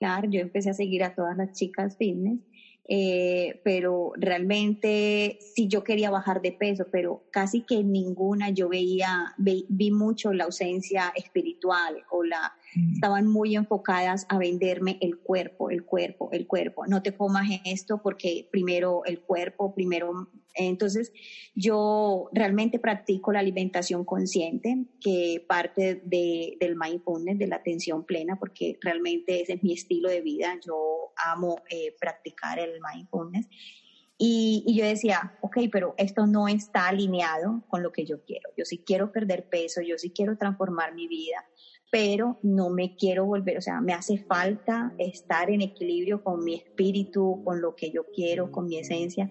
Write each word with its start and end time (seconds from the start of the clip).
Claro, 0.00 0.28
yo 0.28 0.40
empecé 0.40 0.70
a 0.70 0.74
seguir 0.74 1.04
a 1.04 1.14
todas 1.14 1.36
las 1.36 1.52
chicas 1.52 1.96
fitness 1.96 2.40
eh, 2.92 3.60
pero 3.62 4.14
realmente 4.16 5.38
sí 5.54 5.68
yo 5.68 5.84
quería 5.84 6.10
bajar 6.10 6.42
de 6.42 6.50
peso, 6.50 6.86
pero 6.90 7.22
casi 7.30 7.62
que 7.62 7.84
ninguna 7.84 8.50
yo 8.50 8.68
veía, 8.68 9.32
vi 9.38 9.92
mucho 9.92 10.32
la 10.32 10.42
ausencia 10.42 11.12
espiritual 11.14 12.02
o 12.10 12.24
la, 12.24 12.52
mm. 12.74 12.94
estaban 12.94 13.28
muy 13.28 13.54
enfocadas 13.54 14.26
a 14.28 14.38
venderme 14.38 14.98
el 15.02 15.18
cuerpo, 15.18 15.70
el 15.70 15.84
cuerpo, 15.84 16.30
el 16.32 16.48
cuerpo. 16.48 16.84
No 16.88 17.00
te 17.00 17.14
comas 17.14 17.48
esto 17.64 18.02
porque 18.02 18.48
primero 18.50 19.04
el 19.04 19.20
cuerpo, 19.20 19.72
primero. 19.72 20.28
Entonces, 20.54 21.12
yo 21.54 22.28
realmente 22.32 22.78
practico 22.78 23.32
la 23.32 23.40
alimentación 23.40 24.04
consciente, 24.04 24.86
que 25.00 25.44
parte 25.48 26.02
de, 26.04 26.56
del 26.60 26.76
mindfulness, 26.76 27.38
de 27.38 27.46
la 27.46 27.56
atención 27.56 28.04
plena, 28.04 28.38
porque 28.38 28.78
realmente 28.80 29.40
ese 29.42 29.54
es 29.54 29.62
mi 29.62 29.72
estilo 29.72 30.08
de 30.08 30.20
vida. 30.20 30.58
Yo 30.64 31.12
amo 31.16 31.62
eh, 31.70 31.94
practicar 32.00 32.58
el 32.58 32.80
mindfulness. 32.92 33.48
Y, 34.22 34.64
y, 34.66 34.76
yo 34.76 34.84
decía, 34.84 35.38
ok, 35.40 35.56
pero 35.72 35.94
esto 35.96 36.26
no 36.26 36.46
está 36.46 36.88
alineado 36.88 37.64
con 37.68 37.82
lo 37.82 37.90
que 37.90 38.04
yo 38.04 38.22
quiero. 38.22 38.50
Yo 38.54 38.66
sí 38.66 38.82
quiero 38.84 39.12
perder 39.12 39.48
peso, 39.48 39.80
yo 39.80 39.96
sí 39.96 40.10
quiero 40.10 40.36
transformar 40.36 40.94
mi 40.94 41.08
vida, 41.08 41.42
pero 41.90 42.38
no 42.42 42.70
me 42.70 42.96
quiero 42.96 43.24
volver, 43.24 43.58
o 43.58 43.60
sea, 43.60 43.80
me 43.80 43.92
hace 43.92 44.18
falta 44.18 44.94
estar 44.98 45.50
en 45.50 45.60
equilibrio 45.60 46.22
con 46.22 46.44
mi 46.44 46.54
espíritu, 46.54 47.42
con 47.44 47.60
lo 47.60 47.74
que 47.74 47.90
yo 47.90 48.06
quiero, 48.14 48.52
con 48.52 48.66
mi 48.66 48.78
esencia. 48.78 49.30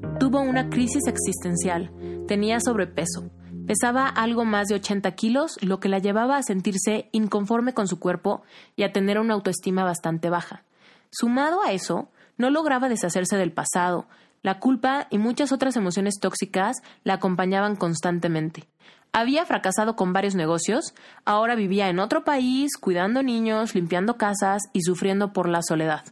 Tuvo 0.21 0.39
una 0.41 0.69
crisis 0.69 1.07
existencial. 1.07 1.89
Tenía 2.27 2.59
sobrepeso. 2.59 3.31
Pesaba 3.65 4.05
algo 4.05 4.45
más 4.45 4.67
de 4.67 4.75
80 4.75 5.11
kilos, 5.13 5.57
lo 5.61 5.79
que 5.79 5.89
la 5.89 5.97
llevaba 5.97 6.37
a 6.37 6.43
sentirse 6.43 7.09
inconforme 7.11 7.73
con 7.73 7.87
su 7.87 7.99
cuerpo 7.99 8.43
y 8.75 8.83
a 8.83 8.91
tener 8.91 9.17
una 9.17 9.33
autoestima 9.33 9.83
bastante 9.83 10.29
baja. 10.29 10.63
Sumado 11.09 11.63
a 11.63 11.71
eso, 11.71 12.11
no 12.37 12.51
lograba 12.51 12.87
deshacerse 12.87 13.35
del 13.35 13.51
pasado. 13.51 14.05
La 14.43 14.59
culpa 14.59 15.07
y 15.09 15.17
muchas 15.17 15.51
otras 15.51 15.75
emociones 15.75 16.19
tóxicas 16.21 16.83
la 17.03 17.15
acompañaban 17.15 17.75
constantemente. 17.75 18.67
Había 19.13 19.47
fracasado 19.47 19.95
con 19.95 20.13
varios 20.13 20.35
negocios, 20.35 20.93
ahora 21.25 21.55
vivía 21.55 21.89
en 21.89 21.97
otro 21.97 22.23
país, 22.23 22.77
cuidando 22.79 23.23
niños, 23.23 23.73
limpiando 23.73 24.17
casas 24.17 24.61
y 24.71 24.83
sufriendo 24.83 25.33
por 25.33 25.49
la 25.49 25.63
soledad. 25.63 26.03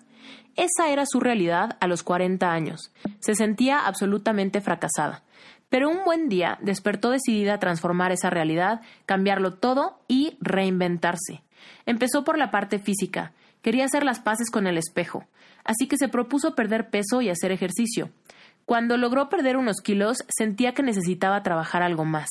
Esa 0.59 0.89
era 0.89 1.05
su 1.05 1.21
realidad 1.21 1.77
a 1.79 1.88
los 1.88 2.03
40 2.03 2.52
años. 2.52 2.92
Se 3.21 3.33
sentía 3.33 3.80
absolutamente 3.80 4.59
fracasada. 4.59 5.23
Pero 5.70 5.89
un 5.89 6.03
buen 6.03 6.27
día 6.27 6.58
despertó 6.61 7.11
decidida 7.11 7.53
a 7.53 7.59
transformar 7.59 8.11
esa 8.11 8.30
realidad, 8.30 8.81
cambiarlo 9.05 9.53
todo 9.53 10.02
y 10.09 10.36
reinventarse. 10.42 11.43
Empezó 11.86 12.25
por 12.25 12.37
la 12.37 12.52
parte 12.52 12.77
física. 12.77 13.31
Quería 13.61 13.86
hacer 13.86 14.03
las 14.03 14.20
paces 14.20 14.52
con 14.52 14.67
el 14.67 14.77
espejo. 14.77 15.23
Así 15.64 15.87
que 15.87 15.95
se 15.95 16.09
propuso 16.09 16.55
perder 16.55 16.89
peso 16.89 17.21
y 17.21 17.30
hacer 17.30 17.53
ejercicio. 17.53 18.09
Cuando 18.69 18.97
logró 18.97 19.30
perder 19.30 19.57
unos 19.57 19.77
kilos, 19.81 20.23
sentía 20.30 20.75
que 20.75 20.83
necesitaba 20.83 21.41
trabajar 21.41 21.81
algo 21.81 22.05
más. 22.05 22.30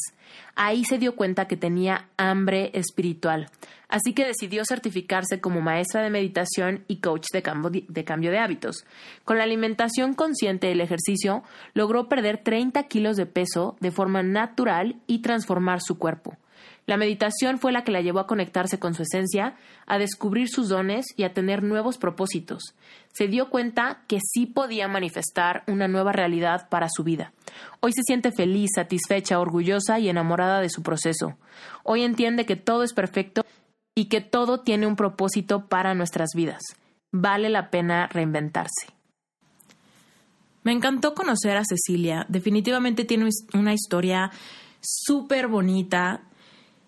Ahí 0.55 0.85
se 0.85 0.97
dio 0.97 1.17
cuenta 1.17 1.49
que 1.49 1.57
tenía 1.57 2.07
hambre 2.17 2.71
espiritual, 2.75 3.51
así 3.89 4.13
que 4.13 4.25
decidió 4.25 4.63
certificarse 4.65 5.41
como 5.41 5.61
maestra 5.61 6.01
de 6.01 6.11
meditación 6.11 6.85
y 6.87 7.01
coach 7.01 7.27
de 7.33 7.43
cambio 7.43 8.31
de, 8.31 8.39
hábitos. 8.39 8.85
Con 9.25 9.39
la 9.39 9.43
alimentación 9.43 10.15
consciente 10.15 10.69
y 10.69 10.75
el 10.75 10.81
ejercicio, 10.81 11.43
logró 11.75 12.09
perder 12.09 12.39
30 12.39 12.85
kilos 12.85 13.17
de 13.17 13.27
peso 13.27 13.77
de 13.81 13.91
forma 13.91 14.23
natural 14.23 14.95
y 15.09 15.23
transformar 15.23 15.81
su 15.83 15.99
cuerpo. 15.99 16.37
La 16.89 16.97
meditación 16.97 17.59
fue 17.59 17.71
la 17.71 17.85
que 17.85 17.93
la 17.93 18.01
llevó 18.01 18.19
a 18.19 18.27
conectarse 18.27 18.79
con 18.79 18.95
su 18.95 19.03
esencia, 19.03 19.57
a 19.85 19.99
descubrir 19.99 20.49
sus 20.49 20.71
dones 20.71 21.05
y 21.17 21.25
a 21.25 21.35
tener 21.35 21.63
nuevos 21.63 21.99
propósitos. 21.99 22.75
Se 23.13 23.29
dio 23.29 23.51
cuenta 23.51 24.05
que 24.09 24.21
sí 24.23 24.47
podía 24.47 24.89
manifestar 24.89 25.65
una 25.67 25.87
nueva 25.87 26.13
realidad 26.13 26.67
para 26.71 26.89
su 26.89 27.05
vida. 27.05 27.35
Hoy 27.81 27.93
se 27.93 28.01
siente 28.05 28.33
feliz, 28.33 28.71
satisfecha, 28.75 29.39
orgullosa 29.39 29.99
y 29.99 30.09
enamorada 30.09 30.63
de 30.63 30.71
su 30.71 30.83
proceso. 30.83 31.37
Hoy 31.83 32.05
entiende 32.05 32.47
que 32.47 32.57
todo 32.57 32.83
es 32.83 32.95
perfecto 32.95 33.45
y 33.95 34.07
que 34.07 34.23
todo 34.23 34.61
tiene 34.61 34.87
un 34.87 34.97
propósito 34.97 35.67
para 35.67 35.93
nuestras 35.93 36.31
vidas. 36.35 36.63
Vale 37.13 37.51
la 37.51 37.69
pena 37.69 38.07
reinventarse. 38.07 38.87
Me 40.63 40.73
encantó 40.73 41.13
conocer 41.13 41.59
a 41.59 41.65
Cecilia. 41.69 42.25
Definitivamente 42.31 43.05
tiene 43.05 43.29
una 43.53 43.75
historia 43.75 44.31
súper 44.81 45.49
bonita 45.49 46.23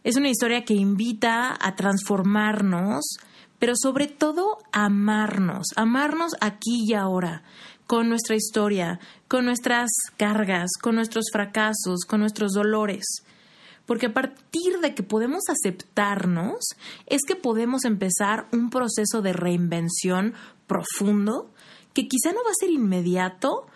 es 0.03 0.17
una 0.17 0.29
historia 0.29 0.65
que 0.65 0.75
invita 0.75 1.57
a 1.61 1.75
transformarnos, 1.77 3.05
pero 3.59 3.75
sobre 3.77 4.07
todo 4.07 4.59
amarnos, 4.73 5.69
amarnos 5.77 6.33
aquí 6.41 6.85
y 6.87 6.95
ahora, 6.95 7.43
con 7.87 8.09
nuestra 8.09 8.37
historia, 8.37 8.99
con 9.29 9.45
nuestras 9.45 9.91
cargas, 10.17 10.71
con 10.81 10.95
nuestros 10.95 11.27
fracasos, 11.33 12.05
con 12.07 12.21
nuestros 12.21 12.53
dolores. 12.53 13.05
Porque 13.85 14.07
a 14.07 14.15
partir 14.15 14.79
de 14.81 14.95
que 14.95 15.03
podemos 15.03 15.43
aceptarnos, 15.49 16.61
es 17.07 17.23
que 17.27 17.35
podemos 17.37 17.85
empezar 17.85 18.47
un 18.53 18.71
proceso 18.71 19.21
de 19.21 19.33
reinvención 19.33 20.35
profundo, 20.67 21.51
que 21.93 22.07
quizá 22.07 22.33
no 22.33 22.45
va 22.45 22.51
a 22.51 22.61
ser 22.61 22.71
inmediato, 22.71 23.67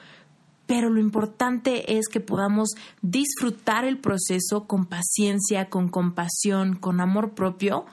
pero 0.67 0.91
lo 0.91 1.01
importante 1.01 1.99
es 1.99 2.09
que 2.09 2.21
podamos 2.21 2.71
disfrutar 3.03 3.85
el 3.85 3.99
proceso 3.99 4.67
con 4.67 4.87
paciencia, 4.87 5.69
con 5.69 5.89
compasión, 5.89 6.77
con 6.77 7.01
amor 7.01 7.35
propio, 7.35 7.85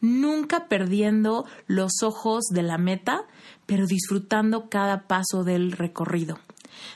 nunca 0.00 0.68
perdiendo 0.68 1.46
los 1.66 2.02
ojos 2.02 2.44
de 2.50 2.62
la 2.62 2.78
meta, 2.78 3.24
pero 3.66 3.86
disfrutando 3.86 4.68
cada 4.68 5.06
paso 5.06 5.44
del 5.44 5.72
recorrido. 5.72 6.38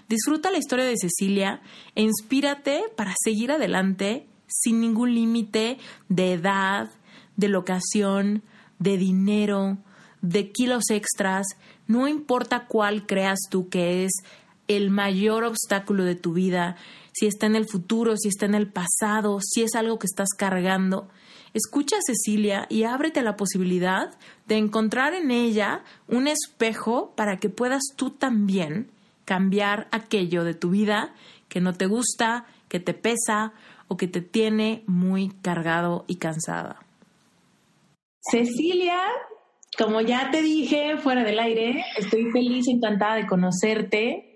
Disfruta 0.09 0.51
la 0.51 0.59
historia 0.59 0.85
de 0.85 0.97
Cecilia 0.97 1.61
e 1.95 2.03
inspírate 2.03 2.85
para 2.97 3.15
seguir 3.25 3.51
adelante 3.51 4.27
sin 4.47 4.81
ningún 4.81 5.15
límite 5.15 5.79
de 6.09 6.35
edad, 6.35 6.91
de 7.37 7.49
locación, 7.49 8.43
de 8.79 8.99
dinero, 8.99 9.79
de 10.21 10.53
kilos 10.53 10.91
extras, 10.91 11.47
no 11.87 12.07
importa 12.09 12.67
cuál 12.67 13.07
creas 13.07 13.41
tú 13.51 13.69
que 13.69 14.05
es 14.05 14.13
el 14.73 14.91
mayor 14.91 15.45
obstáculo 15.45 16.05
de 16.05 16.15
tu 16.15 16.33
vida, 16.33 16.77
si 17.13 17.27
está 17.27 17.47
en 17.47 17.57
el 17.57 17.67
futuro, 17.67 18.17
si 18.17 18.29
está 18.29 18.47
en 18.47 18.55
el 18.55 18.71
pasado, 18.71 19.39
si 19.41 19.63
es 19.63 19.75
algo 19.75 19.99
que 19.99 20.07
estás 20.07 20.31
cargando, 20.37 21.09
escucha 21.55 21.97
a 21.97 22.03
Cecilia 22.03 22.67
y 22.69 22.85
ábrete 22.85 23.23
la 23.23 23.37
posibilidad 23.37 24.17
de 24.47 24.57
encontrar 24.57 25.15
en 25.15 25.31
ella 25.31 25.85
un 26.09 26.27
espejo 26.27 27.13
para 27.17 27.39
que 27.39 27.51
puedas 27.51 27.83
tú 27.97 28.11
también 28.11 28.91
cambiar 29.25 29.89
aquello 29.93 30.45
de 30.45 30.55
tu 30.55 30.71
vida 30.71 31.15
que 31.49 31.61
no 31.61 31.75
te 31.75 31.87
gusta, 31.87 32.47
que 32.69 32.81
te 32.81 32.95
pesa 32.95 33.53
o 33.89 33.97
que 33.97 34.09
te 34.09 34.23
tiene 34.23 34.83
muy 34.87 35.29
cargado 35.43 36.05
y 36.09 36.17
cansada. 36.17 36.81
Cecilia, 38.21 38.99
como 39.77 40.01
ya 40.01 40.31
te 40.31 40.43
dije 40.43 40.97
fuera 40.97 41.25
del 41.25 41.39
aire, 41.39 41.85
estoy 41.99 42.31
feliz, 42.31 42.67
encantada 42.69 43.17
de 43.17 43.27
conocerte 43.27 44.32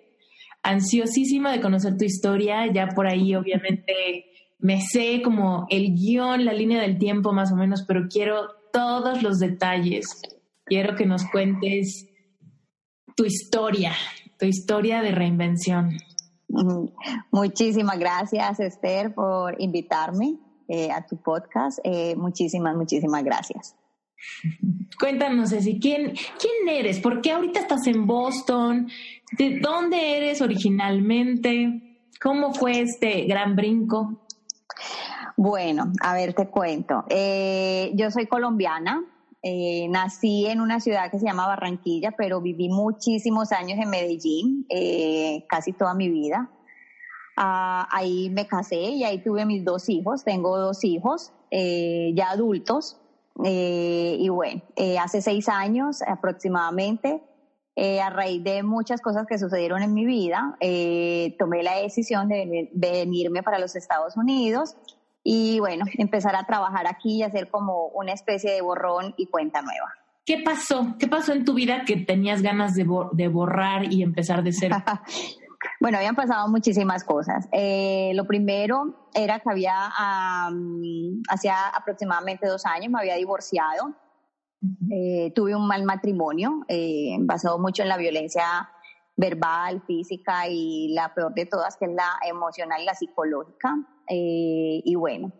ansiosísima 0.69 1.53
de 1.53 1.61
conocer 1.61 1.97
tu 1.97 2.05
historia. 2.05 2.71
Ya 2.73 2.89
por 2.89 3.07
ahí, 3.07 3.35
obviamente, 3.35 4.27
me 4.59 4.81
sé 4.81 5.23
como 5.23 5.67
el 5.71 5.95
guion, 5.95 6.45
la 6.45 6.53
línea 6.53 6.81
del 6.81 6.99
tiempo 6.99 7.33
más 7.33 7.53
o 7.53 7.57
menos, 7.57 7.85
pero 7.87 8.09
quiero 8.09 8.49
todos 8.73 9.23
los 9.23 9.39
detalles. 9.39 10.07
Quiero 10.65 10.97
que 10.97 11.07
nos 11.07 11.25
cuentes 11.31 12.09
tu 13.17 13.25
historia, 13.25 13.93
tu 14.39 14.47
historia 14.47 15.01
de 15.03 15.13
reinvención. 15.13 15.97
Muchísimas 17.31 17.99
gracias, 17.99 18.61
Esther, 18.61 19.15
por 19.15 19.61
invitarme. 19.61 20.39
eh, 20.69 20.91
a 20.91 21.07
tu 21.07 21.17
podcast. 21.17 21.79
Eh, 21.85 22.17
muchísimas, 22.17 22.75
muchísimas 22.75 23.23
gracias. 23.23 23.77
Cuéntanos, 24.99 25.51
Ceci, 25.51 25.79
¿quién, 25.79 26.15
¿quién 26.41 26.69
eres? 26.69 27.01
¿Por 27.01 27.21
qué 27.21 27.33
ahorita 27.33 27.61
estás 27.61 27.87
en 27.87 28.07
Boston? 28.07 28.89
¿De 29.37 29.61
dónde 29.61 30.17
eres 30.17 30.41
originalmente? 30.41 32.01
¿Cómo 32.21 32.55
fue 32.55 32.81
este 32.81 33.25
gran 33.25 33.57
brinco? 33.57 34.27
Bueno, 35.37 35.93
a 36.01 36.15
ver, 36.15 36.33
te 36.33 36.49
cuento. 36.49 37.05
Eh, 37.11 37.93
yo 37.95 38.11
soy 38.11 38.27
colombiana, 38.27 39.05
eh, 39.43 39.87
nací 39.91 40.47
en 40.47 40.63
una 40.63 40.81
ciudad 40.81 41.11
que 41.11 41.19
se 41.19 41.27
llama 41.27 41.47
Barranquilla, 41.47 42.13
pero 42.17 42.41
viví 42.41 42.71
muchísimos 42.71 43.53
años 43.53 43.79
en 43.79 43.91
Medellín, 43.91 44.67
eh, 44.71 45.45
casi 45.47 45.73
toda 45.75 45.93
mi 45.95 46.09
vida. 46.09 46.51
Ah, 47.37 47.87
ahí 47.91 48.31
me 48.31 48.47
casé 48.47 48.77
y 48.77 49.05
ahí 49.05 49.23
tuve 49.23 49.45
mis 49.45 49.63
dos 49.63 49.91
hijos. 49.91 50.25
Tengo 50.25 50.59
dos 50.59 50.83
hijos 50.85 51.33
ya 51.51 52.31
adultos. 52.31 52.99
Y 53.45 54.29
bueno, 54.29 54.63
hace 55.01 55.21
seis 55.21 55.49
años 55.49 56.03
aproximadamente, 56.03 57.23
a 58.03 58.11
raíz 58.11 58.43
de 58.43 58.63
muchas 58.63 59.01
cosas 59.03 59.27
que 59.27 59.39
sucedieron 59.39 59.83
en 59.83 59.93
mi 59.93 60.07
vida, 60.07 60.57
tomé 61.39 61.63
la 61.63 61.77
decisión 61.77 62.29
de 62.29 62.71
venirme 62.73 63.43
para 63.43 63.59
los 63.59 63.77
Estados 63.77 64.17
Unidos 64.17 64.77
y 65.29 65.59
bueno, 65.59 65.85
empezar 65.99 66.37
a 66.37 66.45
trabajar 66.45 66.87
aquí 66.87 67.17
y 67.17 67.23
hacer 67.25 67.51
como 67.51 67.89
una 67.89 68.13
especie 68.13 68.53
de 68.53 68.63
borrón 68.63 69.13
y 69.17 69.27
cuenta 69.27 69.61
nueva. 69.61 69.93
¿Qué 70.25 70.43
pasó? 70.45 70.97
¿Qué 70.99 71.09
pasó 71.09 71.33
en 71.33 71.45
tu 71.45 71.55
vida 71.55 71.85
que 71.85 71.97
tenías 71.97 72.43
ganas 72.43 72.75
de, 72.75 72.85
borrar 73.29 73.93
y 73.93 74.03
empezar 74.03 74.43
de 74.43 74.53
cero? 74.53 74.77
bueno, 75.81 75.99
habían 75.99 76.15
pasado 76.15 76.49
muchísimas 76.49 77.05
cosas. 77.05 77.49
Eh, 77.53 78.13
lo 78.15 78.27
primero 78.27 79.09
era 79.15 79.41
que 79.41 79.51
había, 79.51 79.91
hacía 81.29 81.69
aproximadamente 81.69 82.47
dos 82.47 82.67
años, 82.67 82.91
me 82.91 83.01
había 83.01 83.17
divorciado. 83.17 83.95
Eh, 84.91 85.33
tuve 85.35 85.55
un 85.55 85.67
mal 85.67 85.85
matrimonio, 85.85 86.65
eh, 86.69 87.17
basado 87.21 87.59
mucho 87.59 87.83
en 87.83 87.89
la 87.89 87.97
violencia 87.97 88.71
verbal, 89.17 89.83
física 89.87 90.49
y 90.49 90.93
la 90.93 91.15
peor 91.15 91.35
de 91.35 91.47
todas, 91.47 91.77
que 91.77 91.87
es 91.87 91.93
la 91.93 92.19
emocional 92.29 92.83
y 92.83 92.85
la 92.85 92.95
psicológica. 92.95 93.77
Eh, 94.09 94.83
y 94.85 94.95
bueno, 94.95 95.33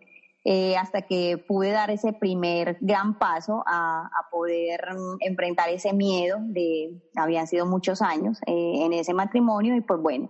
eh, 0.49 0.77
hasta 0.77 1.01
que 1.01 1.37
pude 1.37 1.71
dar 1.71 1.91
ese 1.91 2.13
primer 2.13 2.77
gran 2.79 3.19
paso 3.19 3.65
a, 3.67 4.09
poder 4.31 4.79
enfrentar 5.19 5.67
ese 5.67 5.91
miedo 5.91 6.37
de, 6.39 7.01
habían 7.17 7.47
sido 7.47 7.65
muchos 7.65 8.01
años 8.01 8.39
eh, 8.45 8.85
en 8.85 8.93
ese 8.93 9.13
matrimonio 9.13 9.75
y 9.75 9.81
pues 9.81 9.99
bueno, 10.01 10.29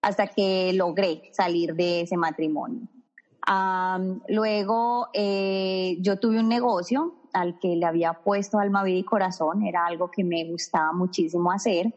hasta 0.00 0.28
que 0.28 0.72
logré 0.72 1.28
salir 1.32 1.74
de 1.74 2.00
ese 2.00 2.16
matrimonio. 2.16 2.88
luego 4.28 5.08
yo 5.12 6.18
tuve 6.18 6.38
un 6.40 6.48
negocio 6.48 7.16
al 7.34 7.58
que 7.58 7.76
le 7.76 7.84
había 7.84 8.14
puesto 8.14 8.58
alma, 8.58 8.82
vida 8.84 9.00
y 9.00 9.04
corazón, 9.04 9.66
era 9.66 9.84
algo 9.84 10.10
que 10.10 10.24
me 10.24 10.46
gustaba 10.46 10.94
muchísimo 10.94 11.52
hacer, 11.52 11.92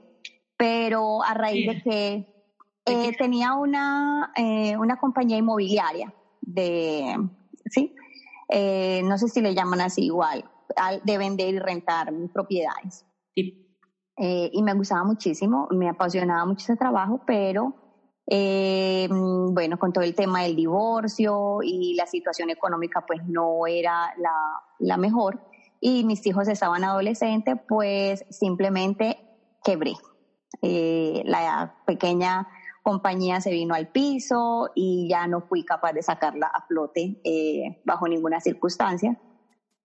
pero 0.57 1.23
a 1.23 1.33
raíz 1.35 1.68
de 1.68 1.81
que 1.81 2.44
eh, 2.85 3.15
tenía 3.18 3.53
una, 3.53 4.33
eh, 4.35 4.75
una 4.75 4.97
compañía 4.97 5.38
inmobiliaria 5.38 6.13
de, 6.41 7.15
¿sí? 7.71 7.95
Eh, 8.50 9.01
no 9.03 9.18
sé 9.18 9.27
si 9.27 9.41
le 9.41 9.56
llaman 9.56 9.81
así 9.81 10.06
igual, 10.06 10.44
de 11.03 11.18
vender 11.18 11.53
y 11.53 11.59
rentar 11.59 12.12
propiedades. 12.33 13.06
y 14.18 14.62
me 14.62 14.73
gustaba 14.73 15.03
muchísimo, 15.03 15.68
me 15.71 15.89
apasionaba 15.89 16.45
mucho 16.45 16.63
ese 16.63 16.75
trabajo, 16.75 17.21
pero 17.25 17.75
bueno, 18.27 19.77
con 19.79 19.91
todo 19.91 20.03
el 20.03 20.13
tema 20.13 20.44
del 20.44 20.56
divorcio 20.56 21.59
y 21.63 21.95
la 21.95 22.06
situación 22.06 22.50
económica, 22.50 23.03
pues 23.06 23.21
no 23.25 23.65
era 23.68 24.13
la, 24.18 24.33
la 24.79 24.97
mejor. 24.97 25.41
Y 25.79 26.03
mis 26.03 26.25
hijos 26.27 26.47
estaban 26.47 26.83
adolescentes, 26.83 27.56
pues 27.68 28.23
simplemente 28.29 29.18
quebré. 29.63 29.94
la 30.62 31.73
pequeña 31.85 32.47
compañía 32.81 33.42
se 33.42 33.51
vino 33.51 33.74
al 33.75 33.88
piso 33.88 34.69
y 34.75 35.07
ya 35.10 35.28
no 35.28 35.42
fui 35.42 35.63
capaz 35.63 35.94
de 35.94 36.01
sacarla 36.01 36.48
a 36.48 36.66
flote 36.66 37.22
eh, 37.24 37.81
bajo 37.86 38.07
ninguna 38.07 38.39
circunstancia. 38.39 39.19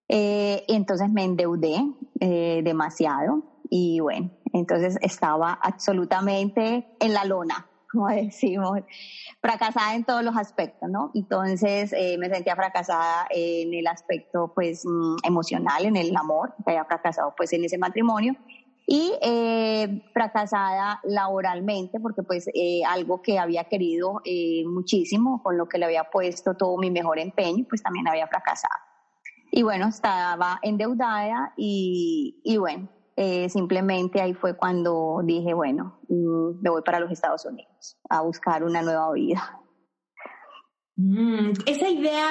Eh, 0.08 0.64
entonces 0.68 1.10
me 1.10 1.24
endeudé 1.24 1.84
eh, 2.20 2.60
demasiado 2.64 3.42
y 3.68 4.00
bueno, 4.00 4.30
entonces 4.52 4.96
estaba 5.02 5.52
absolutamente 5.52 6.86
en 7.00 7.12
la 7.12 7.24
lona, 7.24 7.68
como 7.90 8.08
decimos, 8.08 8.80
fracasada 9.40 9.94
en 9.94 10.04
todos 10.04 10.22
los 10.22 10.36
aspectos, 10.36 10.88
¿no? 10.88 11.10
Entonces 11.14 11.92
me 12.18 12.30
sentía 12.30 12.54
fracasada 12.54 13.26
en 13.30 13.74
el 13.74 13.86
aspecto 13.88 14.52
pues 14.54 14.84
mm, 14.86 15.16
emocional, 15.24 15.84
en 15.84 15.96
el 15.96 16.16
amor, 16.16 16.54
que 16.64 16.70
había 16.70 16.84
fracasado 16.84 17.34
pues 17.36 17.52
en 17.52 17.64
ese 17.64 17.78
matrimonio 17.78 18.36
y 18.86 19.12
eh, 19.20 20.04
fracasada 20.12 21.00
laboralmente 21.02 21.98
porque 21.98 22.22
pues 22.22 22.48
eh, 22.54 22.84
algo 22.86 23.20
que 23.20 23.38
había 23.38 23.64
querido 23.64 24.20
eh, 24.24 24.62
muchísimo, 24.64 25.42
con 25.42 25.58
lo 25.58 25.68
que 25.68 25.78
le 25.78 25.86
había 25.86 26.04
puesto 26.04 26.54
todo 26.54 26.78
mi 26.78 26.90
mejor 26.90 27.18
empeño, 27.18 27.64
pues 27.68 27.82
también 27.82 28.06
había 28.06 28.28
fracasado. 28.28 28.74
Y 29.50 29.62
bueno, 29.62 29.88
estaba 29.88 30.60
endeudada 30.62 31.52
y, 31.56 32.40
y 32.44 32.58
bueno, 32.58 32.88
simplemente 33.48 34.20
ahí 34.20 34.34
fue 34.34 34.56
cuando 34.56 35.20
dije, 35.24 35.54
bueno, 35.54 35.98
mm, 36.08 36.60
me 36.62 36.70
voy 36.70 36.82
para 36.82 37.00
los 37.00 37.10
Estados 37.10 37.44
Unidos 37.44 37.98
a 38.08 38.20
buscar 38.20 38.62
una 38.62 38.82
nueva 38.82 39.12
vida. 39.12 39.60
Mm, 40.96 41.52
esa 41.66 41.88
idea 41.88 42.22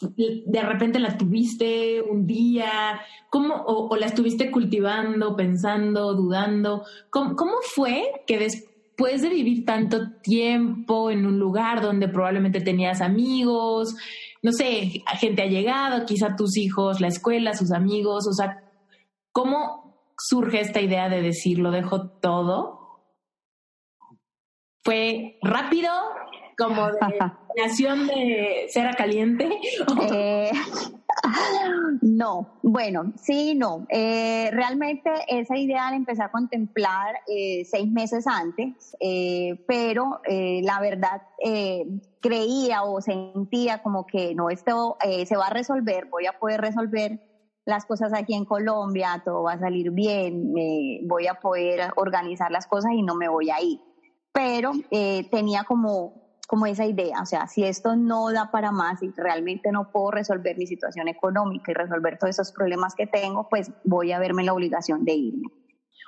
de 0.00 0.62
repente 0.62 0.98
la 0.98 1.16
tuviste 1.16 2.00
un 2.02 2.26
día, 2.26 3.00
¿cómo, 3.30 3.54
o, 3.66 3.96
la 3.96 4.06
estuviste 4.06 4.50
cultivando, 4.50 5.36
pensando, 5.36 6.14
dudando? 6.14 6.84
¿Cómo, 7.10 7.36
¿Cómo, 7.36 7.52
fue 7.74 8.22
que 8.26 8.38
después 8.38 9.22
de 9.22 9.30
vivir 9.30 9.64
tanto 9.64 10.12
tiempo 10.22 11.10
en 11.10 11.26
un 11.26 11.38
lugar 11.38 11.80
donde 11.80 12.08
probablemente 12.08 12.60
tenías 12.60 13.00
amigos, 13.00 13.94
no 14.42 14.52
sé, 14.52 15.02
gente 15.18 15.42
ha 15.42 15.46
llegado, 15.46 16.06
quizá 16.06 16.34
tus 16.36 16.56
hijos, 16.56 17.00
la 17.00 17.08
escuela, 17.08 17.54
sus 17.54 17.72
amigos, 17.72 18.26
o 18.26 18.32
sea, 18.32 18.64
¿cómo 19.32 20.14
surge 20.18 20.60
esta 20.60 20.80
idea 20.80 21.08
de 21.08 21.22
decir 21.22 21.58
lo 21.58 21.70
dejo 21.70 22.08
todo? 22.20 22.78
¿Fue 24.82 25.38
rápido? 25.42 25.90
Como 26.60 26.86
de 26.92 26.98
nación 27.56 28.06
de 28.06 28.66
cera 28.68 28.92
caliente? 28.94 29.48
Eh, 30.12 30.50
no, 32.02 32.58
bueno, 32.62 33.12
sí, 33.16 33.54
no. 33.54 33.86
Eh, 33.88 34.50
realmente 34.52 35.10
esa 35.28 35.56
idea 35.56 35.90
la 35.90 35.96
empecé 35.96 36.22
a 36.22 36.30
contemplar 36.30 37.16
eh, 37.26 37.64
seis 37.64 37.90
meses 37.90 38.26
antes, 38.26 38.96
pero 39.66 40.20
la 40.24 40.80
verdad 40.80 41.22
creía 42.20 42.82
o 42.82 43.00
sentía 43.00 43.82
como 43.82 44.06
que 44.06 44.34
no, 44.34 44.50
esto 44.50 44.96
se 45.24 45.36
va 45.36 45.46
a 45.46 45.50
resolver, 45.50 46.06
voy 46.06 46.26
a 46.26 46.38
poder 46.38 46.60
resolver 46.60 47.20
las 47.64 47.84
cosas 47.84 48.12
aquí 48.14 48.34
en 48.34 48.44
Colombia, 48.44 49.22
todo 49.24 49.44
va 49.44 49.52
a 49.52 49.58
salir 49.58 49.90
bien, 49.90 50.52
voy 51.04 51.26
a 51.26 51.34
poder 51.34 51.92
organizar 51.96 52.50
las 52.50 52.66
cosas 52.66 52.92
y 52.94 53.02
no 53.02 53.14
me 53.14 53.28
voy 53.28 53.50
a 53.50 53.60
ir. 53.60 53.80
Pero 54.32 54.72
tenía 55.30 55.64
como 55.64 56.29
como 56.50 56.66
esa 56.66 56.84
idea, 56.84 57.22
o 57.22 57.26
sea, 57.26 57.46
si 57.46 57.62
esto 57.62 57.94
no 57.94 58.32
da 58.32 58.50
para 58.50 58.72
más 58.72 59.00
y 59.04 59.10
realmente 59.16 59.70
no 59.70 59.92
puedo 59.92 60.10
resolver 60.10 60.58
mi 60.58 60.66
situación 60.66 61.06
económica 61.06 61.70
y 61.70 61.74
resolver 61.74 62.18
todos 62.18 62.30
esos 62.30 62.50
problemas 62.50 62.96
que 62.96 63.06
tengo, 63.06 63.48
pues 63.48 63.70
voy 63.84 64.10
a 64.10 64.18
verme 64.18 64.42
la 64.42 64.52
obligación 64.52 65.04
de 65.04 65.12
irme. 65.14 65.46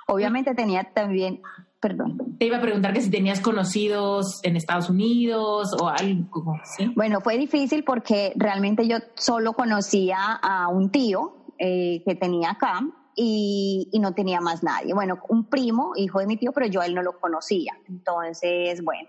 Obviamente 0.05 0.53
tenía 0.53 0.83
también, 0.93 1.41
perdón. 1.79 2.35
Te 2.39 2.47
iba 2.47 2.57
a 2.57 2.61
preguntar 2.61 2.91
que 2.91 2.99
si 2.99 3.09
tenías 3.09 3.39
conocidos 3.39 4.41
en 4.43 4.57
Estados 4.57 4.89
Unidos 4.89 5.73
o 5.79 5.87
algo, 5.87 6.57
¿sí? 6.75 6.91
Bueno, 6.93 7.21
fue 7.21 7.37
difícil 7.37 7.85
porque 7.85 8.33
realmente 8.35 8.85
yo 8.85 8.97
solo 9.13 9.53
conocía 9.53 10.17
a 10.41 10.67
un 10.67 10.91
tío 10.91 11.53
eh, 11.57 12.03
que 12.05 12.15
tenía 12.15 12.51
acá 12.51 12.81
y, 13.15 13.87
y, 13.93 13.99
no 13.99 14.13
tenía 14.13 14.41
más 14.41 14.61
nadie. 14.61 14.93
Bueno, 14.93 15.19
un 15.29 15.45
primo, 15.45 15.93
hijo 15.95 16.19
de 16.19 16.27
mi 16.27 16.35
tío, 16.35 16.51
pero 16.51 16.67
yo 16.67 16.81
a 16.81 16.85
él 16.85 16.95
no 16.95 17.01
lo 17.01 17.17
conocía. 17.21 17.71
Entonces, 17.87 18.83
bueno, 18.83 19.07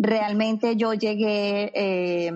realmente 0.00 0.76
yo 0.76 0.94
llegué 0.94 1.70
eh, 1.74 2.32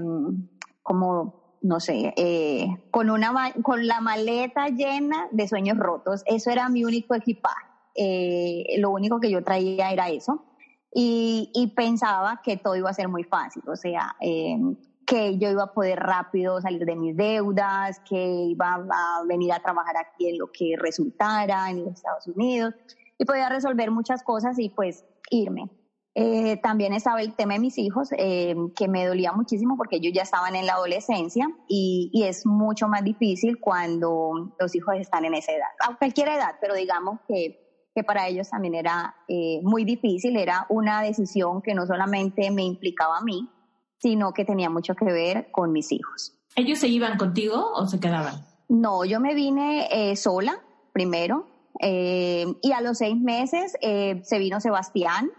como, 0.83 1.57
no 1.63 1.81
sé, 1.81 2.13
eh, 2.17 2.69
con, 2.91 3.09
una, 3.11 3.33
con 3.63 3.87
la 3.87 4.01
maleta 4.01 4.69
llena 4.69 5.29
de 5.33 5.49
sueños 5.49 5.79
rotos. 5.79 6.23
Eso 6.27 6.51
era 6.51 6.69
mi 6.69 6.85
único 6.85 7.15
equipaje. 7.15 7.67
Eh, 7.97 8.77
lo 8.79 8.91
único 8.91 9.19
que 9.19 9.31
yo 9.31 9.43
traía 9.43 9.91
era 9.91 10.11
eso. 10.11 10.45
Y, 10.93 11.51
y, 11.55 11.69
pensaba 11.69 12.41
que 12.45 12.57
todo 12.57 12.77
iba 12.77 12.89
a 12.89 12.95
ser 12.95 13.09
muy 13.09 13.25
fácil, 13.25 13.65
o 13.67 13.75
sea, 13.75 14.15
que 14.21 15.39
yo 15.39 15.51
iba 15.51 15.65
a 15.65 15.73
poder 15.73 15.99
rápido 15.99 16.61
salir 16.61 16.85
de 16.87 16.95
mis 16.95 17.17
deudas, 17.17 17.99
que 18.09 18.45
iba 18.45 18.75
a 18.75 19.25
venir 19.27 19.53
a 19.53 19.59
trabajar 19.59 19.97
aquí 19.97 20.29
en 20.29 20.39
lo 20.39 20.53
que 20.53 20.77
resultara 20.79 21.69
en 21.69 21.85
los 21.85 21.95
Estados 21.95 22.29
Unidos 22.29 22.75
y 23.19 23.25
podía 23.25 23.49
resolver 23.49 23.91
muchas 23.91 24.23
cosas 24.23 24.57
y 24.61 24.69
pues 24.69 25.05
irme 25.31 25.69
Eh, 26.17 26.59
también 26.63 26.93
estaba 26.93 27.21
el 27.23 27.35
tema 27.35 27.55
de 27.55 27.61
mis 27.61 27.77
hijos, 27.77 28.11
eh, 28.17 28.55
que 28.77 28.87
me 28.87 29.05
dolía 29.05 29.33
muchísimo 29.33 29.77
porque 29.77 29.97
ellos 29.97 30.13
ya 30.15 30.23
estaban 30.23 30.55
en 30.55 30.65
la 30.65 30.75
adolescencia 30.75 31.49
y, 31.69 32.09
y, 32.13 32.23
es 32.23 32.47
mucho 32.47 32.87
más 32.87 33.03
difícil 33.03 33.59
cuando 33.59 34.55
los 34.61 34.75
hijos 34.77 34.95
están 34.97 35.25
en 35.25 35.35
esa 35.35 35.51
edad, 35.51 35.67
a 35.81 35.97
cualquier 35.97 36.29
edad, 36.29 36.55
pero 36.61 36.77
digamos 36.77 37.19
que, 37.27 37.89
que 37.93 38.05
para 38.05 38.29
ellos 38.29 38.49
también 38.49 38.77
era 38.77 39.17
eh, 39.27 39.59
muy 39.65 39.85
difícil, 39.85 40.37
era 40.37 40.67
una 40.69 41.03
decisión 41.03 41.61
que 41.63 41.75
no 41.75 41.85
solamente 41.85 42.49
me 42.53 42.63
implicaba 42.63 43.19
a 43.19 43.23
mí, 43.23 43.51
sino 43.99 44.33
que 44.33 44.45
tenía 44.45 44.71
mucho 44.71 44.95
que 44.95 45.07
ver 45.07 45.51
con 45.51 45.73
mis 45.73 45.91
hijos. 45.91 46.33
¿Ellos 46.55 46.79
se 46.79 46.87
iban 46.87 47.19
contigo 47.19 47.73
o 47.75 47.89
se 47.89 47.99
quedaban? 47.99 48.35
No, 48.69 49.05
yo 49.05 49.19
me 49.19 49.35
vine 49.35 50.15
sola 50.15 50.61
primero 50.93 51.49
y 51.81 52.73
a 52.73 52.81
los 52.81 52.99
seis 52.99 53.17
meses 53.17 53.77
se 53.81 54.39
vino 54.39 54.61
Sebastián 54.61 55.33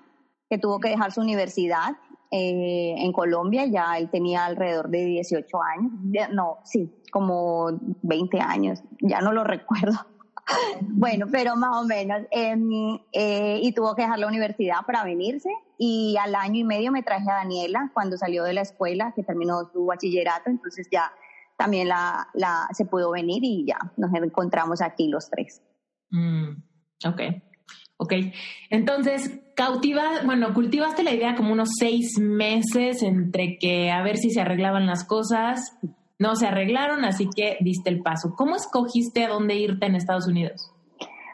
que 0.50 0.58
tuvo 0.58 0.80
que 0.80 0.90
dejar 0.90 1.12
su 1.12 1.22
universidad 1.22 1.96
eh, 2.32 2.96
en 2.98 3.12
Colombia, 3.14 3.66
ya 3.66 3.98
él 3.98 4.10
tenía 4.10 4.46
alrededor 4.46 4.90
de 4.90 5.06
18 5.06 5.62
años, 5.62 5.92
no, 6.34 6.58
sí, 6.64 6.94
como 7.12 7.80
20 8.02 8.40
años, 8.42 8.84
ya 9.00 9.22
no 9.22 9.32
lo 9.32 9.44
recuerdo. 9.46 9.94
bueno, 10.82 11.28
pero 11.32 11.56
más 11.56 11.78
o 11.78 11.86
menos, 11.86 12.22
em, 12.32 13.00
eh, 13.14 13.60
y 13.62 13.72
tuvo 13.74 13.96
que 13.96 14.04
dejar 14.04 14.20
la 14.20 14.28
universidad 14.28 14.86
para 14.86 15.04
venirse 15.04 15.50
y 15.78 16.16
al 16.18 16.36
año 16.36 16.60
y 16.60 16.64
medio 16.64 16.92
me 16.92 17.04
traje 17.04 17.30
a 17.30 17.36
Daniela 17.36 17.90
cuando 17.94 18.18
salió 18.18 18.44
de 18.44 18.54
la 18.54 18.62
escuela, 18.62 19.14
que 19.16 19.24
terminó 19.24 19.70
su 19.72 19.86
bachillerato, 19.86 20.50
entonces 20.50 20.88
ya 20.92 21.12
también 21.58 21.88
la, 21.88 22.28
la 22.34 22.68
se 22.74 22.86
pudo 22.86 23.12
venir 23.12 23.44
y 23.44 23.66
ya 23.66 23.78
nos 23.98 24.14
encontramos 24.14 24.82
aquí 24.82 25.08
los 25.08 25.30
tres. 25.30 25.62
Mm, 26.12 26.50
ok. 27.06 27.22
Ok, 27.98 28.14
entonces 28.70 29.40
cautiva, 29.56 30.04
bueno, 30.26 30.54
cultivaste 30.54 31.04
la 31.04 31.14
idea 31.14 31.36
como 31.36 31.54
unos 31.54 31.70
seis 31.80 32.20
meses 32.20 33.02
entre 33.04 33.58
que 33.58 33.90
a 33.90 34.04
ver 34.04 34.18
si 34.18 34.32
se 34.32 34.42
arreglaban 34.42 34.86
las 34.86 35.06
cosas, 35.06 35.78
no 36.20 36.36
se 36.36 36.48
arreglaron, 36.48 37.06
así 37.06 37.30
que 37.36 37.58
diste 37.62 37.90
el 37.90 38.02
paso. 38.02 38.34
¿Cómo 38.36 38.56
escogiste 38.56 39.24
a 39.24 39.30
dónde 39.30 39.56
irte 39.56 39.86
en 39.86 39.96
Estados 39.96 40.28
Unidos? 40.28 40.72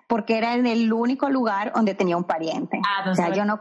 Porque 0.08 0.38
era 0.38 0.56
en 0.56 0.68
el 0.68 0.92
único 0.94 1.30
lugar 1.30 1.72
donde 1.74 1.96
tenía 1.96 2.18
un 2.18 2.26
pariente. 2.26 2.80
Ah, 2.86 3.10
o 3.10 3.16
sea, 3.16 3.34
yo 3.34 3.46
no, 3.46 3.60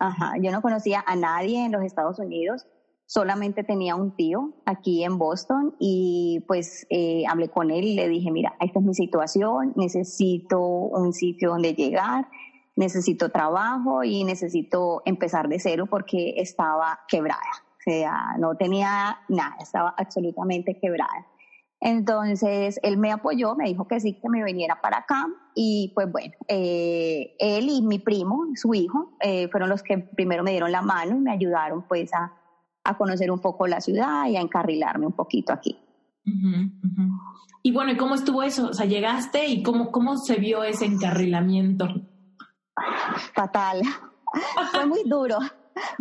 Ajá, 0.00 0.34
yo 0.40 0.52
no 0.52 0.62
conocía 0.62 1.02
a 1.06 1.16
nadie 1.16 1.64
en 1.64 1.72
los 1.72 1.82
Estados 1.82 2.18
Unidos, 2.18 2.66
solamente 3.08 3.64
tenía 3.64 3.96
un 3.96 4.14
tío 4.14 4.52
aquí 4.66 5.02
en 5.02 5.16
Boston 5.16 5.74
y 5.78 6.44
pues 6.46 6.86
eh, 6.90 7.24
hablé 7.26 7.48
con 7.48 7.70
él 7.70 7.84
y 7.84 7.94
le 7.94 8.06
dije, 8.06 8.30
mira, 8.30 8.54
esta 8.60 8.80
es 8.80 8.84
mi 8.84 8.94
situación, 8.94 9.72
necesito 9.76 10.60
un 10.60 11.14
sitio 11.14 11.48
donde 11.48 11.72
llegar, 11.72 12.28
necesito 12.76 13.30
trabajo 13.30 14.04
y 14.04 14.24
necesito 14.24 15.00
empezar 15.06 15.48
de 15.48 15.58
cero 15.58 15.86
porque 15.90 16.34
estaba 16.36 17.00
quebrada, 17.08 17.40
o 17.78 17.82
sea, 17.82 18.36
no 18.38 18.56
tenía 18.56 19.16
nada, 19.28 19.56
estaba 19.58 19.94
absolutamente 19.96 20.78
quebrada. 20.78 21.26
Entonces 21.80 22.78
él 22.82 22.98
me 22.98 23.10
apoyó, 23.10 23.54
me 23.54 23.68
dijo 23.68 23.88
que 23.88 24.00
sí, 24.00 24.20
que 24.20 24.28
me 24.28 24.44
viniera 24.44 24.82
para 24.82 24.98
acá 24.98 25.26
y 25.54 25.92
pues 25.94 26.12
bueno, 26.12 26.34
eh, 26.46 27.36
él 27.38 27.70
y 27.70 27.80
mi 27.80 28.00
primo, 28.00 28.48
su 28.54 28.74
hijo, 28.74 29.16
eh, 29.20 29.48
fueron 29.48 29.70
los 29.70 29.82
que 29.82 29.96
primero 29.96 30.42
me 30.42 30.50
dieron 30.50 30.72
la 30.72 30.82
mano 30.82 31.16
y 31.16 31.20
me 31.20 31.30
ayudaron 31.30 31.86
pues 31.88 32.12
a 32.12 32.37
a 32.88 32.96
conocer 32.96 33.30
un 33.30 33.40
poco 33.40 33.66
la 33.66 33.80
ciudad 33.80 34.26
y 34.28 34.36
a 34.36 34.40
encarrilarme 34.40 35.06
un 35.06 35.12
poquito 35.12 35.52
aquí. 35.52 35.78
Y 37.62 37.72
bueno, 37.72 37.92
¿y 37.92 37.96
cómo 37.96 38.14
estuvo 38.14 38.42
eso? 38.42 38.68
O 38.68 38.72
sea, 38.72 38.86
llegaste 38.86 39.46
y 39.46 39.62
cómo, 39.62 39.92
cómo 39.92 40.16
se 40.16 40.36
vio 40.36 40.64
ese 40.64 40.86
encarrilamiento. 40.86 41.86
Fatal. 43.34 43.82
Fue 44.72 44.86
muy 44.86 45.02
duro. 45.04 45.38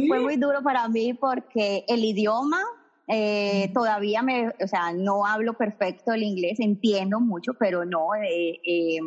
Fue 0.08 0.20
muy 0.20 0.38
duro 0.38 0.64
para 0.64 0.88
mí 0.88 1.14
porque 1.14 1.84
el 1.88 2.04
idioma 2.06 2.62
eh, 3.08 3.70
todavía 3.74 4.22
me, 4.22 4.48
o 4.48 4.68
sea, 4.68 4.94
no 4.94 5.26
hablo 5.26 5.54
perfecto 5.54 6.14
el 6.14 6.24
inglés, 6.24 6.60
entiendo 6.60 7.20
mucho, 7.20 7.54
pero 7.54 7.86
no, 7.86 8.16
eh, 8.16 8.60
eh, 8.66 9.00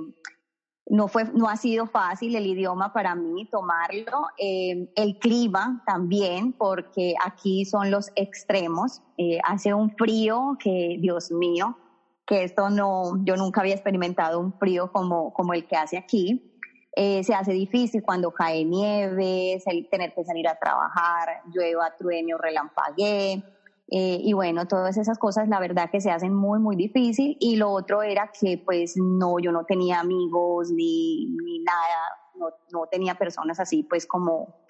no 0.90 1.06
fue, 1.06 1.24
no 1.32 1.48
ha 1.48 1.56
sido 1.56 1.86
fácil 1.86 2.34
el 2.34 2.46
idioma 2.46 2.92
para 2.92 3.14
mí 3.14 3.46
tomarlo. 3.46 4.26
Eh, 4.36 4.92
el 4.96 5.18
clima 5.20 5.82
también, 5.86 6.52
porque 6.52 7.14
aquí 7.24 7.64
son 7.64 7.92
los 7.92 8.10
extremos. 8.16 9.00
Eh, 9.16 9.38
hace 9.44 9.72
un 9.72 9.92
frío 9.92 10.56
que, 10.58 10.96
Dios 10.98 11.30
mío, 11.30 11.78
que 12.26 12.42
esto 12.42 12.70
no, 12.70 13.24
yo 13.24 13.36
nunca 13.36 13.60
había 13.60 13.74
experimentado 13.74 14.40
un 14.40 14.52
frío 14.58 14.90
como, 14.90 15.32
como 15.32 15.54
el 15.54 15.64
que 15.68 15.76
hace 15.76 15.96
aquí. 15.96 16.58
Eh, 16.96 17.22
se 17.22 17.34
hace 17.34 17.52
difícil 17.52 18.02
cuando 18.02 18.32
cae 18.32 18.64
nieve, 18.64 19.62
tener 19.92 20.12
que 20.12 20.24
salir 20.24 20.48
a 20.48 20.58
trabajar, 20.58 21.42
llueva, 21.54 21.94
trueno, 21.96 22.36
relampaguee. 22.36 23.44
Eh, 23.92 24.20
y 24.22 24.32
bueno, 24.34 24.66
todas 24.66 24.96
esas 24.96 25.18
cosas 25.18 25.48
la 25.48 25.58
verdad 25.58 25.90
que 25.90 26.00
se 26.00 26.12
hacen 26.12 26.32
muy, 26.32 26.60
muy 26.60 26.76
difícil. 26.76 27.36
Y 27.40 27.56
lo 27.56 27.70
otro 27.70 28.02
era 28.02 28.30
que 28.38 28.62
pues 28.64 28.94
no, 28.96 29.38
yo 29.40 29.50
no 29.50 29.64
tenía 29.64 30.00
amigos 30.00 30.70
ni, 30.70 31.26
ni 31.26 31.58
nada, 31.60 32.08
no, 32.36 32.46
no, 32.72 32.86
tenía 32.86 33.16
personas 33.16 33.58
así 33.58 33.82
pues 33.82 34.06
como, 34.06 34.64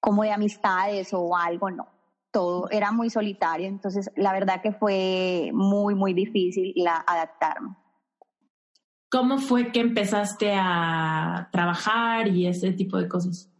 como 0.00 0.22
de 0.22 0.30
amistades 0.30 1.12
o 1.12 1.36
algo, 1.36 1.70
no. 1.70 1.88
Todo 2.30 2.68
era 2.70 2.90
muy 2.90 3.10
solitario, 3.10 3.68
entonces 3.68 4.10
la 4.16 4.32
verdad 4.32 4.60
que 4.60 4.72
fue 4.72 5.50
muy, 5.52 5.94
muy 5.94 6.14
difícil 6.14 6.72
la, 6.76 6.96
adaptarme. 6.96 7.76
¿Cómo 9.08 9.38
fue 9.38 9.70
que 9.70 9.78
empezaste 9.78 10.52
a 10.56 11.48
trabajar 11.52 12.26
y 12.26 12.48
ese 12.48 12.72
tipo 12.72 12.98
de 12.98 13.08
cosas? 13.08 13.53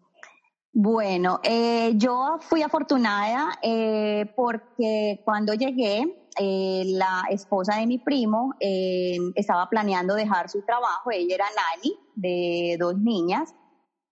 Bueno, 0.76 1.38
eh, 1.44 1.92
yo 1.94 2.38
fui 2.40 2.62
afortunada 2.62 3.60
eh, 3.62 4.26
porque 4.34 5.22
cuando 5.24 5.54
llegué, 5.54 6.26
eh, 6.36 6.82
la 6.86 7.22
esposa 7.30 7.76
de 7.76 7.86
mi 7.86 7.98
primo 7.98 8.54
estaba 8.58 9.70
planeando 9.70 10.16
dejar 10.16 10.50
su 10.50 10.62
trabajo, 10.62 11.12
ella 11.12 11.36
era 11.36 11.44
nani 11.44 11.94
de 12.16 12.76
dos 12.80 12.98
niñas 12.98 13.54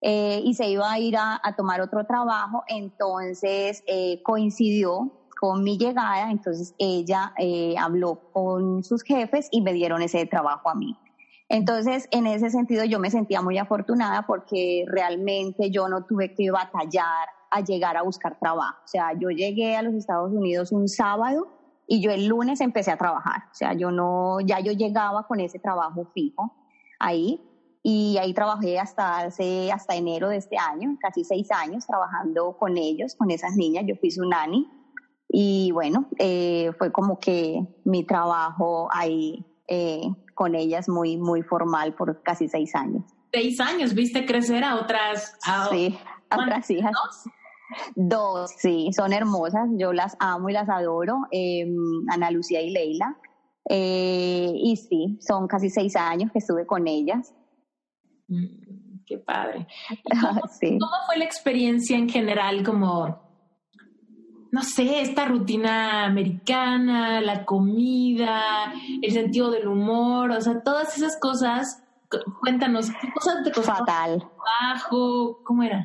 y 0.01 0.55
se 0.55 0.69
iba 0.69 0.93
a 0.93 1.01
ir 1.01 1.17
a, 1.17 1.41
a 1.43 1.57
tomar 1.57 1.81
otro 1.81 2.07
trabajo, 2.07 2.63
entonces 2.69 3.83
coincidió 4.23 5.29
con 5.41 5.65
mi 5.65 5.79
llegada, 5.79 6.31
entonces 6.31 6.77
ella 6.79 7.35
habló 7.77 8.31
con 8.33 8.85
sus 8.85 9.03
jefes 9.03 9.49
y 9.51 9.63
me 9.63 9.73
dieron 9.73 10.01
ese 10.01 10.27
trabajo 10.27 10.71
a 10.71 10.77
mí. 10.77 10.97
Entonces, 11.53 12.09
en 12.13 12.27
ese 12.27 12.49
sentido, 12.49 12.83
yo 12.85 12.99
me 12.99 13.11
sentía 13.11 13.43
muy 13.43 13.59
afortunada 13.59 14.23
porque 14.27 14.87
realmente 14.89 15.71
yo 15.71 15.87
no 15.87 16.07
tuve 16.07 16.33
que 16.33 16.51
batallar 16.51 17.29
a 17.51 17.61
llegar 17.61 17.99
a 17.99 18.03
buscar 18.03 18.39
trabajo. 18.41 18.79
O 18.83 18.89
sea, 18.89 19.13
yo 19.21 19.29
llegué 19.29 19.77
a 19.77 19.83
los 19.83 19.93
Estados 19.93 20.33
Unidos 20.33 20.73
un 20.73 20.89
sábado 20.89 21.49
y 21.87 22.01
yo 22.01 22.11
el 22.11 22.27
lunes 22.27 22.63
empecé 22.63 22.91
a 22.91 22.97
trabajar. 22.97 23.43
O 23.51 23.55
sea, 23.55 23.75
yo 23.75 23.91
no, 23.91 24.41
ya 24.41 24.61
yo 24.61 24.73
llegaba 24.73 25.27
con 25.27 25.41
ese 25.41 25.59
trabajo 25.59 26.11
fijo 26.15 26.55
ahí 26.99 27.39
y 27.83 28.17
ahí 28.19 28.33
trabajé 28.33 28.79
hasta 28.79 29.19
hace, 29.19 29.71
hasta 29.71 29.95
enero 29.95 30.31
de 30.31 30.39
este 30.39 30.57
año, 30.57 30.97
casi 31.03 31.23
seis 31.23 31.51
años 31.51 31.87
trabajando 31.87 32.57
con 32.57 32.79
ellos, 32.79 33.15
con 33.15 33.31
esas 33.31 33.57
niñas. 33.57 33.85
Yo 33.87 33.95
fui 33.97 34.11
su 34.11 34.27
nani 34.27 34.67
y 35.29 35.71
bueno, 35.73 36.07
eh, 36.19 36.73
fue 36.79 36.91
como 36.93 37.19
que 37.19 37.61
mi 37.85 38.07
trabajo 38.07 38.89
ahí 38.91 39.45
eh, 39.69 40.03
con 40.43 40.57
ellas 40.57 40.89
muy, 40.89 41.17
muy 41.19 41.43
formal 41.43 41.95
por 41.95 42.21
casi 42.25 42.49
seis 42.49 42.75
años. 42.75 43.05
Seis 43.33 43.61
años, 43.61 43.95
viste 43.95 44.27
crecer 44.27 44.65
a 44.65 44.75
otras, 44.75 45.39
sí, 45.71 45.97
a 46.31 46.43
otras 46.43 46.69
hijas. 46.69 46.91
Dos? 47.95 48.51
sí, 48.59 48.91
son 48.93 49.13
hermosas, 49.13 49.69
yo 49.79 49.93
las 49.93 50.17
amo 50.19 50.51
y 50.51 50.53
las 50.53 50.69
adoro, 50.69 51.29
em, 51.31 51.77
Ana 52.11 52.33
Lucía 52.33 52.61
y 52.61 52.71
Leila. 52.71 53.17
Eh, 53.71 54.51
y 54.53 54.77
sí, 54.77 55.17
son 55.21 55.47
casi 55.47 55.71
seis 55.71 55.95
años 55.95 56.33
que 56.33 56.41
estuve 56.41 56.67
con 56.67 56.89
ellas. 56.89 57.33
Mm, 58.27 59.05
qué 59.07 59.19
padre. 59.19 59.69
¿Cómo 60.61 60.97
fue 61.07 61.19
la 61.19 61.25
experiencia 61.25 61.97
en 61.97 62.09
general 62.09 62.65
como 62.65 63.32
no 64.53 64.63
sé, 64.63 65.01
esta 65.01 65.25
rutina 65.25 66.05
americana, 66.05 67.23
la 67.23 67.47
comida, 67.47 68.71
el 69.01 69.11
sentido 69.11 69.51
del 69.51 69.67
humor, 69.67 70.31
o 70.31 70.41
sea, 70.43 70.63
todas 70.63 70.95
esas 70.97 71.19
cosas. 71.19 71.83
Cuéntanos, 72.41 72.91
¿qué 73.01 73.11
cosas 73.15 73.43
te 73.43 73.51
costaron? 73.51 73.87
Fatal. 73.87 74.31
Trabajo, 74.45 75.41
¿cómo 75.45 75.63
era? 75.63 75.83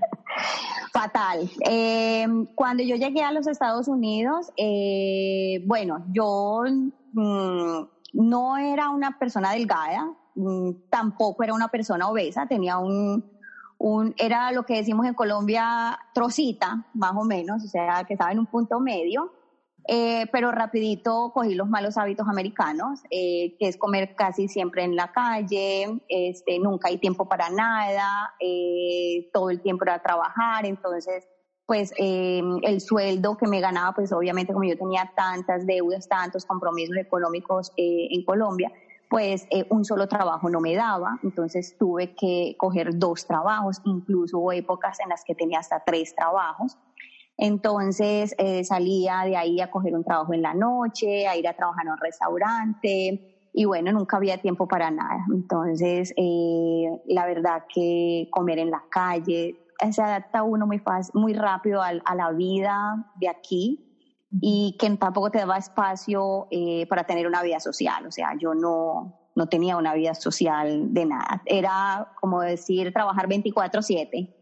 Fatal. 0.92 1.50
Eh, 1.66 2.28
cuando 2.56 2.84
yo 2.84 2.98
llegué 2.98 3.24
a 3.24 3.32
los 3.32 3.48
Estados 3.48 3.88
Unidos, 3.88 4.52
eh, 4.58 5.64
bueno, 5.66 6.04
yo 6.12 6.64
mm, 7.14 7.84
no 8.12 8.58
era 8.58 8.90
una 8.90 9.18
persona 9.18 9.54
delgada, 9.54 10.12
mm, 10.36 10.72
tampoco 10.90 11.42
era 11.42 11.54
una 11.54 11.70
persona 11.70 12.10
obesa, 12.10 12.48
tenía 12.48 12.80
un, 12.80 13.24
un, 13.80 14.14
era 14.18 14.52
lo 14.52 14.64
que 14.64 14.76
decimos 14.76 15.06
en 15.06 15.14
Colombia 15.14 16.00
trocita, 16.14 16.88
más 16.94 17.14
o 17.16 17.24
menos, 17.24 17.64
o 17.64 17.68
sea, 17.68 18.04
que 18.08 18.14
estaba 18.14 18.32
en 18.32 18.40
un 18.40 18.48
punto 18.48 18.80
medio. 18.80 19.34
Eh, 19.90 20.26
pero 20.34 20.52
rapidito 20.52 21.32
cogí 21.34 21.56
los 21.56 21.70
malos 21.70 21.98
hábitos 21.98 22.28
americanos, 22.28 23.00
eh, 23.10 23.56
que 23.58 23.70
es 23.70 23.78
comer 23.78 24.16
casi 24.16 24.50
siempre 24.50 24.84
en 24.84 24.98
la 24.98 25.14
calle, 25.14 26.02
este, 26.10 26.60
nunca 26.60 26.90
hay 26.90 26.98
tiempo 26.98 27.30
para 27.30 27.50
nada, 27.50 28.34
eh, 28.42 29.30
todo 29.32 29.50
el 29.50 29.62
tiempo 29.62 29.86
era 29.86 30.02
trabajar, 30.02 30.66
entonces 30.66 31.26
pues 31.66 31.92
el 31.98 32.80
sueldo 32.80 33.36
que 33.36 33.46
me 33.46 33.60
ganaba, 33.60 33.94
pues 33.94 34.14
obviamente 34.14 34.54
como 34.54 34.64
yo 34.64 34.78
tenía 34.78 35.12
tantas 35.18 35.66
deudas, 35.68 36.08
tantos 36.08 36.46
compromisos 36.46 36.96
económicos 36.96 37.74
en 37.76 38.24
Colombia, 38.24 38.72
pues 39.10 39.48
un 39.70 39.86
solo 39.86 40.08
trabajo 40.08 40.50
no 40.50 40.60
me 40.60 40.76
daba, 40.76 41.20
entonces 41.24 41.78
tuve 41.78 42.14
que 42.16 42.56
coger 42.58 42.98
dos 42.98 43.26
trabajos, 43.26 43.82
incluso 43.86 44.40
hubo 44.40 44.52
épocas 44.52 45.00
en 45.00 45.10
las 45.10 45.24
que 45.24 45.36
tenía 45.36 45.60
hasta 45.60 45.84
tres 45.86 46.14
trabajos. 46.16 46.78
Entonces 47.38 48.34
eh, 48.38 48.64
salía 48.64 49.22
de 49.24 49.38
ahí 49.38 49.62
a 49.62 49.70
coger 49.70 49.94
un 49.94 50.04
trabajo 50.04 50.34
en 50.34 50.42
la 50.42 50.54
noche, 50.54 51.28
a 51.28 51.38
ir 51.38 51.48
a 51.48 51.54
trabajar 51.54 51.86
en 51.86 51.92
un 51.92 52.00
restaurante 52.00 53.50
y 53.54 53.66
bueno, 53.66 53.92
nunca 53.92 54.18
había 54.18 54.40
tiempo 54.40 54.68
para 54.68 54.92
nada. 54.92 55.26
Entonces, 55.34 56.14
eh, 56.16 57.02
la 57.08 57.26
verdad 57.26 57.64
que 57.74 58.28
comer 58.32 58.60
en 58.60 58.70
la 58.70 58.84
calle, 58.90 59.56
se 59.92 60.02
adapta 60.02 60.44
uno 60.44 60.68
muy 60.68 60.80
fácil, 60.80 61.20
muy 61.20 61.34
rápido 61.34 61.82
a, 61.82 61.94
la 61.94 62.32
vida 62.32 63.12
de 63.16 63.30
aquí 63.30 63.87
y 64.30 64.76
que 64.80 64.90
tampoco 64.98 65.32
te 65.32 65.40
daba 65.40 65.58
espacio 65.58 66.48
eh, 66.52 66.86
para 66.88 67.06
tener 67.06 67.28
una 67.28 67.44
vida 67.44 67.60
social. 67.60 68.06
O 68.06 68.12
sea, 68.12 68.32
yo 68.40 68.54
no, 68.54 69.32
no 69.36 69.48
tenía 69.48 69.78
una 69.78 69.94
vida 69.94 70.14
social 70.16 70.94
de 70.94 71.06
nada. 71.06 71.42
Era 71.46 72.12
como 72.20 72.42
decir 72.42 72.92
trabajar 72.94 73.28
24/7 73.28 74.34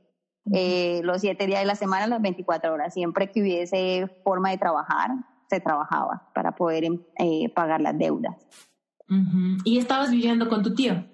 eh, 0.53 1.01
los 1.03 1.21
siete 1.21 1.47
días 1.47 1.59
de 1.59 1.65
la 1.65 1.75
semana, 1.75 2.07
las 2.07 2.21
24 2.21 2.73
horas. 2.73 2.93
Siempre 2.93 3.31
que 3.31 3.41
hubiese 3.41 4.07
forma 4.23 4.51
de 4.51 4.57
trabajar, 4.57 5.11
se 5.49 5.59
trabajaba 5.59 6.29
para 6.33 6.55
poder 6.55 6.85
em, 6.85 7.01
eh, 7.19 7.49
pagar 7.53 7.81
las 7.81 7.97
deudas. 7.97 8.35
¿Y 9.63 9.77
estabas 9.77 10.09
viviendo 10.09 10.49
con 10.49 10.63
tu 10.63 10.73
tío? 10.73 11.05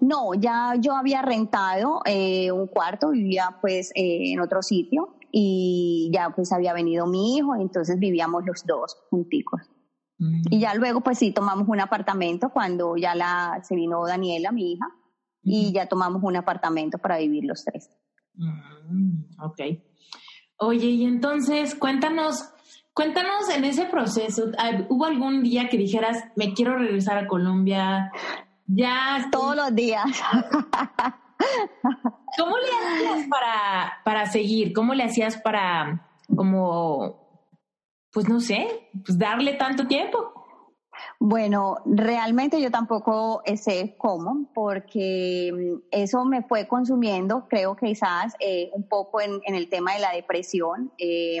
No, 0.00 0.34
ya 0.34 0.74
yo 0.80 0.96
había 0.96 1.22
rentado 1.22 2.00
eh, 2.04 2.50
un 2.50 2.66
cuarto, 2.66 3.10
vivía 3.10 3.58
pues 3.60 3.92
en 3.94 4.40
otro 4.40 4.62
sitio 4.62 5.19
y 5.32 6.10
ya 6.12 6.30
pues 6.30 6.52
había 6.52 6.72
venido 6.72 7.06
mi 7.06 7.36
hijo, 7.36 7.54
entonces 7.56 7.98
vivíamos 7.98 8.44
los 8.46 8.64
dos 8.66 8.96
junticos. 9.10 9.62
Y 10.50 10.60
ya 10.60 10.74
luego 10.74 11.00
pues 11.00 11.18
sí 11.18 11.32
tomamos 11.32 11.66
un 11.66 11.80
apartamento 11.80 12.50
cuando 12.50 12.94
ya 12.96 13.14
la, 13.14 13.60
se 13.62 13.74
vino 13.74 14.06
Daniela, 14.06 14.52
mi 14.52 14.72
hija, 14.72 14.86
y 15.42 15.72
ya 15.72 15.86
tomamos 15.86 16.22
un 16.22 16.36
apartamento 16.36 16.98
para 16.98 17.16
vivir 17.16 17.44
los 17.44 17.64
tres. 17.64 17.88
Mm, 18.34 19.42
ok. 19.42 19.60
Oye, 20.58 20.86
y 20.88 21.04
entonces 21.04 21.74
cuéntanos, 21.74 22.50
cuéntanos 22.92 23.48
en 23.48 23.64
ese 23.64 23.86
proceso, 23.86 24.50
¿hubo 24.90 25.06
algún 25.06 25.42
día 25.42 25.70
que 25.70 25.78
dijeras, 25.78 26.24
me 26.36 26.52
quiero 26.52 26.76
regresar 26.76 27.16
a 27.16 27.26
Colombia? 27.26 28.12
Ya. 28.66 29.26
Todos 29.32 29.56
los 29.56 29.74
días. 29.74 30.04
¿Cómo 32.38 32.56
le 32.58 32.66
hacías 32.66 33.28
para, 33.28 33.92
para 34.04 34.26
seguir? 34.26 34.72
¿Cómo 34.72 34.94
le 34.94 35.04
hacías 35.04 35.36
para, 35.38 36.08
como, 36.34 37.44
pues 38.12 38.28
no 38.28 38.40
sé, 38.40 38.88
pues 39.04 39.18
darle 39.18 39.54
tanto 39.54 39.86
tiempo? 39.86 40.32
Bueno, 41.18 41.78
realmente 41.84 42.60
yo 42.60 42.70
tampoco 42.70 43.42
sé 43.56 43.94
cómo, 43.98 44.50
porque 44.54 45.52
mm, 45.52 45.82
eso 45.90 46.24
me 46.24 46.42
fue 46.42 46.66
consumiendo, 46.66 47.46
creo 47.48 47.76
que 47.76 47.86
quizás 47.86 48.34
eh, 48.40 48.70
un 48.72 48.88
poco 48.88 49.20
en, 49.20 49.40
el 49.44 49.68
tema 49.68 49.94
de 49.94 50.00
la 50.00 50.12
depresión, 50.12 50.92
eh, 50.98 51.40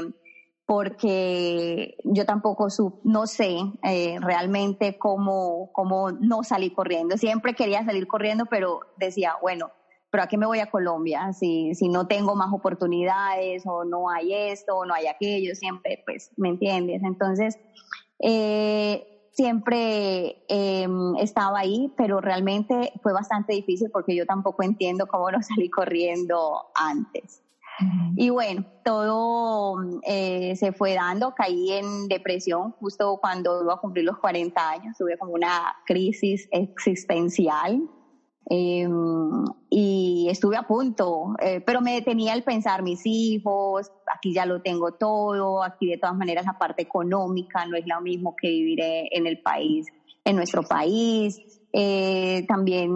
porque 0.66 1.96
yo 2.04 2.24
tampoco 2.26 2.68
no 3.02 3.26
sé 3.26 3.56
eh, 3.82 4.18
realmente 4.20 4.98
cómo, 4.98 5.70
cómo 5.72 6.12
no 6.12 6.44
salí 6.44 6.70
corriendo. 6.70 7.16
Siempre 7.16 7.54
quería 7.54 7.84
salir 7.84 8.06
corriendo, 8.06 8.46
pero 8.46 8.80
decía, 8.96 9.34
bueno, 9.42 9.72
pero 10.10 10.24
¿a 10.24 10.26
qué 10.26 10.36
me 10.36 10.46
voy 10.46 10.58
a 10.58 10.66
Colombia? 10.66 11.32
Si, 11.32 11.74
si 11.74 11.88
no 11.88 12.06
tengo 12.06 12.34
más 12.34 12.52
oportunidades 12.52 13.62
o 13.66 13.84
no 13.84 14.10
hay 14.10 14.34
esto 14.34 14.76
o 14.76 14.84
no 14.84 14.94
hay 14.94 15.06
aquello, 15.06 15.54
siempre, 15.54 16.00
pues, 16.04 16.30
¿me 16.36 16.48
entiendes? 16.48 17.02
Entonces, 17.04 17.58
eh, 18.18 19.04
siempre 19.32 20.36
em, 20.48 21.16
estaba 21.16 21.60
ahí, 21.60 21.92
pero 21.96 22.20
realmente 22.20 22.92
fue 23.02 23.12
bastante 23.12 23.54
difícil 23.54 23.88
porque 23.92 24.14
yo 24.14 24.26
tampoco 24.26 24.62
entiendo 24.62 25.06
cómo 25.06 25.30
no 25.30 25.38
salí 25.42 25.70
corriendo 25.70 26.60
antes. 26.74 27.42
Y 28.14 28.28
bueno, 28.28 28.66
todo 28.84 29.78
eh, 30.02 30.54
se 30.56 30.72
fue 30.72 30.92
dando, 30.92 31.32
caí 31.34 31.72
en 31.72 32.08
depresión 32.08 32.72
justo 32.72 33.18
cuando 33.22 33.62
iba 33.62 33.72
a 33.72 33.78
cumplir 33.78 34.04
los 34.04 34.18
40 34.18 34.70
años, 34.70 34.96
tuve 34.98 35.16
como 35.16 35.32
una 35.32 35.74
crisis 35.86 36.46
existencial 36.50 37.80
Em, 38.52 39.44
y 39.70 40.26
estuve 40.28 40.56
a 40.56 40.64
punto, 40.64 41.36
eh, 41.40 41.60
pero 41.64 41.80
me 41.80 41.94
detenía 41.94 42.34
el 42.34 42.42
pensar 42.42 42.82
mis 42.82 43.02
hijos, 43.04 43.92
aquí 44.12 44.34
ya 44.34 44.44
lo 44.44 44.60
tengo 44.60 44.90
todo, 44.90 45.62
aquí 45.62 45.86
de 45.86 45.98
todas 45.98 46.16
maneras 46.16 46.44
la 46.46 46.58
parte 46.58 46.82
económica 46.82 47.64
no 47.66 47.76
es 47.76 47.86
lo 47.86 48.00
mismo 48.00 48.34
que 48.34 48.48
vivir 48.48 48.80
en 48.82 49.28
el 49.28 49.40
país, 49.40 49.86
en 50.24 50.34
nuestro 50.34 50.64
país. 50.64 51.38
Eh, 51.72 52.44
también, 52.48 52.90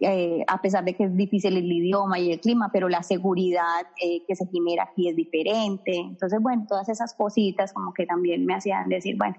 eh, 0.00 0.42
a 0.46 0.62
pesar 0.62 0.82
de 0.82 0.94
que 0.96 1.04
es 1.04 1.14
difícil 1.14 1.58
el 1.58 1.70
idioma 1.70 2.18
y 2.18 2.32
el 2.32 2.40
clima, 2.40 2.70
pero 2.72 2.88
la 2.88 3.02
seguridad 3.02 3.86
que 3.98 4.34
se 4.34 4.46
genera 4.46 4.84
aquí 4.84 5.10
es 5.10 5.16
diferente. 5.16 5.94
Entonces, 5.94 6.40
bueno, 6.40 6.64
todas 6.66 6.88
esas 6.88 7.12
cositas 7.12 7.74
como 7.74 7.92
que 7.92 8.06
también 8.06 8.46
me 8.46 8.54
hacían 8.54 8.88
decir, 8.88 9.16
bueno, 9.18 9.36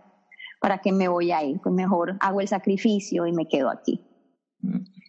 ¿para 0.62 0.78
qué 0.78 0.92
me 0.92 1.08
voy 1.08 1.32
a 1.32 1.44
ir? 1.44 1.60
Pues 1.64 1.74
mejor 1.74 2.16
hago 2.20 2.42
el 2.42 2.48
sacrificio 2.48 3.26
y 3.26 3.32
me 3.32 3.48
quedo 3.48 3.72
aquí. 3.72 4.05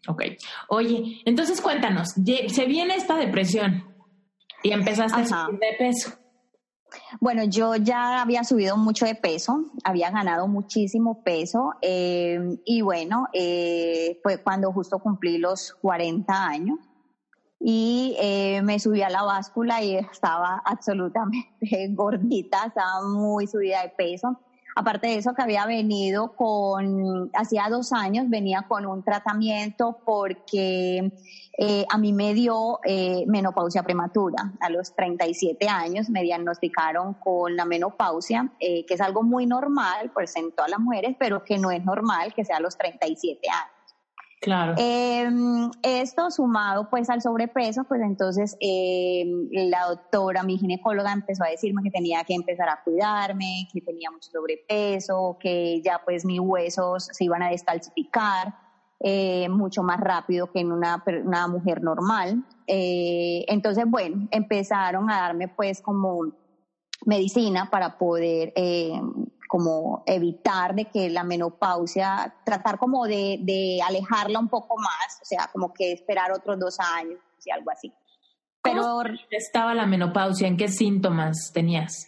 Ok. 0.08 0.22
Oye, 0.68 1.20
entonces 1.24 1.60
cuéntanos, 1.60 2.14
se 2.14 2.66
viene 2.66 2.94
esta 2.94 3.16
depresión 3.16 3.84
y 4.62 4.72
empezaste 4.72 5.20
a 5.20 5.24
subir 5.26 5.58
de 5.58 5.76
peso. 5.78 6.10
Bueno, 7.20 7.44
yo 7.44 7.76
ya 7.76 8.22
había 8.22 8.44
subido 8.44 8.76
mucho 8.76 9.06
de 9.06 9.14
peso, 9.14 9.64
había 9.84 10.10
ganado 10.10 10.46
muchísimo 10.48 11.22
peso 11.22 11.74
eh, 11.82 12.38
y 12.64 12.80
bueno, 12.80 13.26
eh, 13.32 14.18
fue 14.22 14.42
cuando 14.42 14.72
justo 14.72 14.98
cumplí 14.98 15.38
los 15.38 15.74
40 15.82 16.46
años 16.46 16.78
y 17.58 18.16
eh, 18.20 18.60
me 18.62 18.78
subí 18.78 19.02
a 19.02 19.10
la 19.10 19.22
báscula 19.22 19.82
y 19.82 19.96
estaba 19.96 20.62
absolutamente 20.64 21.88
gordita, 21.90 22.66
estaba 22.66 23.02
muy 23.06 23.46
subida 23.46 23.82
de 23.82 23.90
peso. 23.90 24.40
Aparte 24.78 25.06
de 25.06 25.16
eso, 25.16 25.32
que 25.32 25.40
había 25.40 25.64
venido 25.64 26.36
con, 26.36 27.30
hacía 27.32 27.68
dos 27.70 27.94
años, 27.94 28.28
venía 28.28 28.66
con 28.68 28.84
un 28.84 29.02
tratamiento 29.02 30.00
porque 30.04 31.10
eh, 31.56 31.86
a 31.88 31.96
mí 31.96 32.12
me 32.12 32.34
dio 32.34 32.80
eh, 32.84 33.24
menopausia 33.26 33.82
prematura. 33.84 34.52
A 34.60 34.68
los 34.68 34.94
37 34.94 35.66
años 35.66 36.10
me 36.10 36.22
diagnosticaron 36.22 37.14
con 37.14 37.56
la 37.56 37.64
menopausia, 37.64 38.52
eh, 38.60 38.84
que 38.84 38.92
es 38.92 39.00
algo 39.00 39.22
muy 39.22 39.46
normal, 39.46 40.10
pues 40.12 40.36
en 40.36 40.52
todas 40.52 40.70
las 40.70 40.80
mujeres, 40.80 41.16
pero 41.18 41.42
que 41.42 41.56
no 41.56 41.70
es 41.70 41.82
normal 41.82 42.34
que 42.34 42.44
sea 42.44 42.58
a 42.58 42.60
los 42.60 42.76
37 42.76 43.48
años. 43.48 43.75
Claro. 44.40 44.74
Em, 44.76 45.70
esto 45.82 46.30
sumado 46.30 46.88
pues 46.90 47.08
al 47.08 47.22
sobrepeso, 47.22 47.84
pues 47.84 48.02
entonces 48.02 48.56
em, 48.60 49.48
la 49.50 49.86
doctora, 49.88 50.42
mi 50.42 50.58
ginecóloga, 50.58 51.12
empezó 51.12 51.44
a 51.44 51.48
decirme 51.48 51.82
que 51.82 51.90
tenía 51.90 52.22
que 52.24 52.34
empezar 52.34 52.68
a 52.68 52.80
cuidarme, 52.84 53.68
que 53.72 53.80
tenía 53.80 54.10
mucho 54.10 54.30
sobrepeso, 54.30 55.38
que 55.40 55.80
ya 55.82 56.00
pues 56.04 56.24
mis 56.24 56.40
huesos 56.40 57.08
se 57.12 57.24
iban 57.24 57.42
a 57.42 57.50
descalcificar 57.50 58.54
eh, 59.00 59.48
mucho 59.48 59.82
más 59.82 60.00
rápido 60.00 60.50
que 60.50 60.60
en 60.60 60.72
una, 60.72 61.02
una 61.24 61.48
mujer 61.48 61.82
normal. 61.82 62.44
Eh, 62.66 63.44
entonces, 63.48 63.84
bueno, 63.86 64.28
empezaron 64.30 65.10
a 65.10 65.20
darme 65.20 65.48
pues 65.48 65.80
como 65.80 66.32
medicina 67.04 67.68
para 67.70 67.98
poder 67.98 68.52
eh, 68.56 69.00
como 69.48 70.02
evitar 70.06 70.74
de 70.74 70.86
que 70.86 71.10
la 71.10 71.24
menopausia, 71.24 72.34
tratar 72.44 72.78
como 72.78 73.06
de, 73.06 73.38
de, 73.42 73.80
alejarla 73.86 74.38
un 74.38 74.48
poco 74.48 74.76
más, 74.78 75.18
o 75.22 75.24
sea, 75.24 75.48
como 75.52 75.72
que 75.72 75.92
esperar 75.92 76.32
otros 76.32 76.58
dos 76.58 76.78
años 76.80 77.20
y 77.44 77.50
algo 77.50 77.70
así. 77.70 77.92
Pero 78.62 78.82
¿Cómo 78.82 79.02
estaba 79.30 79.74
la 79.74 79.86
menopausia? 79.86 80.48
¿En 80.48 80.56
qué 80.56 80.68
síntomas 80.68 81.50
tenías? 81.52 82.06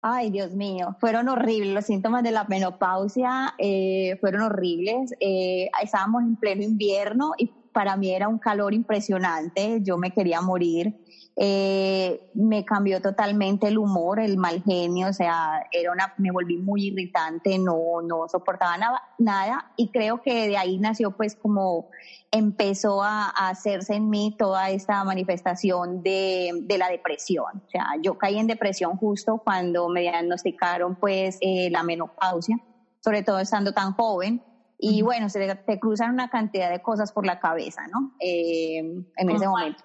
Ay, 0.00 0.30
Dios 0.30 0.54
mío, 0.54 0.96
fueron 1.00 1.28
horribles. 1.28 1.74
Los 1.74 1.86
síntomas 1.86 2.22
de 2.22 2.30
la 2.30 2.44
menopausia 2.44 3.54
eh, 3.58 4.16
fueron 4.20 4.42
horribles. 4.42 5.12
Eh, 5.20 5.68
estábamos 5.82 6.22
en 6.22 6.36
pleno 6.36 6.62
invierno 6.62 7.32
y 7.36 7.52
para 7.78 7.96
mí 7.96 8.10
era 8.10 8.26
un 8.26 8.40
calor 8.40 8.74
impresionante, 8.74 9.78
yo 9.84 9.98
me 9.98 10.10
quería 10.10 10.40
morir. 10.40 10.96
Eh, 11.36 12.32
me 12.34 12.64
cambió 12.64 13.00
totalmente 13.00 13.68
el 13.68 13.78
humor, 13.78 14.18
el 14.18 14.36
mal 14.36 14.64
genio, 14.64 15.06
o 15.06 15.12
sea, 15.12 15.64
era 15.70 15.92
una, 15.92 16.12
me 16.16 16.32
volví 16.32 16.56
muy 16.56 16.88
irritante, 16.88 17.56
no, 17.56 18.02
no 18.02 18.26
soportaba 18.28 18.76
nada, 18.76 19.00
nada 19.18 19.72
y 19.76 19.92
creo 19.92 20.20
que 20.20 20.48
de 20.48 20.56
ahí 20.56 20.78
nació 20.78 21.12
pues 21.12 21.36
como 21.36 21.90
empezó 22.32 23.04
a, 23.04 23.28
hacerse 23.28 23.94
en 23.94 24.10
mí 24.10 24.34
toda 24.36 24.70
esta 24.70 25.04
manifestación 25.04 26.02
de, 26.02 26.50
de, 26.62 26.78
la 26.78 26.88
depresión. 26.88 27.62
O 27.64 27.70
sea, 27.70 27.86
yo 28.02 28.18
caí 28.18 28.40
en 28.40 28.48
depresión 28.48 28.96
justo 28.96 29.40
cuando 29.44 29.88
me 29.88 30.00
diagnosticaron 30.00 30.96
pues 30.96 31.38
eh, 31.40 31.70
la 31.70 31.84
menopausia, 31.84 32.58
sobre 32.98 33.22
todo 33.22 33.38
estando 33.38 33.70
tan 33.70 33.92
joven. 33.92 34.42
Y 34.78 35.02
bueno, 35.02 35.28
se 35.28 35.56
te, 35.56 35.78
cruzan 35.80 36.12
una 36.12 36.28
cantidad 36.28 36.70
de 36.70 36.80
cosas 36.80 37.12
por 37.12 37.26
la 37.26 37.40
cabeza, 37.40 37.82
¿no? 37.88 38.12
Eh, 38.20 38.78
en 38.78 39.30
ese 39.30 39.48
momento. 39.48 39.82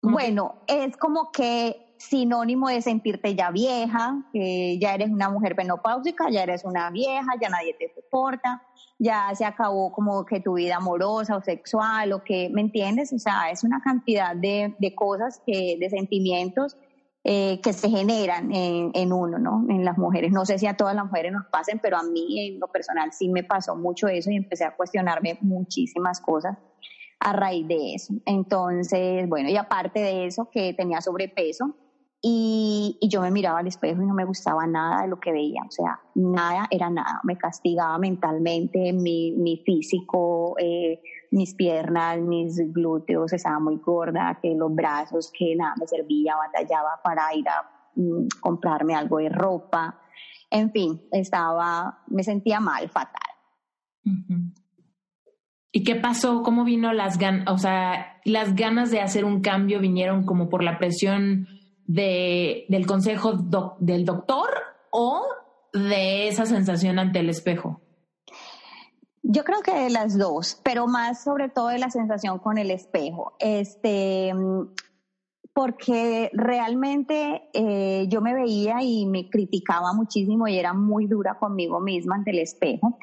Bueno, 0.00 0.62
es 0.66 0.96
como 0.96 1.30
que 1.30 1.94
sinónimo 1.98 2.68
de 2.68 2.82
sentirte 2.82 3.34
ya 3.34 3.50
vieja, 3.50 4.22
que 4.32 4.78
ya 4.78 4.94
eres 4.94 5.10
una 5.10 5.30
mujer 5.30 5.54
menopáusica, 5.56 6.30
ya 6.30 6.42
eres 6.42 6.64
una 6.64 6.90
vieja, 6.90 7.26
ya 7.40 7.48
nadie 7.48 7.74
te 7.78 7.92
soporta, 7.94 8.62
ya 8.98 9.30
se 9.34 9.44
acabó 9.44 9.92
como 9.92 10.24
que 10.24 10.40
tu 10.40 10.54
vida 10.54 10.76
amorosa 10.76 11.36
o 11.36 11.42
sexual 11.42 12.12
o 12.12 12.22
que, 12.22 12.50
¿me 12.50 12.60
entiendes? 12.60 13.12
O 13.12 13.18
sea, 13.18 13.50
es 13.50 13.64
una 13.64 13.80
cantidad 13.80 14.34
de, 14.34 14.74
de 14.78 14.94
cosas, 14.94 15.40
que, 15.46 15.76
de 15.78 15.90
sentimientos 15.90 16.76
eh, 17.26 17.60
que 17.62 17.72
se 17.72 17.88
generan 17.88 18.52
en, 18.52 18.90
en, 18.92 19.12
uno, 19.12 19.38
¿no? 19.38 19.64
En 19.70 19.84
las 19.84 19.96
mujeres. 19.96 20.30
No 20.30 20.44
sé 20.44 20.58
si 20.58 20.66
a 20.66 20.76
todas 20.76 20.94
las 20.94 21.06
mujeres 21.06 21.32
nos 21.32 21.46
pasen, 21.46 21.80
pero 21.82 21.96
a 21.96 22.02
mí 22.02 22.48
en 22.48 22.60
lo 22.60 22.68
personal 22.68 23.12
sí 23.12 23.30
me 23.30 23.42
pasó 23.42 23.76
mucho 23.76 24.08
eso 24.08 24.30
y 24.30 24.36
empecé 24.36 24.64
a 24.64 24.76
cuestionarme 24.76 25.38
muchísimas 25.40 26.20
cosas 26.20 26.58
a 27.20 27.32
raíz 27.32 27.66
de 27.66 27.94
eso. 27.94 28.12
Entonces, 28.26 29.26
bueno, 29.28 29.48
y 29.48 29.56
aparte 29.56 30.00
de 30.00 30.26
eso, 30.26 30.50
que 30.50 30.74
tenía 30.74 31.00
sobrepeso 31.00 31.74
y, 32.20 32.98
yo 33.08 33.20
me 33.20 33.30
miraba 33.30 33.58
al 33.58 33.66
espejo 33.66 34.02
y 34.02 34.06
no 34.06 34.14
me 34.14 34.24
gustaba 34.24 34.66
nada 34.66 35.02
de 35.02 35.08
lo 35.08 35.20
que 35.20 35.32
veía, 35.32 35.62
o 35.66 35.70
sea, 35.70 36.00
nada 36.14 36.66
era 36.70 36.88
nada, 36.88 37.20
me 37.22 37.36
castigaba 37.36 37.98
mentalmente, 37.98 38.92
mi, 38.92 39.32
mi 39.32 39.58
físico, 39.58 40.56
eh, 40.58 41.00
mis 41.34 41.54
piernas, 41.54 42.20
mis 42.20 42.56
glúteos, 42.72 43.32
estaba 43.32 43.58
muy 43.58 43.76
gorda, 43.76 44.38
que 44.40 44.54
los 44.54 44.72
brazos, 44.72 45.32
que 45.36 45.56
nada 45.56 45.74
me 45.78 45.86
servía, 45.86 46.36
batallaba 46.36 47.00
para 47.02 47.34
ir 47.34 47.48
a 47.48 47.90
mm, 47.96 48.28
comprarme 48.40 48.94
algo 48.94 49.18
de 49.18 49.28
ropa, 49.28 50.00
en 50.48 50.70
fin, 50.70 51.02
estaba, 51.10 52.04
me 52.06 52.22
sentía 52.22 52.60
mal, 52.60 52.88
fatal. 52.88 53.20
¿Y 55.72 55.82
qué 55.82 55.96
pasó? 55.96 56.44
¿Cómo 56.44 56.62
vino 56.62 56.92
las 56.92 57.18
ganas? 57.18 57.52
O 57.52 57.58
sea, 57.58 58.20
las 58.24 58.54
ganas 58.54 58.92
de 58.92 59.00
hacer 59.00 59.24
un 59.24 59.40
cambio 59.40 59.80
vinieron 59.80 60.24
como 60.24 60.48
por 60.48 60.62
la 60.62 60.78
presión 60.78 61.48
de, 61.86 62.66
del 62.68 62.86
consejo 62.86 63.32
del 63.80 64.04
doctor 64.04 64.50
o 64.92 65.24
de 65.72 66.28
esa 66.28 66.46
sensación 66.46 67.00
ante 67.00 67.18
el 67.18 67.28
espejo? 67.28 67.80
Yo 69.26 69.42
creo 69.42 69.62
que 69.62 69.74
de 69.74 69.88
las 69.88 70.18
dos, 70.18 70.60
pero 70.62 70.86
más 70.86 71.22
sobre 71.22 71.48
todo 71.48 71.68
de 71.68 71.78
la 71.78 71.88
sensación 71.88 72.38
con 72.38 72.58
el 72.58 72.70
espejo. 72.70 73.32
Este, 73.38 74.32
porque 75.54 76.30
realmente 76.34 77.48
eh, 77.54 78.06
yo 78.08 78.20
me 78.20 78.34
veía 78.34 78.82
y 78.82 79.06
me 79.06 79.30
criticaba 79.30 79.94
muchísimo 79.94 80.46
y 80.46 80.58
era 80.58 80.74
muy 80.74 81.06
dura 81.06 81.38
conmigo 81.38 81.80
misma 81.80 82.16
ante 82.16 82.32
el 82.32 82.40
espejo 82.40 82.98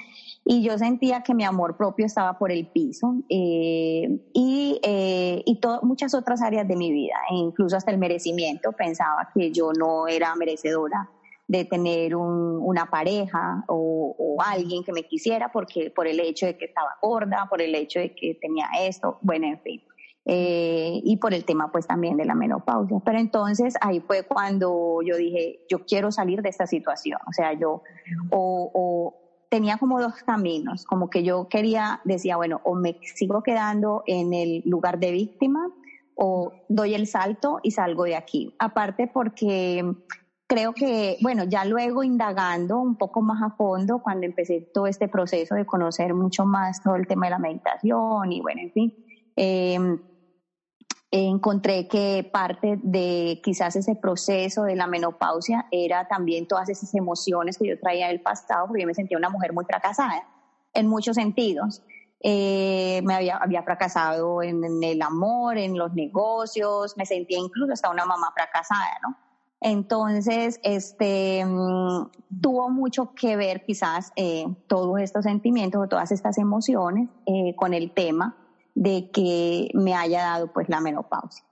y 0.45 0.61
yo 0.61 0.77
sentía 0.77 1.21
que 1.21 1.33
mi 1.33 1.43
amor 1.43 1.77
propio 1.77 2.05
estaba 2.05 2.37
por 2.37 2.51
el 2.51 2.67
piso 2.67 3.15
eh, 3.29 4.19
y, 4.33 4.79
eh, 4.83 5.41
y 5.45 5.59
muchas 5.83 6.13
otras 6.13 6.41
áreas 6.41 6.67
de 6.67 6.75
mi 6.75 6.91
vida, 6.91 7.15
e 7.31 7.35
incluso 7.35 7.77
hasta 7.77 7.91
el 7.91 7.97
merecimiento, 7.97 8.73
pensaba 8.73 9.29
que 9.33 9.51
yo 9.51 9.71
no 9.73 10.07
era 10.07 10.35
merecedora 10.35 11.09
de 11.51 11.65
tener 11.65 12.15
una 12.15 12.85
pareja 12.85 13.65
o, 13.67 14.15
o, 14.17 14.41
alguien 14.41 14.85
que 14.85 14.93
me 14.93 15.03
quisiera 15.03 15.51
porque 15.51 15.91
por 15.93 16.07
el 16.07 16.21
hecho 16.21 16.45
de 16.45 16.57
que 16.57 16.63
estaba 16.63 16.97
gorda, 17.01 17.47
por 17.49 17.61
el 17.61 17.75
hecho 17.75 17.99
de 17.99 18.15
que 18.15 18.37
tenía 18.41 18.69
esto, 18.79 19.17
bueno, 19.21 19.47
en 19.47 19.59
fin. 19.59 19.81
Eh, 20.23 21.01
y 21.03 21.17
por 21.17 21.33
el 21.33 21.43
tema 21.43 21.69
pues 21.69 21.85
también 21.85 22.15
de 22.15 22.23
la 22.23 22.35
menopausia. 22.35 23.01
Pero 23.03 23.19
entonces 23.19 23.73
ahí 23.81 23.99
fue 23.99 24.23
cuando 24.23 24.99
yo 25.03 25.17
dije, 25.17 25.59
yo 25.69 25.85
quiero 25.85 26.09
salir 26.09 26.41
de 26.41 26.47
esta 26.47 26.67
situación, 26.67 27.19
o 27.27 27.33
sea, 27.33 27.51
yo 27.51 27.83
o, 28.29 29.17
tenía 29.49 29.77
como 29.77 29.99
dos 29.99 30.13
caminos, 30.25 30.85
como 30.85 31.09
que 31.09 31.23
yo 31.23 31.49
quería, 31.49 31.99
decía, 32.05 32.37
bueno, 32.37 32.61
o 32.63 32.75
me 32.75 32.97
sigo 33.13 33.43
quedando 33.43 34.03
en 34.07 34.33
el 34.33 34.61
lugar 34.63 34.99
de 34.99 35.11
víctima 35.11 35.69
o 36.15 36.53
doy 36.69 36.93
el 36.93 37.07
salto 37.07 37.59
y 37.61 37.71
salgo 37.71 38.05
de 38.05 38.15
aquí. 38.15 38.55
Aparte 38.57 39.07
porque 39.07 39.83
creo 40.51 40.73
que, 40.73 41.17
bueno, 41.21 41.45
ya 41.45 41.63
luego 41.63 42.03
indagando 42.03 42.77
un 42.77 42.97
poco 42.97 43.21
más 43.21 43.41
a 43.41 43.55
fondo, 43.55 43.99
cuando 43.99 44.25
empecé 44.25 44.59
todo 44.73 44.85
este 44.85 45.07
proceso 45.07 45.55
de 45.55 45.65
conocer 45.65 46.13
mucho 46.13 46.43
más 46.43 46.83
todo 46.83 46.97
el 46.97 47.07
tema 47.07 47.27
de 47.27 47.29
la 47.29 47.39
meditación 47.39 48.29
y 48.33 48.41
bueno, 48.41 48.59
en 48.59 48.71
fin, 48.73 48.93
eh, 49.37 49.79
encontré 51.09 51.87
que 51.87 52.29
parte 52.33 52.77
de 52.83 53.39
quizás 53.41 53.77
ese 53.77 53.95
proceso 53.95 54.63
de 54.63 54.75
la 54.75 54.87
menopausia 54.87 55.67
era 55.71 56.09
también 56.09 56.49
todas 56.49 56.67
esas 56.67 56.93
emociones 56.95 57.57
que 57.57 57.69
yo 57.69 57.79
traía 57.79 58.09
del 58.09 58.19
pasado, 58.19 58.67
porque 58.67 58.81
yo 58.81 58.87
me 58.87 58.93
sentía 58.93 59.17
una 59.17 59.29
mujer 59.29 59.53
muy 59.53 59.63
fracasada 59.63 60.27
en 60.73 60.85
muchos 60.85 61.15
sentidos. 61.15 61.81
Eh, 62.19 63.01
me 63.05 63.15
había 63.15 63.63
fracasado 63.63 64.43
en, 64.43 64.83
el 64.83 65.01
amor, 65.01 65.57
en 65.57 65.77
los 65.77 65.93
negocios, 65.93 66.97
me 66.97 67.05
sentía 67.05 67.39
incluso 67.39 67.71
hasta 67.71 67.89
una 67.89 68.05
mamá 68.05 68.33
fracasada, 68.35 68.99
¿no? 69.01 69.30
Entonces, 69.61 70.59
este, 70.63 71.45
mm, 71.45 72.09
tuvo 72.41 72.69
mucho 72.69 73.13
que 73.13 73.35
ver 73.35 73.63
quizás 73.63 74.11
eh, 74.15 74.45
todos 74.67 74.99
estos 74.99 75.23
sentimientos 75.23 75.83
o 75.83 75.87
todas 75.87 76.11
estas 76.11 76.39
emociones 76.39 77.09
eh, 77.27 77.55
con 77.55 77.75
el 77.75 77.91
tema 77.91 78.35
de 78.73 79.11
que 79.11 79.69
me 79.75 79.93
haya 79.93 80.23
dado 80.23 80.51
pues 80.51 80.67
la 80.67 80.81
menopausia. 80.81 81.45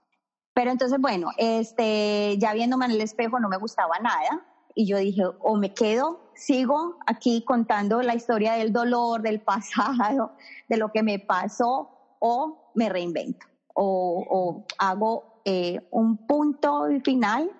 Pero 0.52 0.72
entonces, 0.72 1.00
bueno, 1.00 1.28
este, 1.38 2.36
ya 2.38 2.52
viéndome 2.52 2.86
en 2.86 2.90
el 2.92 3.00
espejo 3.00 3.38
no 3.38 3.48
me 3.48 3.58
gustaba 3.58 3.98
nada 4.00 4.44
y 4.74 4.86
yo 4.86 4.98
dije, 4.98 5.22
o 5.40 5.56
me 5.56 5.72
quedo, 5.72 6.32
sigo 6.34 6.96
aquí 7.06 7.44
contando 7.44 8.02
la 8.02 8.16
historia 8.16 8.54
del 8.54 8.72
dolor, 8.72 9.22
del 9.22 9.40
pasado, 9.44 10.32
de 10.68 10.76
lo 10.76 10.90
que 10.90 11.04
me 11.04 11.20
pasó, 11.20 11.90
o 12.18 12.72
me 12.74 12.88
reinvento, 12.88 13.46
o, 13.74 14.66
hago 14.78 15.42
eh, 15.44 15.80
un 15.90 16.26
punto 16.26 16.86
final 17.04 17.50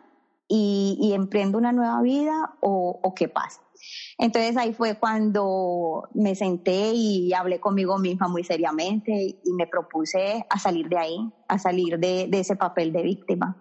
y, 0.50 0.98
y, 1.00 1.14
emprendo 1.14 1.56
una 1.56 1.72
nueva 1.72 2.02
vida, 2.02 2.56
o, 2.60 2.98
o 3.02 3.14
qué 3.14 3.28
pasa. 3.28 3.62
Entonces 4.18 4.56
ahí 4.56 4.72
fue 4.72 4.96
cuando 4.96 6.08
me 6.14 6.34
senté 6.34 6.92
y 6.92 7.32
hablé 7.32 7.60
conmigo 7.60 7.98
misma 7.98 8.28
muy 8.28 8.44
seriamente 8.44 9.12
y 9.12 9.52
me 9.56 9.66
propuse 9.66 10.44
a 10.48 10.58
salir 10.58 10.88
de 10.88 10.98
ahí, 10.98 11.32
a 11.48 11.58
salir 11.58 11.98
de, 11.98 12.28
ese 12.32 12.56
papel 12.56 12.92
de 12.92 13.02
víctima. 13.02 13.56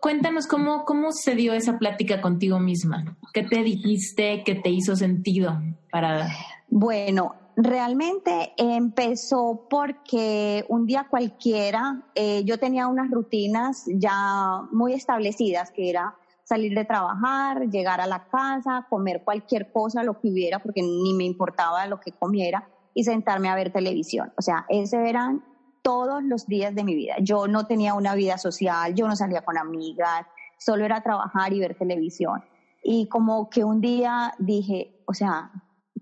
Cuéntanos 0.00 0.46
cómo, 0.46 0.84
cómo 0.84 1.10
se 1.10 1.34
dio 1.34 1.52
esa 1.52 1.78
plática 1.78 2.20
contigo 2.20 2.60
misma. 2.60 3.16
¿Qué 3.32 3.42
te 3.42 3.62
dijiste 3.64 4.44
que 4.44 4.54
te 4.54 4.70
hizo 4.70 4.94
sentido 4.94 5.60
para... 5.90 6.28
Bueno, 6.68 7.34
realmente 7.56 8.52
empezó 8.56 9.66
porque 9.68 10.64
un 10.68 10.86
día 10.86 11.08
cualquiera 11.10 12.04
eh, 12.14 12.44
yo 12.44 12.58
tenía 12.58 12.86
unas 12.86 13.10
rutinas 13.10 13.84
ya 13.88 14.62
muy 14.70 14.92
establecidas 14.92 15.72
que 15.72 15.90
era 15.90 16.14
salir 16.44 16.74
de 16.74 16.84
trabajar, 16.84 17.68
llegar 17.70 18.00
a 18.00 18.06
la 18.06 18.28
casa, 18.28 18.86
comer 18.88 19.22
cualquier 19.24 19.72
cosa, 19.72 20.04
lo 20.04 20.20
que 20.20 20.28
hubiera, 20.28 20.58
porque 20.60 20.82
ni 20.82 21.14
me 21.14 21.24
importaba 21.24 21.86
lo 21.86 22.00
que 22.00 22.12
comiera, 22.12 22.68
y 22.94 23.04
sentarme 23.04 23.48
a 23.48 23.54
ver 23.54 23.72
televisión. 23.72 24.32
O 24.38 24.42
sea, 24.42 24.66
ese 24.68 25.08
eran 25.08 25.42
todos 25.82 26.22
los 26.22 26.46
días 26.46 26.74
de 26.74 26.84
mi 26.84 26.94
vida. 26.94 27.16
Yo 27.20 27.48
no 27.48 27.66
tenía 27.66 27.94
una 27.94 28.14
vida 28.14 28.38
social, 28.38 28.94
yo 28.94 29.08
no 29.08 29.16
salía 29.16 29.42
con 29.42 29.58
amigas, 29.58 30.26
solo 30.58 30.84
era 30.84 31.02
trabajar 31.02 31.52
y 31.52 31.60
ver 31.60 31.76
televisión. 31.76 32.44
Y 32.82 33.08
como 33.08 33.50
que 33.50 33.64
un 33.64 33.80
día 33.80 34.34
dije, 34.38 35.02
o 35.06 35.14
sea, 35.14 35.50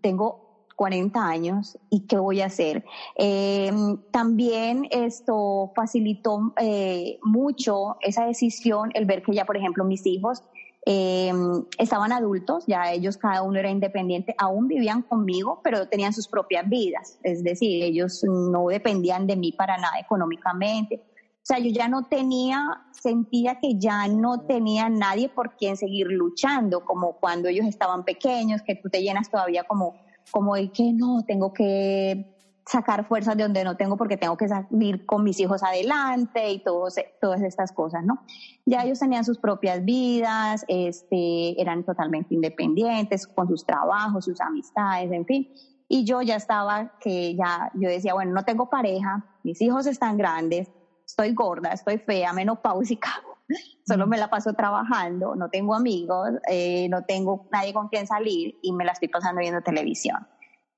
tengo 0.00 0.52
40 0.75 1.27
años 1.27 1.79
y 1.91 2.07
qué 2.07 2.19
voy 2.19 2.41
a 2.41 2.47
hacer. 2.47 2.85
Em, 3.17 3.99
también 4.11 4.87
esto 4.91 5.73
facilitó 5.75 6.53
eh, 6.59 7.19
mucho 7.23 7.97
esa 8.01 8.27
decisión, 8.27 8.91
el 8.95 9.07
ver 9.07 9.23
que 9.23 9.33
ya, 9.33 9.45
por 9.45 9.57
ejemplo, 9.57 9.85
mis 9.85 10.07
hijos 10.07 10.43
em, 10.85 11.65
estaban 11.79 12.13
adultos, 12.13 12.65
ya 12.67 12.93
ellos 12.93 13.17
cada 13.17 13.43
uno 13.43 13.59
era 13.59 13.71
independiente, 13.71 14.35
aún 14.39 14.69
vivían 14.69 15.03
conmigo, 15.03 15.61
pero 15.63 15.89
tenían 15.89 16.13
sus 16.13 16.29
propias 16.29 16.69
vidas, 16.69 17.19
es 17.23 17.45
decir, 17.45 17.85
ellos 17.85 18.25
no 18.25 18.67
dependían 18.67 19.27
de 19.27 19.37
mí 19.37 19.53
para 19.53 19.77
nada 19.79 19.99
económicamente. 20.01 21.03
O 21.43 21.45
sea, 21.45 21.59
yo 21.59 21.71
ya 21.71 21.89
no 21.89 22.05
tenía, 22.05 22.85
sentía 22.93 23.59
que 23.59 23.77
ya 23.77 24.07
no 24.07 24.43
tenía 24.43 24.89
nadie 24.89 25.29
por 25.29 25.57
quien 25.57 25.77
seguir 25.77 26.07
luchando, 26.07 26.85
como 26.85 27.15
cuando 27.15 27.49
ellos 27.49 27.67
estaban 27.67 28.05
pequeños, 28.05 28.63
que 28.63 28.77
tú 28.77 28.89
te 28.89 29.03
llenas 29.03 29.29
todavía 29.29 29.65
como 29.65 29.97
como 30.31 30.55
de 30.55 30.71
que 30.71 30.93
no, 30.93 31.25
tengo 31.27 31.53
que 31.53 32.33
sacar 32.67 33.07
fuerzas 33.07 33.37
de 33.37 33.43
donde 33.43 33.65
no 33.65 33.77
tengo 33.77 33.97
porque 33.97 34.17
tengo 34.17 34.37
que 34.37 34.49
salir 34.49 35.05
con 35.05 35.25
mis 35.25 35.41
hijos 35.41 35.63
adelante 35.63 36.51
y 36.51 36.63
todos, 36.63 36.95
todas 37.21 37.43
estas 37.43 37.73
cosas, 37.73 38.05
¿no? 38.05 38.21
Ya 38.65 38.85
ellos 38.85 39.01
tenían 39.01 39.25
sus 39.25 39.39
propias 39.39 39.85
vidas, 39.85 40.65
este, 40.69 41.61
eran 41.61 41.85
totalmente 41.85 42.35
independientes 42.35 43.27
con 43.27 43.49
sus 43.49 43.67
trabajos, 43.67 44.25
sus 44.25 44.41
amistades, 44.41 45.11
en 45.11 45.27
fin. 45.27 45.49
Y 45.89 46.05
yo 46.05 46.23
ya 46.23 46.37
estaba 46.37 46.93
que 47.01 47.35
ya, 47.35 47.71
yo 47.75 47.89
decía, 47.89 48.15
bueno, 48.15 48.33
no 48.33 48.45
tengo 48.45 48.71
pareja, 48.71 49.27
mis 49.43 49.61
hijos 49.61 49.87
están 49.87 50.17
grandes, 50.17 50.71
estoy 51.05 51.35
gorda, 51.35 51.73
estoy 51.73 51.99
fea, 51.99 52.33
menopáusica, 52.33 53.11
solo 53.87 54.07
me 54.07 54.18
la 54.18 54.28
paso 54.28 54.52
trabajando, 54.55 55.35
no 55.35 55.48
tengo 55.48 55.74
amigos, 55.74 56.31
eh, 56.48 56.88
no 56.88 57.05
tengo 57.05 57.48
nadie 57.52 57.72
con 57.72 57.88
quien 57.88 58.07
salir 58.07 58.59
y 58.62 58.72
me 58.72 58.85
la 58.85 58.92
estoy 58.92 59.09
pasando 59.09 59.40
viendo 59.40 59.61
televisión. 59.62 60.26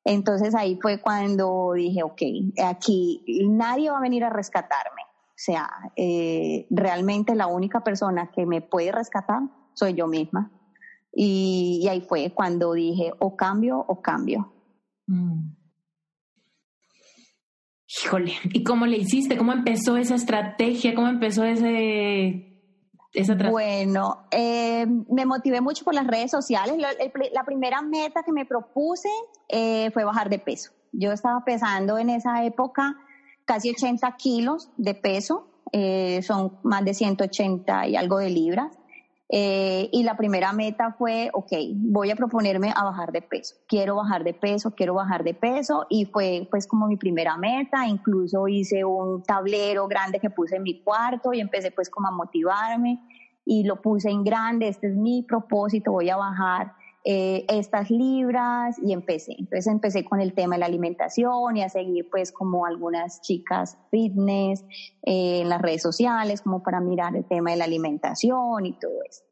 Entonces 0.05 0.55
ahí 0.55 0.79
fue 0.81 1.01
cuando 1.01 1.73
dije, 1.75 2.03
ok, 2.03 2.23
aquí 2.65 3.25
nadie 3.49 3.91
va 3.91 3.99
a 3.99 4.03
venir 4.03 4.25
a 4.25 4.31
rescatarme. 4.31 5.03
O 5.03 5.37
sea, 5.37 5.69
eh, 5.97 6.67
realmente 6.71 7.35
la 7.35 7.47
única 7.47 7.83
persona 7.83 8.31
que 8.31 8.45
me 8.47 8.61
puede 8.61 8.93
rescatar 8.93 9.41
soy 9.73 9.95
yo 9.95 10.07
misma. 10.07 10.53
Y, 11.13 11.87
ahí 11.89 12.01
fue 12.03 12.33
cuando 12.35 12.73
dije, 12.73 13.13
o 13.19 13.37
cambio 13.37 13.79
o 13.79 14.03
cambio. 14.03 14.53
Mm. 15.07 15.55
Híjole, 18.05 18.33
¿y 18.53 18.65
cómo 18.65 18.87
le 18.87 18.99
hiciste? 18.99 19.37
¿Cómo 19.37 19.53
empezó 19.53 19.97
esa 19.97 20.17
estrategia? 20.17 20.95
¿Cómo 20.95 21.09
empezó 21.09 21.45
ese 21.45 22.54
bueno, 23.51 24.27
eh, 24.31 24.87
me 24.87 25.25
motivé 25.25 25.61
mucho 25.61 25.85
por 25.85 25.95
las 25.95 26.07
redes 26.07 26.31
sociales. 26.31 26.77
La, 26.79 27.45
primera 27.45 27.83
meta 27.83 28.23
que 28.23 28.33
me 28.33 28.45
propuse 28.45 29.09
eh, 29.49 29.91
fue 29.93 30.05
bajar 30.05 30.29
de 30.29 30.39
peso. 30.39 30.73
Yo 30.93 31.13
estaba 31.13 31.45
pesando 31.45 31.99
en 31.99 32.11
esa 32.11 32.45
época 32.45 32.97
casi 33.45 33.71
80 33.71 34.17
kilos 34.17 34.71
de 34.77 34.95
peso, 34.95 35.49
eh, 35.73 36.23
son 36.23 36.59
más 36.63 36.85
de 36.85 36.95
180 36.95 37.89
y 37.89 37.97
algo 37.97 38.19
de 38.19 38.31
libras. 38.31 38.79
Eh, 39.31 39.89
y 39.91 40.03
la 40.03 40.17
primera 40.17 40.53
meta 40.53 40.95
fue, 40.99 41.31
ok, 41.33 41.53
voy 41.75 42.11
a 42.11 42.17
proponerme 42.17 42.73
a 42.75 42.85
bajar 42.85 43.11
de 43.11 43.23
peso. 43.23 43.57
Quiero 43.67 43.97
bajar 43.97 44.23
de 44.23 44.35
peso, 44.35 44.73
quiero 44.73 44.95
bajar 44.95 45.25
de 45.25 45.35
peso. 45.35 45.87
Y 45.89 46.05
fue 46.07 46.47
pues 46.51 46.67
como 46.67 46.87
mi 46.87 46.97
primera 46.97 47.37
meta. 47.37 47.87
Incluso 47.87 48.49
hice 48.49 48.85
un 48.85 49.23
tablero 49.23 49.89
grande 49.89 50.21
que 50.21 50.31
puse 50.31 50.57
en 50.57 50.63
mi 50.63 50.83
cuarto 50.83 51.33
y 51.33 51.41
empecé 51.41 51.71
pues 51.71 51.91
como 51.91 52.09
a 52.09 52.11
motivarme 52.11 53.01
y 53.45 53.65
lo 53.65 53.81
puse 53.81 54.11
en 54.11 54.25
grande. 54.25 54.69
Este 54.69 54.89
es 54.89 54.97
mi 54.97 55.23
propósito, 55.23 55.93
voy 55.93 56.11
a 56.11 56.17
bajar. 56.17 56.75
Eh, 57.07 57.45
estas 57.51 57.91
libras 57.91 58.79
y 58.83 58.95
empecé. 58.95 59.37
Entonces 59.39 59.67
empecé 59.67 60.07
con 60.07 60.23
el 60.23 60.33
tema 60.33 60.55
de 60.55 60.61
la 60.61 60.67
alimentación 60.67 61.55
y 61.55 61.63
a 61.63 61.69
seguir 61.69 62.09
pues 62.11 62.33
como 62.33 62.65
algunas 62.65 63.21
chicas 63.21 63.77
fitness 63.91 64.65
eh, 65.03 65.43
en 65.43 65.51
las 65.51 65.61
redes 65.61 65.83
sociales 65.83 66.41
como 66.41 66.63
para 66.63 66.81
mirar 66.81 67.15
el 67.15 67.27
tema 67.27 67.51
de 67.51 67.59
la 67.59 67.65
alimentación 67.65 68.65
y 68.65 68.73
todo 68.79 69.03
eso. 69.07 69.23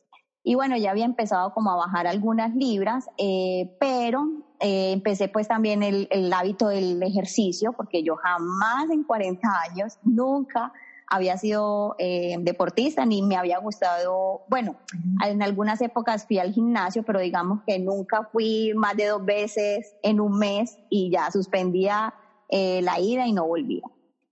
Y 0.44 0.54
bueno, 0.54 0.76
ya 0.76 0.90
había 0.90 1.06
empezado 1.06 1.54
como 1.54 1.70
a 1.70 1.76
bajar 1.76 2.06
algunas 2.06 2.54
libras, 2.54 3.08
eh, 3.16 3.74
pero 3.80 4.28
empecé 4.60 5.28
pues 5.28 5.48
también 5.48 5.82
el, 5.82 6.32
hábito 6.32 6.68
del 6.68 7.02
ejercicio 7.02 7.72
porque 7.72 8.02
yo 8.02 8.16
jamás 8.16 8.90
en 8.90 9.02
40 9.02 9.48
años, 9.70 9.98
nunca 10.04 10.72
había 11.12 11.36
sido 11.36 11.94
eh, 11.98 12.36
deportista 12.40 13.04
ni 13.04 13.20
me 13.22 13.36
había 13.36 13.58
gustado, 13.58 14.44
bueno, 14.48 14.76
en 15.22 15.42
algunas 15.42 15.82
épocas 15.82 16.26
fui 16.26 16.38
al 16.38 16.54
gimnasio, 16.54 17.02
pero 17.02 17.20
digamos 17.20 17.60
que 17.66 17.78
nunca 17.78 18.30
fui 18.32 18.72
más 18.74 18.96
de 18.96 19.08
dos 19.08 19.22
veces 19.22 19.94
en 20.02 20.20
un 20.20 20.38
mes 20.38 20.78
y 20.88 21.10
ya 21.10 21.30
suspendía 21.30 22.14
eh, 22.48 22.80
la 22.80 22.98
ida 22.98 23.26
y 23.26 23.32
no 23.32 23.46
volvía. 23.46 23.82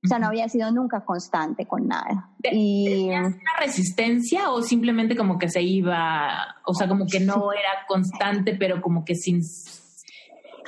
O 0.03 0.09
sea, 0.09 0.19
no 0.19 0.29
había 0.29 0.49
sido 0.49 0.73
nunca 0.73 1.05
constante 1.05 1.67
con 1.67 1.87
nada. 1.87 2.31
Y 2.51 3.11
una 3.11 3.37
resistencia 3.61 4.51
o 4.51 4.63
simplemente 4.63 5.15
como 5.15 5.39
que 5.39 5.51
se 5.51 5.61
iba, 5.61 6.57
o 6.65 6.73
sea, 6.73 6.89
como 6.89 7.05
que 7.07 7.21
no 7.21 7.53
era 7.53 7.85
constante, 7.87 8.57
pero 8.59 8.81
como 8.81 9.05
que 9.05 9.15
sin 9.15 9.43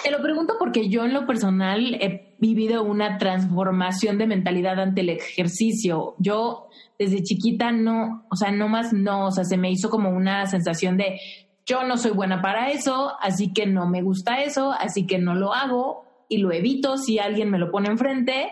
te 0.02 0.10
lo 0.10 0.20
pregunto 0.20 0.54
porque 0.58 0.88
yo 0.88 1.04
en 1.04 1.14
lo 1.14 1.26
personal 1.26 1.94
he 1.94 2.31
vivido 2.42 2.82
una 2.82 3.18
transformación 3.18 4.18
de 4.18 4.26
mentalidad 4.26 4.80
ante 4.80 5.02
el 5.02 5.10
ejercicio. 5.10 6.16
Yo 6.18 6.68
desde 6.98 7.22
chiquita 7.22 7.70
no, 7.70 8.26
o 8.30 8.36
sea, 8.36 8.50
no 8.50 8.68
más 8.68 8.92
no, 8.92 9.28
o 9.28 9.30
sea, 9.30 9.44
se 9.44 9.56
me 9.56 9.70
hizo 9.70 9.88
como 9.88 10.10
una 10.10 10.44
sensación 10.46 10.96
de 10.96 11.20
yo 11.64 11.84
no 11.84 11.96
soy 11.96 12.10
buena 12.10 12.42
para 12.42 12.70
eso, 12.70 13.12
así 13.20 13.52
que 13.52 13.66
no 13.66 13.88
me 13.88 14.02
gusta 14.02 14.42
eso, 14.42 14.72
así 14.72 15.06
que 15.06 15.18
no 15.18 15.36
lo 15.36 15.54
hago 15.54 16.04
y 16.28 16.38
lo 16.38 16.50
evito 16.52 16.98
si 16.98 17.20
alguien 17.20 17.48
me 17.48 17.60
lo 17.60 17.70
pone 17.70 17.88
enfrente 17.88 18.50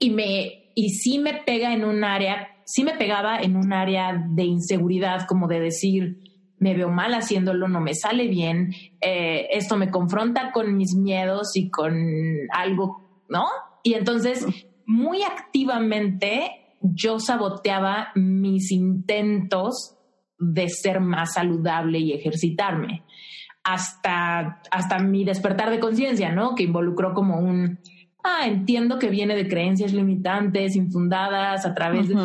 y 0.00 0.10
me 0.10 0.72
y 0.74 0.88
sí 0.90 1.18
me 1.18 1.34
pega 1.34 1.74
en 1.74 1.84
un 1.84 2.02
área, 2.02 2.48
sí 2.64 2.82
me 2.82 2.94
pegaba 2.94 3.40
en 3.40 3.56
un 3.56 3.74
área 3.74 4.24
de 4.26 4.44
inseguridad 4.44 5.26
como 5.26 5.48
de 5.48 5.60
decir 5.60 6.29
me 6.60 6.74
veo 6.74 6.90
mal 6.90 7.14
haciéndolo, 7.14 7.66
no 7.68 7.80
me 7.80 7.94
sale 7.94 8.28
bien, 8.28 8.72
eh, 9.00 9.48
esto 9.50 9.76
me 9.76 9.90
confronta 9.90 10.52
con 10.52 10.76
mis 10.76 10.94
miedos 10.94 11.56
y 11.56 11.70
con 11.70 11.96
algo, 12.52 13.24
¿no? 13.28 13.46
Y 13.82 13.94
entonces, 13.94 14.46
muy 14.86 15.22
activamente, 15.22 16.76
yo 16.82 17.18
saboteaba 17.18 18.08
mis 18.14 18.70
intentos 18.72 19.96
de 20.38 20.68
ser 20.68 21.00
más 21.00 21.34
saludable 21.34 21.98
y 21.98 22.12
ejercitarme. 22.12 23.04
Hasta, 23.64 24.60
hasta 24.70 24.98
mi 24.98 25.24
despertar 25.24 25.70
de 25.70 25.80
conciencia, 25.80 26.30
¿no? 26.32 26.54
Que 26.54 26.64
involucró 26.64 27.14
como 27.14 27.38
un, 27.38 27.78
ah, 28.22 28.46
entiendo 28.46 28.98
que 28.98 29.08
viene 29.08 29.34
de 29.34 29.48
creencias 29.48 29.94
limitantes, 29.94 30.76
infundadas 30.76 31.64
a 31.64 31.74
través 31.74 32.08
de 32.08 32.16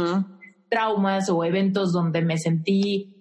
traumas 0.70 1.30
o 1.30 1.44
eventos 1.46 1.94
donde 1.94 2.22
me 2.22 2.38
sentí 2.38 3.15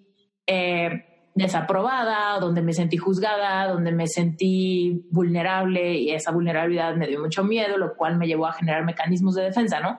eh, 0.46 1.30
desaprobada, 1.34 2.38
donde 2.38 2.62
me 2.62 2.72
sentí 2.72 2.96
juzgada, 2.96 3.68
donde 3.68 3.92
me 3.92 4.06
sentí 4.06 5.06
vulnerable 5.10 5.94
y 5.94 6.10
esa 6.10 6.30
vulnerabilidad 6.30 6.94
me 6.96 7.08
dio 7.08 7.20
mucho 7.20 7.42
miedo, 7.42 7.76
lo 7.76 7.96
cual 7.96 8.16
me 8.16 8.26
llevó 8.26 8.46
a 8.46 8.52
generar 8.52 8.84
mecanismos 8.84 9.34
de 9.34 9.42
defensa, 9.42 9.80
¿no? 9.80 9.98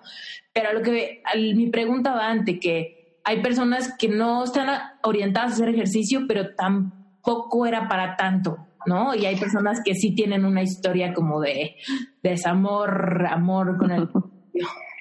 Pero 0.53 0.71
lo 0.73 0.81
que 0.81 1.21
mi 1.35 1.69
pregunta 1.69 2.13
ante 2.25 2.59
que 2.59 3.19
hay 3.25 3.41
personas 3.41 3.93
que 3.97 4.07
no 4.07 4.43
están 4.43 4.67
orientadas 5.03 5.51
a 5.51 5.55
hacer 5.55 5.69
ejercicio, 5.69 6.21
pero 6.27 6.55
tampoco 6.55 7.65
era 7.65 7.89
para 7.89 8.15
tanto, 8.15 8.57
¿no? 8.85 9.13
Y 9.13 9.25
hay 9.25 9.35
personas 9.35 9.81
que 9.83 9.95
sí 9.95 10.15
tienen 10.15 10.45
una 10.45 10.61
historia 10.61 11.13
como 11.13 11.41
de 11.41 11.75
desamor, 12.23 13.25
amor 13.27 13.77
con 13.77 13.91
el 13.91 14.09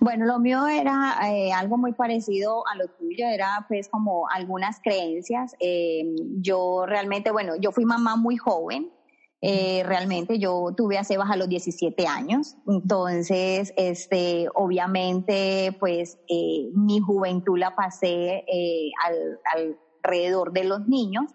Bueno, 0.00 0.26
lo 0.26 0.38
mío 0.38 0.66
era 0.66 1.18
eh, 1.30 1.52
algo 1.52 1.76
muy 1.76 1.92
parecido 1.92 2.66
a 2.66 2.76
lo 2.76 2.88
tuyo, 2.88 3.26
era 3.26 3.64
pues 3.68 3.88
como 3.88 4.28
algunas 4.28 4.80
creencias. 4.80 5.54
Eh, 5.60 6.04
yo 6.38 6.86
realmente, 6.86 7.30
bueno, 7.30 7.56
yo 7.56 7.72
fui 7.72 7.84
mamá 7.84 8.16
muy 8.16 8.36
joven, 8.36 8.92
eh, 9.40 9.82
realmente 9.84 10.38
yo 10.38 10.72
tuve 10.76 10.96
a 10.96 11.04
Sebas 11.04 11.30
a 11.30 11.36
los 11.36 11.48
17 11.48 12.06
años, 12.06 12.56
entonces, 12.66 13.74
este, 13.76 14.46
obviamente, 14.54 15.76
pues 15.78 16.18
mi 16.72 17.00
juventud 17.00 17.58
la 17.58 17.74
pasé 17.74 18.44
alrededor 20.02 20.52
de 20.52 20.64
los 20.64 20.86
niños 20.86 21.26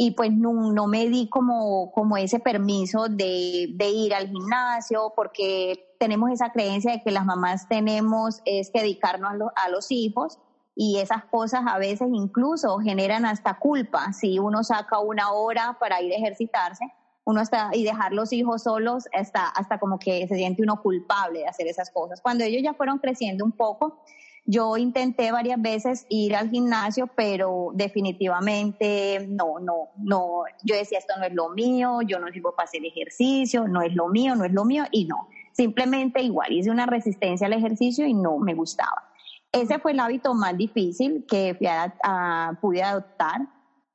y 0.00 0.12
pues 0.12 0.30
no, 0.32 0.86
me 0.86 1.08
di 1.08 1.28
como, 1.28 1.90
como 1.90 2.16
ese 2.16 2.38
permiso 2.38 3.08
de, 3.08 3.72
de, 3.74 3.90
ir 3.90 4.14
al 4.14 4.28
gimnasio 4.28 5.12
porque 5.16 5.87
tenemos 5.98 6.30
esa 6.30 6.52
creencia 6.52 6.92
de 6.92 7.02
que 7.02 7.10
las 7.10 7.24
mamás 7.24 7.68
tenemos 7.68 8.40
es 8.44 8.70
que 8.70 8.80
dedicarnos 8.80 9.32
a, 9.54 9.68
los 9.68 9.90
hijos 9.90 10.38
y 10.74 10.98
esas 10.98 11.24
cosas 11.24 11.62
a 11.66 11.78
veces 11.78 12.08
incluso 12.12 12.78
generan 12.78 13.26
hasta 13.26 13.58
culpa 13.58 14.12
si 14.12 14.38
uno 14.38 14.62
saca 14.62 15.00
una 15.00 15.32
hora 15.32 15.76
para 15.80 16.00
ir 16.00 16.12
a 16.12 16.16
ejercitarse 16.16 16.84
uno 17.24 17.42
está 17.42 17.70
y 17.74 17.84
dejar 17.84 18.12
los 18.12 18.32
hijos 18.32 18.62
solos 18.62 19.04
hasta 19.12 19.46
hasta 19.48 19.78
como 19.78 19.98
que 19.98 20.26
se 20.28 20.36
siente 20.36 20.62
uno 20.62 20.80
culpable 20.80 21.40
de 21.40 21.48
hacer 21.48 21.66
esas 21.66 21.90
cosas 21.90 22.20
cuando 22.22 22.44
ellos 22.44 22.62
ya 22.62 22.74
fueron 22.74 22.98
creciendo 22.98 23.44
un 23.44 23.52
poco 23.52 24.02
yo 24.50 24.78
intenté 24.78 25.30
varias 25.30 25.60
veces 25.60 26.06
ir 26.08 26.34
al 26.34 26.48
gimnasio, 26.48 27.06
pero 27.14 27.70
definitivamente 27.74 29.26
no, 29.28 29.58
no, 29.60 29.90
no. 29.98 30.44
Yo 30.64 30.74
decía, 30.74 30.98
esto 30.98 31.12
no 31.18 31.26
es 31.26 31.34
lo 31.34 31.50
mío, 31.50 31.98
yo 32.00 32.18
no 32.18 32.32
sirvo 32.32 32.54
para 32.56 32.64
hacer 32.64 32.82
ejercicio, 32.82 33.68
no 33.68 33.82
es 33.82 33.94
lo 33.94 34.08
mío, 34.08 34.34
no 34.36 34.46
es 34.46 34.52
lo 34.52 34.64
mío, 34.64 34.84
y 34.90 35.04
no. 35.04 35.28
Simplemente 35.58 36.22
igual 36.22 36.52
hice 36.52 36.70
una 36.70 36.86
resistencia 36.86 37.48
al 37.48 37.52
ejercicio 37.52 38.06
y 38.06 38.14
no 38.14 38.38
me 38.38 38.54
gustaba. 38.54 39.10
Ese 39.50 39.78
fue 39.78 39.92
el 39.92 40.00
hábito 40.00 40.32
más 40.32 40.56
difícil 40.56 41.26
que 41.26 41.58
pude 42.60 42.82
adoptar 42.82 43.40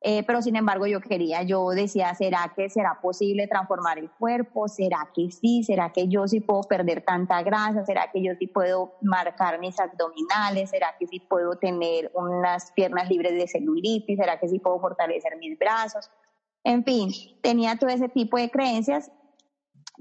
eh, 0.06 0.22
pero 0.28 0.42
sin 0.42 0.58
embargo 0.58 0.86
yo 0.86 1.00
quería, 1.00 1.44
yo 1.44 1.70
decía, 1.70 2.14
¿será 2.14 2.52
que 2.54 2.70
será 2.70 3.00
posible 3.02 3.48
transformar 3.48 3.98
el 3.98 4.12
cuerpo? 4.12 4.68
¿Será 4.68 5.10
que 5.16 5.32
sí? 5.32 5.64
¿Será 5.64 5.94
que 5.94 6.10
yo 6.10 6.28
sí 6.28 6.42
puedo 6.42 6.64
perder 6.64 7.06
tanta 7.06 7.42
grasa? 7.42 7.86
¿Será 7.86 8.12
que 8.12 8.22
yo 8.22 8.34
sí 8.38 8.48
puedo 8.48 8.96
marcar 9.02 9.62
mis 9.62 9.80
abdominales? 9.80 10.72
¿Será 10.72 10.94
que 11.00 11.08
sí 11.08 11.22
puedo 11.22 11.56
tener 11.56 12.12
unas 12.16 12.74
piernas 12.74 13.10
libres 13.10 13.32
de 13.32 13.48
celulitis? 13.48 14.18
¿Será 14.18 14.38
que 14.38 14.50
sí 14.50 14.60
puedo 14.60 14.78
fortalecer 14.82 15.38
mis 15.38 15.58
brazos? 15.58 16.12
En 16.66 16.84
fin, 16.84 17.10
tenía 17.42 17.78
todo 17.78 17.90
ese 17.90 18.10
tipo 18.10 18.38
de 18.38 18.52
creencias 18.52 19.10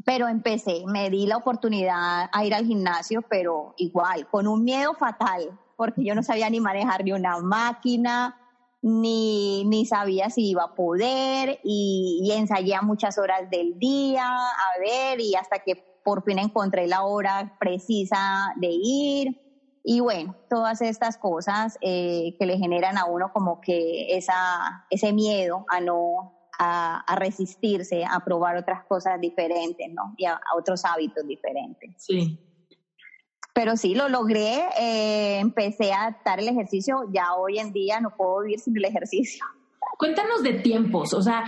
pero 0.05 0.29
empecé, 0.29 0.85
me 0.87 1.11
di 1.11 1.27
la 1.27 1.37
oportunidad 1.37 2.29
a 2.33 2.45
ir 2.45 2.55
al 2.55 2.67
gimnasio, 2.67 3.23
pero 3.23 3.75
igual, 3.77 4.29
con 4.29 4.47
un 4.47 4.65
miedo 4.65 4.95
fatal, 4.95 5.59
porque 5.77 6.05
yo 6.05 6.15
no 6.15 6.23
sabía 6.23 6.51
ni 6.51 6.61
manejar 6.61 7.05
ni 7.05 7.13
una 7.13 7.39
máquina, 7.39 8.39
ni, 8.81 9.65
ni 9.65 9.87
sabía 9.87 10.29
si 10.31 10.51
iba 10.51 10.65
a 10.65 10.75
poder, 10.75 11.61
y, 11.63 12.21
y 12.25 12.33
ensayé 12.33 12.75
a 12.75 12.83
muchas 12.83 13.19
horas 13.19 13.49
del 13.51 13.79
día, 13.79 14.27
a 14.27 14.79
ver, 14.81 15.21
y 15.21 15.35
hasta 15.35 15.59
que 15.61 15.77
por 16.05 16.25
fin 16.25 16.39
encontré 16.39 16.87
la 16.87 17.05
hora 17.05 17.57
precisa 17.61 18.55
de 18.57 18.69
ir. 18.71 19.41
Y 19.85 20.01
bueno, 20.01 20.37
todas 20.49 20.81
estas 20.81 21.17
cosas 21.17 21.77
eh, 21.81 22.37
que 22.39 22.47
le 22.47 22.57
generan 22.57 22.99
a 22.99 23.05
uno 23.05 23.33
como 23.33 23.61
que 23.61 24.17
esa, 24.17 24.87
ese 24.91 25.13
miedo 25.13 25.65
a 25.69 25.81
no 25.81 26.42
a, 26.63 27.17
resistirse, 27.17 28.05
a 28.05 28.21
probar 28.25 28.57
otras 28.57 28.85
cosas 28.85 29.21
diferentes, 29.21 29.93
¿no? 29.93 30.15
Y 30.17 30.25
a, 30.25 30.41
otros 30.57 30.85
hábitos 30.85 31.27
diferentes. 31.27 31.91
Sí. 31.99 32.39
Pero 33.55 33.77
sí, 33.77 33.95
lo 33.95 34.09
logré, 34.09 34.63
eh, 34.81 35.39
empecé 35.41 35.93
a 35.93 36.03
adaptar 36.03 36.41
el 36.41 36.49
ejercicio, 36.49 37.09
ya 37.13 37.35
hoy 37.35 37.59
en 37.59 37.73
día 37.73 38.01
no 38.01 38.17
puedo 38.17 38.41
vivir 38.41 38.61
sin 38.61 38.77
el 38.77 38.85
ejercicio. 38.87 39.45
Cuéntanos 39.99 40.43
de 40.43 40.55
tiempos, 40.55 41.13
o 41.13 41.21
sea, 41.21 41.45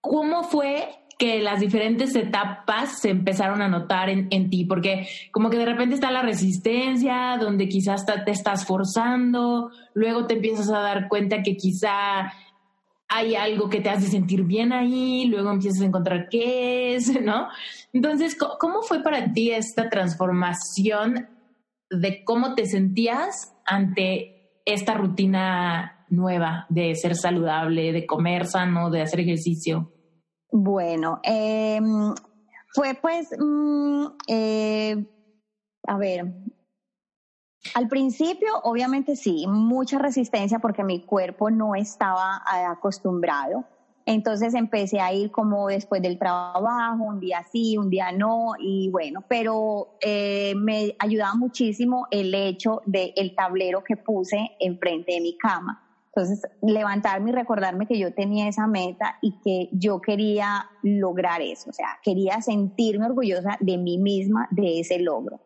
¿cómo 0.00 0.42
fue 0.42 0.98
que 1.18 1.40
las 1.40 1.58
diferentes 1.58 2.14
etapas 2.14 3.00
se 3.00 3.10
empezaron 3.10 3.60
a 3.60 3.68
notar 3.68 4.08
en, 4.08 4.28
en, 4.30 4.50
ti, 4.50 4.64
porque 4.64 5.08
como 5.32 5.50
que 5.50 5.56
de 5.56 5.66
repente 5.66 5.96
está 5.96 6.12
la 6.12 6.22
resistencia, 6.22 7.36
donde 7.40 7.68
quizás 7.68 8.06
te 8.06 8.30
estás 8.30 8.64
forzando, 8.64 9.70
luego 9.94 10.26
te 10.26 10.34
empiezas 10.34 10.70
a 10.70 10.78
dar 10.78 11.08
cuenta 11.08 11.42
que 11.42 11.56
quizá 11.56 12.32
hay 13.08 13.34
algo 13.34 13.68
que 13.70 13.80
te 13.80 13.88
hace 13.88 14.06
sentir 14.06 14.44
bien 14.44 14.72
ahí, 14.72 15.26
luego 15.26 15.50
empiezas 15.50 15.82
a 15.82 15.86
encontrar 15.86 16.28
qué 16.28 16.94
es, 16.94 17.20
¿no? 17.22 17.48
Entonces, 17.92 18.36
¿cómo 18.36 18.82
fue 18.82 19.02
para 19.02 19.32
ti 19.32 19.50
esta 19.50 19.88
transformación 19.88 21.28
de 21.90 22.22
cómo 22.24 22.54
te 22.54 22.66
sentías 22.66 23.54
ante 23.64 24.60
esta 24.66 24.94
rutina 24.94 26.06
nueva 26.10 26.66
de 26.68 26.94
ser 26.94 27.16
saludable, 27.16 27.92
de 27.92 28.06
comer 28.06 28.46
sano, 28.46 28.90
de 28.90 29.02
hacer 29.02 29.20
ejercicio? 29.20 29.90
Bueno, 30.50 31.20
em, 31.22 32.14
fue 32.74 32.94
pues, 33.00 33.28
mm, 33.38 34.06
eh, 34.28 35.06
a 35.86 35.98
ver, 35.98 36.26
al 37.74 37.88
principio, 37.88 38.48
obviamente 38.62 39.16
sí, 39.16 39.46
mucha 39.48 39.98
resistencia 39.98 40.58
porque 40.58 40.84
mi 40.84 41.04
cuerpo 41.04 41.50
no 41.50 41.74
estaba 41.74 42.42
eh, 42.54 42.64
acostumbrado. 42.64 43.64
Entonces 44.06 44.54
empecé 44.54 45.00
a 45.00 45.12
ir 45.12 45.30
como 45.30 45.68
después 45.68 46.00
del 46.00 46.18
trabajo, 46.18 47.04
un 47.04 47.20
día 47.20 47.44
sí, 47.52 47.76
un 47.76 47.90
día 47.90 48.10
no, 48.10 48.52
y 48.58 48.88
bueno, 48.90 49.22
pero 49.28 49.98
eh, 50.00 50.54
me 50.56 50.96
ayudaba 50.98 51.34
muchísimo 51.34 52.06
el 52.10 52.34
hecho 52.34 52.80
del 52.86 53.12
el 53.16 53.34
tablero 53.34 53.84
que 53.84 53.98
puse 53.98 54.52
enfrente 54.60 55.12
de 55.12 55.20
mi 55.20 55.36
cama. 55.36 55.84
Entonces, 56.06 56.50
levantarme 56.62 57.30
y 57.30 57.32
recordarme 57.34 57.86
que 57.86 57.98
yo 57.98 58.14
tenía 58.14 58.48
esa 58.48 58.66
meta 58.66 59.18
y 59.20 59.38
que 59.40 59.68
yo 59.72 60.00
quería 60.00 60.66
lograr 60.82 61.42
eso, 61.42 61.68
o 61.68 61.72
sea, 61.74 61.98
quería 62.02 62.40
sentirme 62.40 63.06
orgullosa 63.06 63.58
de 63.60 63.76
mí 63.76 63.98
misma, 63.98 64.48
de 64.50 64.80
ese 64.80 64.98
logro. 65.00 65.38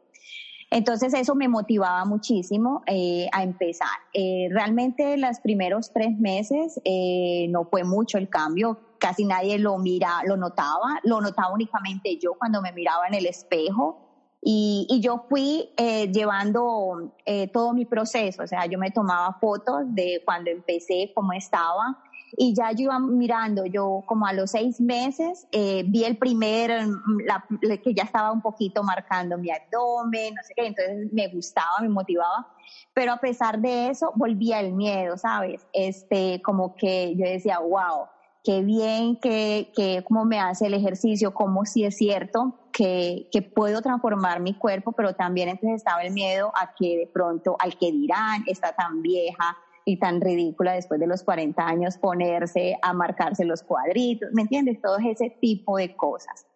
Entonces 0.72 1.12
eso 1.12 1.34
me 1.34 1.48
motivaba 1.48 2.06
muchísimo 2.06 2.82
eh, 2.86 3.28
a 3.32 3.42
empezar. 3.42 3.90
Eh, 4.14 4.48
realmente 4.50 5.18
los 5.18 5.38
primeros 5.40 5.92
tres 5.92 6.18
meses 6.18 6.80
eh, 6.86 7.46
no 7.50 7.66
fue 7.66 7.84
mucho 7.84 8.16
el 8.16 8.30
cambio, 8.30 8.80
casi 8.98 9.26
nadie 9.26 9.58
lo 9.58 9.76
mira, 9.76 10.22
lo 10.24 10.38
notaba, 10.38 10.98
lo 11.04 11.20
notaba 11.20 11.52
únicamente 11.52 12.16
yo 12.16 12.32
cuando 12.38 12.62
me 12.62 12.72
miraba 12.72 13.06
en 13.06 13.12
el 13.12 13.26
espejo. 13.26 14.08
Y, 14.44 14.86
y 14.88 15.00
yo 15.00 15.26
fui 15.28 15.68
llevando 16.10 17.12
todo 17.52 17.72
mi 17.74 17.84
proceso, 17.84 18.42
o 18.42 18.46
sea, 18.48 18.66
yo 18.66 18.76
me 18.76 18.90
tomaba 18.90 19.38
fotos 19.40 19.82
de 19.86 20.20
cuando 20.24 20.50
empecé, 20.50 21.12
cómo 21.14 21.32
estaba, 21.32 22.02
y 22.36 22.54
ya 22.54 22.72
yo 22.72 22.84
iba 22.84 22.98
mirando, 22.98 23.66
yo 23.66 24.02
como 24.06 24.26
a 24.26 24.32
los 24.32 24.50
seis 24.52 24.80
meses 24.80 25.46
eh, 25.52 25.84
vi 25.86 26.04
el 26.04 26.16
primer, 26.16 26.86
mm, 26.86 27.20
la, 27.26 27.44
que 27.78 27.94
ya 27.94 28.04
estaba 28.04 28.32
un 28.32 28.40
poquito 28.40 28.82
marcando 28.82 29.38
mi 29.38 29.50
abdomen, 29.50 30.34
no 30.34 30.42
sé 30.42 30.54
qué, 30.56 30.66
entonces 30.66 31.12
me 31.12 31.28
gustaba, 31.28 31.80
me 31.80 31.88
motivaba, 31.88 32.48
pero 32.94 33.12
a 33.12 33.18
pesar 33.18 33.60
de 33.60 33.88
eso 33.88 34.12
volvía 34.14 34.60
el 34.60 34.72
miedo, 34.72 35.16
¿sabes? 35.18 35.66
Este, 35.72 36.40
como 36.42 36.74
que 36.74 37.14
yo 37.16 37.24
decía, 37.24 37.58
wow, 37.58 38.06
qué 38.44 38.62
bien 38.62 39.16
que, 39.16 39.70
que 39.74 40.02
cómo 40.06 40.24
me 40.24 40.40
hace 40.40 40.66
el 40.66 40.74
ejercicio, 40.74 41.32
cómo 41.34 41.64
si 41.64 41.84
es 41.84 41.96
cierto 41.96 42.58
que, 42.72 43.28
que 43.30 43.42
puedo 43.42 43.82
transformar 43.82 44.40
mi 44.40 44.54
cuerpo, 44.54 44.92
pero 44.92 45.14
también 45.14 45.48
entonces 45.48 45.76
estaba 45.76 46.02
el 46.02 46.12
miedo 46.12 46.50
a 46.54 46.74
que 46.74 46.96
de 46.98 47.06
pronto, 47.06 47.56
al 47.58 47.76
que 47.76 47.92
dirán, 47.92 48.42
está 48.46 48.72
tan 48.72 49.02
vieja, 49.02 49.56
y 49.84 49.98
tan 49.98 50.20
ridícula 50.20 50.72
después 50.74 51.00
de 51.00 51.06
los 51.06 51.22
40 51.22 51.66
años 51.66 51.98
ponerse 51.98 52.76
a 52.82 52.92
marcarse 52.92 53.44
los 53.44 53.62
cuadritos, 53.62 54.30
¿me 54.32 54.42
entiendes? 54.42 54.80
Todo 54.80 54.98
ese 54.98 55.30
tipo 55.40 55.76
de 55.76 55.94
cosas. 55.96 56.46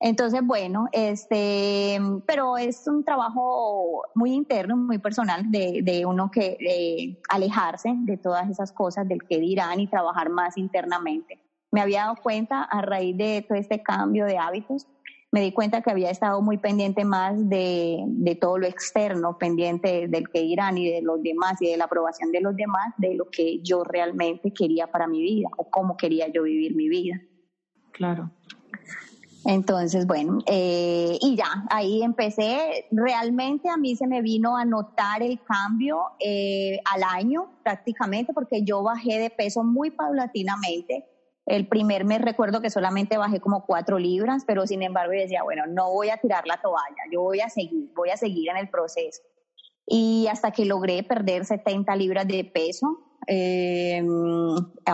Entonces, 0.00 0.42
bueno, 0.44 0.86
este, 0.92 1.98
pero 2.24 2.56
es 2.56 2.86
un 2.86 3.04
trabajo 3.04 4.02
muy 4.14 4.32
interno, 4.32 4.76
muy 4.76 4.98
personal 4.98 5.50
de, 5.50 5.80
de 5.82 6.06
uno 6.06 6.30
que 6.30 7.18
alejarse 7.28 7.92
de 7.96 8.16
todas 8.16 8.48
esas 8.48 8.72
cosas 8.72 9.08
del 9.08 9.24
que 9.24 9.40
dirán 9.40 9.80
y 9.80 9.88
trabajar 9.88 10.30
más 10.30 10.56
internamente. 10.56 11.40
Me 11.72 11.80
había 11.80 12.02
dado 12.02 12.16
cuenta 12.22 12.62
a 12.62 12.80
raíz 12.80 13.16
de 13.16 13.44
todo 13.46 13.58
este 13.58 13.82
cambio 13.82 14.24
de 14.24 14.38
hábitos 14.38 14.86
me 15.30 15.42
di 15.42 15.52
cuenta 15.52 15.82
que 15.82 15.90
había 15.90 16.10
estado 16.10 16.40
muy 16.40 16.56
pendiente 16.56 17.04
más 17.04 17.48
de, 17.48 18.02
de, 18.06 18.34
todo 18.34 18.58
lo 18.58 18.66
externo, 18.66 19.36
pendiente 19.36 20.08
del 20.08 20.28
que 20.28 20.40
dirán 20.40 20.78
y 20.78 20.90
de 20.90 21.02
los 21.02 21.22
demás 21.22 21.60
y 21.60 21.70
de 21.70 21.76
la 21.76 21.84
aprobación 21.84 22.32
de 22.32 22.40
los 22.40 22.56
demás, 22.56 22.94
de 22.96 23.14
lo 23.14 23.28
que 23.28 23.60
yo 23.62 23.84
realmente 23.84 24.52
quería 24.52 24.86
para 24.86 25.06
mi 25.06 25.20
vida 25.20 25.48
o 25.58 25.68
cómo 25.68 25.96
quería 25.96 26.28
yo 26.28 26.44
vivir 26.44 26.74
mi 26.74 26.88
vida. 26.88 27.20
Claro. 27.92 28.30
Entonces, 29.44 30.06
bueno, 30.06 30.38
eh, 30.46 31.16
y 31.20 31.36
ya, 31.36 31.64
ahí 31.70 32.02
empecé. 32.02 32.86
Realmente 32.90 33.68
a 33.68 33.76
mí 33.76 33.96
se 33.96 34.06
me 34.06 34.22
vino 34.22 34.56
a 34.56 34.64
notar 34.64 35.22
el 35.22 35.40
cambio 35.42 36.00
eh, 36.20 36.80
al 36.84 37.02
año 37.02 37.50
prácticamente 37.62 38.32
porque 38.32 38.62
yo 38.62 38.82
bajé 38.82 39.18
de 39.18 39.30
peso 39.30 39.62
muy 39.62 39.90
paulatinamente 39.90 41.06
el 41.48 41.66
primer 41.66 42.04
mes 42.04 42.20
recuerdo 42.20 42.60
que 42.60 42.68
solamente 42.68 43.16
bajé 43.16 43.40
como 43.40 43.64
cuatro 43.64 43.98
libras, 43.98 44.44
pero 44.46 44.66
sin 44.66 44.82
embargo 44.82 45.12
decía, 45.12 45.42
bueno, 45.42 45.64
no 45.66 45.90
voy 45.90 46.10
a 46.10 46.18
tirar 46.18 46.46
la 46.46 46.60
toalla, 46.60 47.02
yo 47.10 47.22
voy 47.22 47.40
a 47.40 47.48
seguir, 47.48 47.90
voy 47.94 48.10
a 48.10 48.18
seguir 48.18 48.50
en 48.50 48.58
el 48.58 48.68
proceso. 48.68 49.22
Y 49.86 50.26
hasta 50.30 50.50
que 50.50 50.66
logré 50.66 51.02
perder 51.02 51.46
70 51.46 51.96
libras 51.96 52.28
de 52.28 52.44
peso, 52.44 52.98
eh, 53.26 54.04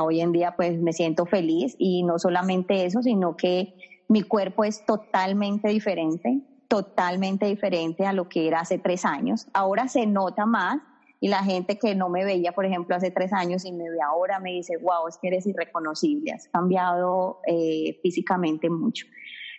hoy 0.00 0.20
en 0.20 0.30
día 0.30 0.54
pues 0.56 0.80
me 0.80 0.92
siento 0.92 1.26
feliz 1.26 1.74
y 1.76 2.04
no 2.04 2.20
solamente 2.20 2.84
eso, 2.84 3.02
sino 3.02 3.36
que 3.36 3.74
mi 4.08 4.22
cuerpo 4.22 4.62
es 4.62 4.86
totalmente 4.86 5.70
diferente, 5.70 6.40
totalmente 6.68 7.46
diferente 7.46 8.06
a 8.06 8.12
lo 8.12 8.28
que 8.28 8.46
era 8.46 8.60
hace 8.60 8.78
tres 8.78 9.04
años. 9.04 9.48
Ahora 9.54 9.88
se 9.88 10.06
nota 10.06 10.46
más 10.46 10.78
y 11.20 11.28
la 11.28 11.42
gente 11.42 11.78
que 11.78 11.94
no 11.94 12.08
me 12.08 12.24
veía, 12.24 12.52
por 12.52 12.66
ejemplo, 12.66 12.94
hace 12.94 13.10
tres 13.10 13.32
años 13.32 13.64
y 13.64 13.72
me 13.72 13.88
ve 13.88 13.98
ahora, 14.02 14.40
me 14.40 14.52
dice, 14.52 14.76
wow, 14.76 15.08
es 15.08 15.16
que 15.18 15.28
eres 15.28 15.46
irreconocible, 15.46 16.32
has 16.32 16.48
cambiado 16.48 17.40
eh, 17.46 17.98
físicamente 18.02 18.68
mucho. 18.68 19.06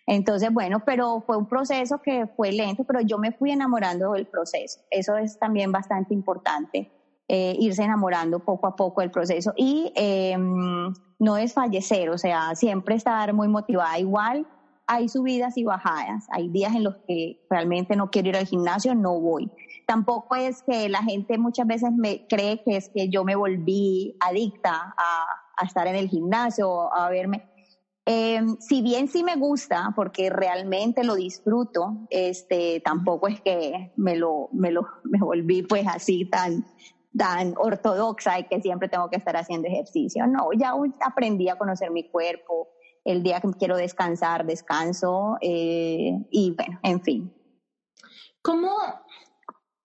Entonces, 0.07 0.53
bueno, 0.53 0.83
pero 0.85 1.23
fue 1.25 1.37
un 1.37 1.47
proceso 1.47 1.99
que 2.03 2.27
fue 2.27 2.51
lento, 2.51 2.83
pero 2.83 3.01
yo 3.01 3.17
me 3.17 3.31
fui 3.31 3.51
enamorando 3.51 4.11
del 4.11 4.27
proceso. 4.27 4.81
Eso 4.91 5.17
es 5.17 5.39
también 5.39 5.71
bastante 5.71 6.13
importante, 6.13 6.91
eh, 7.27 7.55
irse 7.59 7.83
enamorando 7.83 8.39
poco 8.39 8.67
a 8.67 8.75
poco 8.75 9.01
del 9.01 9.09
proceso 9.09 9.51
y 9.57 9.91
em, 9.95 10.93
no 11.17 11.35
desfallecer, 11.35 12.11
o 12.11 12.19
sea, 12.19 12.53
siempre 12.53 12.93
estar 12.93 13.33
muy 13.33 13.47
motivada. 13.47 13.97
Igual 13.97 14.45
hay 14.85 15.09
subidas 15.09 15.57
y 15.57 15.63
bajadas, 15.63 16.27
hay 16.29 16.49
días 16.49 16.75
en 16.75 16.83
los 16.83 16.97
que 17.07 17.43
realmente 17.49 17.95
no 17.95 18.11
quiero 18.11 18.29
ir 18.29 18.37
al 18.37 18.45
gimnasio, 18.45 18.93
no 18.93 19.19
voy 19.19 19.49
tampoco 19.85 20.35
es 20.35 20.63
que 20.63 20.89
la 20.89 21.03
gente 21.03 21.37
muchas 21.37 21.67
veces 21.67 21.91
me 21.91 22.27
cree 22.27 22.63
que 22.63 22.77
es 22.77 22.89
que 22.89 23.09
yo 23.09 23.23
me 23.23 23.35
volví 23.35 24.17
adicta 24.19 24.93
a, 24.97 25.63
estar 25.63 25.87
en 25.87 25.95
el 25.95 26.09
gimnasio, 26.09 26.93
a 26.93 27.09
verme. 27.09 27.49
Em, 28.05 28.57
si 28.59 28.81
bien 28.81 29.07
sí 29.07 29.23
me 29.23 29.35
gusta, 29.35 29.93
porque 29.95 30.29
realmente 30.29 31.03
lo 31.03 31.15
disfruto, 31.15 32.07
este, 32.09 32.81
tampoco 32.81 33.27
es 33.27 33.39
que 33.41 33.93
me 33.95 34.15
lo, 34.15 34.49
me 34.51 34.71
lo, 34.71 34.85
me 35.05 35.19
volví 35.19 35.63
pues 35.63 35.87
así 35.87 36.25
tan, 36.25 36.65
tan 37.17 37.53
ortodoxa 37.57 38.39
y 38.39 38.43
que 38.43 38.61
siempre 38.61 38.89
tengo 38.89 39.09
que 39.09 39.15
estar 39.15 39.37
haciendo 39.37 39.67
ejercicio. 39.67 40.27
No, 40.27 40.49
ya 40.53 40.73
aprendí 41.05 41.49
a 41.49 41.57
conocer 41.57 41.91
mi 41.91 42.09
cuerpo. 42.09 42.69
El 43.03 43.23
día 43.23 43.39
que 43.39 43.49
quiero 43.51 43.77
descansar, 43.77 44.45
descanso. 44.45 45.37
Eh, 45.41 46.11
y 46.31 46.51
bueno, 46.51 46.79
en 46.83 47.01
fin. 47.01 47.33
¿Cómo, 48.41 48.69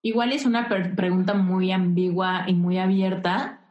Igual 0.03 0.33
es 0.33 0.47
una 0.47 0.69
pregunta 0.69 1.35
muy 1.35 1.73
ambigua 1.73 2.45
y 2.47 2.55
muy 2.55 2.79
abierta, 2.79 3.71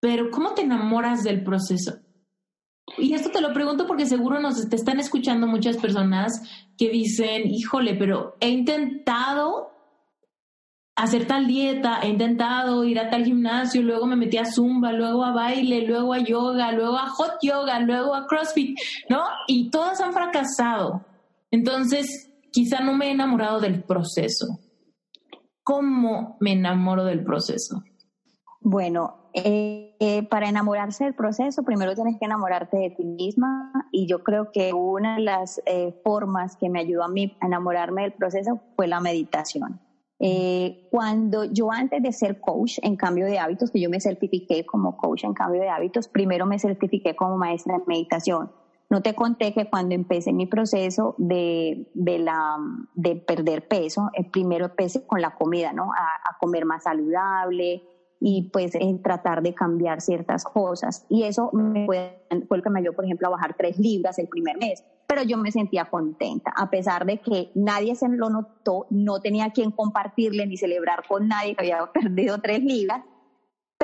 pero 0.00 0.30
¿cómo 0.30 0.54
te 0.54 0.62
enamoras 0.62 1.22
del 1.22 1.44
proceso? 1.44 2.02
y 2.98 3.14
esto 3.14 3.30
te 3.30 3.40
lo 3.40 3.52
pregunto 3.52 3.86
porque 3.86 4.06
seguro 4.06 4.40
nos 4.40 4.68
te 4.68 4.76
están 4.76 5.00
escuchando 5.00 5.46
muchas 5.46 5.76
personas 5.76 6.42
que 6.76 6.90
dicen, 6.90 7.46
híjole, 7.46 7.94
pero 7.94 8.36
he 8.40 8.50
intentado 8.50 9.70
hacer 10.94 11.26
tal 11.26 11.46
dieta, 11.46 12.00
he 12.02 12.08
intentado 12.08 12.84
ir 12.84 12.98
a 12.98 13.08
tal 13.08 13.24
gimnasio, 13.24 13.82
luego 13.82 14.06
me 14.06 14.16
metí 14.16 14.36
a 14.36 14.44
zumba, 14.44 14.92
luego 14.92 15.24
a 15.24 15.32
baile, 15.32 15.86
luego 15.86 16.12
a 16.12 16.18
yoga, 16.18 16.72
luego 16.72 16.98
a 16.98 17.08
hot 17.08 17.38
yoga, 17.40 17.80
luego 17.80 18.14
a 18.14 18.26
CrossFit, 18.26 18.78
¿no? 19.08 19.22
Y 19.46 19.70
todas 19.70 20.00
han 20.00 20.12
fracasado. 20.12 21.04
Entonces, 21.50 22.30
quizá 22.52 22.80
no 22.80 22.94
me 22.94 23.06
he 23.06 23.10
enamorado 23.12 23.60
del 23.60 23.82
proceso. 23.82 24.58
¿Cómo 25.64 26.36
me 26.40 26.52
enamoro 26.52 27.04
del 27.04 27.22
proceso? 27.22 27.82
Bueno, 28.60 29.28
eh, 29.34 29.96
eh, 29.98 30.22
para 30.24 30.48
enamorarse 30.48 31.04
del 31.04 31.14
proceso, 31.14 31.62
primero 31.62 31.94
tienes 31.94 32.16
que 32.18 32.26
enamorarte 32.26 32.76
de 32.76 32.90
ti 32.90 33.04
misma 33.04 33.72
y 33.90 34.06
yo 34.06 34.22
creo 34.22 34.50
que 34.52 34.72
una 34.72 35.16
de 35.16 35.22
las 35.22 35.60
eh, 35.66 35.94
formas 36.04 36.56
que 36.56 36.68
me 36.68 36.80
ayudó 36.80 37.02
a 37.02 37.08
mí 37.08 37.36
a 37.40 37.46
enamorarme 37.46 38.02
del 38.02 38.12
proceso 38.12 38.60
fue 38.76 38.86
la 38.86 39.00
meditación. 39.00 39.80
cuando 40.90 41.44
yo 41.44 41.72
antes 41.72 42.00
de 42.00 42.12
ser 42.12 42.38
coach 42.40 42.78
en 42.82 42.94
cambio 42.94 43.26
de 43.26 43.40
hábitos, 43.40 43.72
que 43.72 43.80
yo 43.80 43.90
me 43.90 44.00
certifiqué 44.00 44.64
como 44.64 44.96
coach 44.96 45.24
en 45.24 45.34
cambio 45.34 45.60
de 45.60 45.68
hábitos, 45.68 46.06
primero 46.06 46.46
me 46.46 46.60
certifiqué 46.60 47.16
como 47.16 47.36
maestra 47.36 47.78
de 47.78 47.84
meditación. 47.86 48.52
No 48.92 49.00
te 49.00 49.14
conté 49.14 49.54
que 49.54 49.70
cuando 49.70 49.94
empecé 49.94 50.34
mi 50.34 50.44
proceso 50.44 51.14
de, 51.16 51.90
de, 51.94 52.18
la, 52.18 52.58
de 52.94 53.16
perder 53.16 53.66
peso, 53.66 54.10
primero 54.30 54.66
empecé 54.66 55.06
con 55.06 55.22
la 55.22 55.34
comida, 55.34 55.72
¿no? 55.72 55.92
a 55.94 56.36
comer 56.38 56.66
más 56.66 56.82
saludable, 56.82 57.82
y 58.24 58.50
pues 58.52 58.76
en 58.76 59.02
tratar 59.02 59.42
de 59.42 59.52
cambiar 59.52 60.00
ciertas 60.00 60.44
cosas. 60.44 61.04
Y 61.08 61.24
eso 61.24 61.50
me 61.52 61.86
fue, 61.86 62.24
fue 62.46 62.58
lo 62.58 62.62
que 62.62 62.70
me 62.70 62.78
ayudó, 62.78 62.92
por 62.92 63.04
ejemplo, 63.04 63.26
a 63.26 63.30
bajar 63.30 63.56
tres 63.58 63.78
libras 63.78 64.16
el 64.20 64.28
primer 64.28 64.58
mes. 64.58 64.84
Pero 65.08 65.24
yo 65.24 65.36
me 65.36 65.50
sentía 65.50 65.86
contenta, 65.86 66.52
a 66.56 66.70
pesar 66.70 67.04
de 67.04 67.18
que 67.18 67.50
nadie 67.56 67.96
se 67.96 68.08
lo 68.08 68.30
notó, 68.30 68.86
no 68.90 69.20
tenía 69.20 69.50
quien 69.50 69.72
compartirle 69.72 70.46
ni 70.46 70.56
celebrar 70.56 71.02
con 71.08 71.26
nadie 71.26 71.56
que 71.56 71.62
había 71.62 71.90
perdido 71.92 72.38
tres 72.40 72.62
libras. 72.62 73.02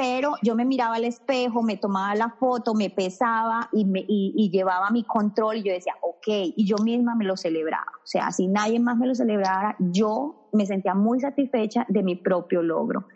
Pero 0.00 0.34
yo 0.42 0.54
me 0.54 0.64
miraba 0.64 0.94
al 0.94 1.04
espejo, 1.04 1.60
me 1.60 1.76
tomaba 1.76 2.14
la 2.14 2.30
foto, 2.30 2.72
me 2.72 2.88
pesaba 2.88 3.68
y, 3.72 3.84
me, 3.84 3.98
y, 3.98 4.32
y 4.36 4.48
llevaba 4.48 4.90
mi 4.90 5.02
control 5.02 5.56
y 5.56 5.64
yo 5.64 5.72
decía, 5.72 5.94
ok, 6.00 6.54
y 6.54 6.64
yo 6.64 6.76
misma 6.76 7.16
me 7.16 7.24
lo 7.24 7.36
celebraba. 7.36 7.90
O 7.96 8.06
sea, 8.06 8.30
si 8.30 8.46
nadie 8.46 8.78
más 8.78 8.96
me 8.96 9.08
lo 9.08 9.16
celebrara, 9.16 9.74
yo 9.80 10.48
me 10.52 10.66
sentía 10.66 10.94
muy 10.94 11.18
satisfecha 11.18 11.84
de 11.88 12.04
mi 12.04 12.14
propio 12.14 12.62
logro. 12.62 13.06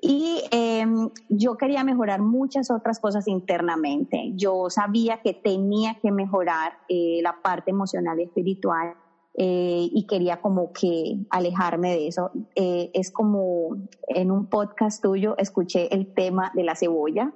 Y 0.00 0.42
em, 0.50 1.10
yo 1.28 1.56
quería 1.56 1.84
mejorar 1.84 2.20
muchas 2.20 2.72
otras 2.72 2.98
cosas 2.98 3.28
internamente. 3.28 4.32
Yo 4.34 4.68
sabía 4.68 5.22
que 5.22 5.32
tenía 5.32 5.94
que 6.02 6.10
mejorar 6.10 6.72
eh, 6.88 7.20
la 7.22 7.40
parte 7.40 7.70
emocional 7.70 8.18
y 8.18 8.24
espiritual 8.24 8.96
eh, 9.38 9.88
y 9.92 10.06
quería 10.06 10.40
como 10.40 10.72
que 10.72 11.18
alejarme 11.30 11.90
de 11.90 12.08
eso. 12.08 12.30
Eh, 12.54 12.90
es 12.94 13.10
como 13.10 13.76
en 14.08 14.30
un 14.30 14.46
podcast 14.46 15.02
tuyo 15.02 15.36
escuché 15.36 15.94
el 15.94 16.14
tema 16.14 16.52
de 16.54 16.64
la 16.64 16.74
cebolla, 16.74 17.32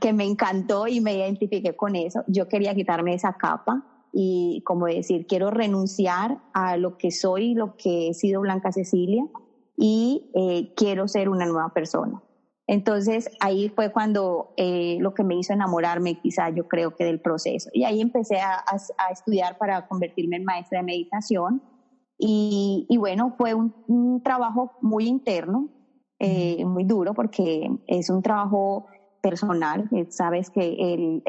que 0.00 0.12
me 0.12 0.24
encantó 0.24 0.86
y 0.86 1.00
me 1.00 1.16
identifiqué 1.16 1.74
con 1.74 1.96
eso. 1.96 2.22
Yo 2.28 2.46
quería 2.46 2.76
quitarme 2.76 3.14
esa 3.14 3.32
capa 3.32 3.84
y 4.12 4.62
como 4.64 4.86
decir, 4.86 5.26
quiero 5.26 5.50
renunciar 5.50 6.38
a 6.52 6.76
lo 6.76 6.96
que 6.96 7.10
soy, 7.10 7.54
lo 7.54 7.76
que 7.76 8.10
he 8.10 8.14
sido 8.14 8.40
Blanca 8.42 8.70
Cecilia 8.70 9.24
y 9.76 10.30
eh, 10.34 10.72
quiero 10.76 11.08
ser 11.08 11.28
una 11.28 11.46
nueva 11.46 11.70
persona. 11.70 12.22
Entonces 12.68 13.30
ahí 13.40 13.70
fue 13.70 13.90
cuando 13.90 14.52
eh, 14.58 14.98
lo 15.00 15.14
que 15.14 15.24
me 15.24 15.34
hizo 15.34 15.54
enamorarme 15.54 16.20
quizá 16.20 16.50
yo 16.50 16.68
creo 16.68 16.94
que 16.94 17.04
del 17.04 17.18
proceso. 17.18 17.70
Y 17.72 17.84
ahí 17.84 18.02
empecé 18.02 18.40
a, 18.40 18.62
estudiar 19.10 19.56
para 19.56 19.88
convertirme 19.88 20.36
en 20.36 20.44
maestra 20.44 20.80
de 20.80 20.84
meditación. 20.84 21.62
Y, 22.18 22.86
bueno, 22.98 23.34
fue 23.38 23.54
un, 23.54 24.20
trabajo 24.22 24.72
muy 24.82 25.06
interno, 25.06 25.68
eh, 26.18 26.62
muy 26.66 26.84
duro 26.84 27.14
porque 27.14 27.70
es 27.86 28.10
un 28.10 28.20
trabajo 28.20 28.86
personal. 29.22 29.88
Sabes 30.10 30.50
que 30.50 31.22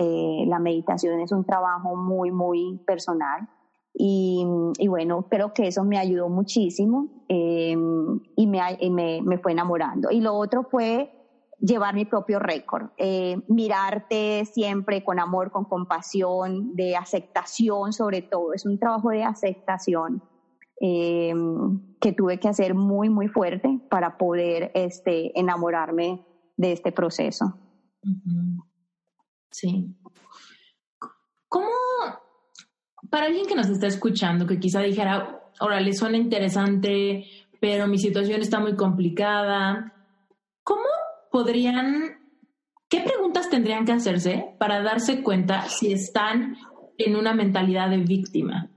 la 0.46 0.60
meditación 0.60 1.22
es 1.22 1.32
un 1.32 1.46
trabajo 1.46 1.96
muy, 1.96 2.32
muy 2.32 2.82
personal. 2.86 3.48
Y, 3.94 4.46
bueno, 4.90 5.26
creo 5.30 5.54
que 5.54 5.68
eso 5.68 5.86
me 5.86 5.98
ayudó 5.98 6.28
muchísimo 6.28 7.24
em, 7.30 8.20
y, 8.36 8.46
me, 8.46 9.22
me, 9.24 9.38
fue 9.38 9.54
enamorando. 9.54 10.12
Y 10.12 10.20
lo 10.20 10.34
otro 10.34 10.64
fue 10.70 11.14
llevar 11.60 11.96
mi 11.96 12.06
propio 12.06 12.40
récord, 12.40 12.92
eh, 12.98 13.42
mirarte 13.48 14.46
siempre 14.46 15.04
con 15.04 15.20
amor, 15.20 15.52
con 15.52 15.66
compasión, 15.66 16.76
de 16.76 16.96
aceptación 16.96 17.94
sobre 17.94 18.22
todo. 18.22 18.54
Es 18.54 18.66
un 18.66 18.80
trabajo 18.80 19.10
de 19.10 19.24
aceptación 19.24 20.24
em, 20.80 21.98
que 22.00 22.14
tuve 22.14 22.40
que 22.40 22.48
hacer 22.48 22.74
muy, 22.74 23.10
muy 23.10 23.28
fuerte 23.28 23.80
para 23.90 24.18
poder 24.18 24.72
este, 24.74 25.38
enamorarme 25.38 26.26
de 26.56 26.72
este 26.72 26.92
proceso. 26.92 27.54
Sí. 29.52 29.96
¿Cómo 31.48 31.68
para 33.10 33.26
alguien 33.26 33.46
que 33.46 33.56
nos 33.56 33.70
está 33.70 33.88
escuchando, 33.88 34.46
que 34.46 34.60
quizá 34.60 34.82
dijera, 34.82 35.42
ahora 35.60 35.80
le 35.80 35.94
suena 35.94 36.18
interesante, 36.18 37.26
pero 37.60 37.88
mi 37.88 37.98
situación 37.98 38.42
está 38.42 38.60
muy 38.60 38.76
complicada, 38.76 39.94
¿cómo 40.64 40.84
podrían, 41.32 42.20
qué 42.90 43.02
preguntas 43.02 43.50
tendrían 43.50 43.86
que 43.86 43.92
hacerse 43.92 44.56
para 44.58 44.82
darse 44.82 45.22
cuenta 45.24 45.64
si 45.70 45.92
están 45.92 46.58
en 46.98 47.16
una 47.16 47.34
mentalidad 47.34 47.90
de 47.90 47.98
víctima? 47.98 48.70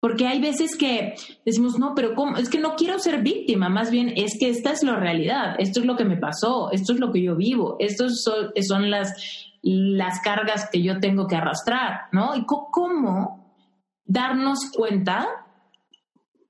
Porque 0.00 0.26
hay 0.26 0.40
veces 0.40 0.76
que 0.76 1.14
decimos, 1.44 1.78
no, 1.78 1.94
pero 1.94 2.14
¿cómo? 2.14 2.38
Es 2.38 2.48
que 2.48 2.58
no 2.58 2.74
quiero 2.74 2.98
ser 2.98 3.22
víctima, 3.22 3.68
más 3.68 3.90
bien 3.90 4.12
es 4.16 4.38
que 4.38 4.48
esta 4.48 4.72
es 4.72 4.82
la 4.82 4.96
realidad, 4.96 5.56
esto 5.58 5.80
es 5.80 5.86
lo 5.86 5.96
que 5.96 6.06
me 6.06 6.16
pasó, 6.16 6.70
esto 6.72 6.94
es 6.94 7.00
lo 7.00 7.12
que 7.12 7.22
yo 7.22 7.36
vivo, 7.36 7.76
estos 7.78 8.24
son 8.24 8.90
las 8.90 9.14
las 9.62 10.20
cargas 10.20 10.68
que 10.70 10.82
yo 10.82 11.00
tengo 11.00 11.26
que 11.26 11.36
arrastrar, 11.36 12.08
¿no? 12.12 12.34
Y 12.34 12.46
cómo 12.46 13.54
darnos 14.04 14.70
cuenta 14.74 15.28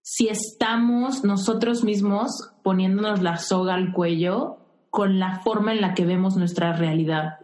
si 0.01 0.28
estamos 0.28 1.24
nosotros 1.24 1.85
mismos 1.85 2.31
poniéndonos 2.62 3.20
la 3.20 3.37
soga 3.37 3.74
al 3.74 3.93
cuello 3.93 4.59
con 4.91 5.18
la 5.18 5.41
forma 5.41 5.72
en 5.72 5.80
la 5.80 5.95
que 5.95 6.05
vemos 6.05 6.36
nuestra 6.36 6.72
realidad. 6.72 7.38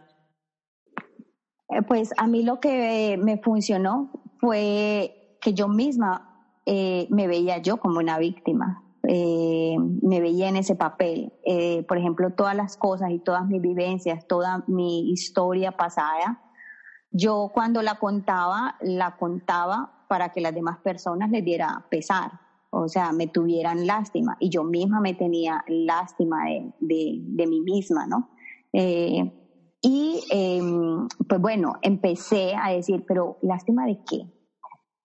Eh, 1.69 1.81
pues 1.87 2.13
a 2.17 2.27
mí 2.27 2.43
lo 2.43 2.59
que 2.59 3.17
me 3.21 3.37
funcionó 3.37 4.11
fue 4.39 5.37
que 5.41 5.53
yo 5.53 5.67
misma 5.67 6.27
eh, 6.65 7.07
me 7.09 7.27
veía 7.27 7.59
yo 7.59 7.77
como 7.77 7.99
una 7.99 8.17
víctima. 8.19 8.83
Eh, 9.07 9.77
me 10.01 10.19
veía 10.19 10.49
en 10.49 10.57
ese 10.57 10.75
papel. 10.75 11.31
Eh, 11.45 11.83
por 11.87 11.97
ejemplo, 11.97 12.31
todas 12.33 12.55
las 12.55 12.75
cosas 12.75 13.11
y 13.11 13.19
todas 13.19 13.47
mis 13.47 13.61
vivencias, 13.61 14.27
toda 14.27 14.65
mi 14.67 15.09
historia 15.11 15.71
pasada, 15.71 16.41
yo 17.11 17.51
cuando 17.53 17.81
la 17.81 17.99
contaba, 17.99 18.75
la 18.81 19.15
contaba 19.15 20.05
para 20.09 20.29
que 20.33 20.41
las 20.41 20.53
demás 20.53 20.79
personas 20.79 21.29
les 21.31 21.45
diera 21.45 21.85
pesar, 21.89 22.31
o 22.69 22.87
sea, 22.87 23.11
me 23.11 23.27
tuvieran 23.27 23.87
lástima 23.87 24.37
y 24.39 24.49
yo 24.49 24.63
misma 24.63 24.99
me 24.99 25.13
tenía 25.13 25.63
lástima 25.67 26.45
de, 26.79 27.19
de, 27.21 27.47
mí 27.47 27.61
misma, 27.61 28.05
¿no? 28.07 28.29
Eh, 28.73 29.31
y 29.81 30.23
em, 30.31 31.07
pues 31.27 31.39
bueno, 31.39 31.75
empecé 31.81 32.55
a 32.55 32.71
decir, 32.71 33.05
pero 33.07 33.37
lástima 33.41 33.85
de 33.85 33.99
qué? 34.09 34.25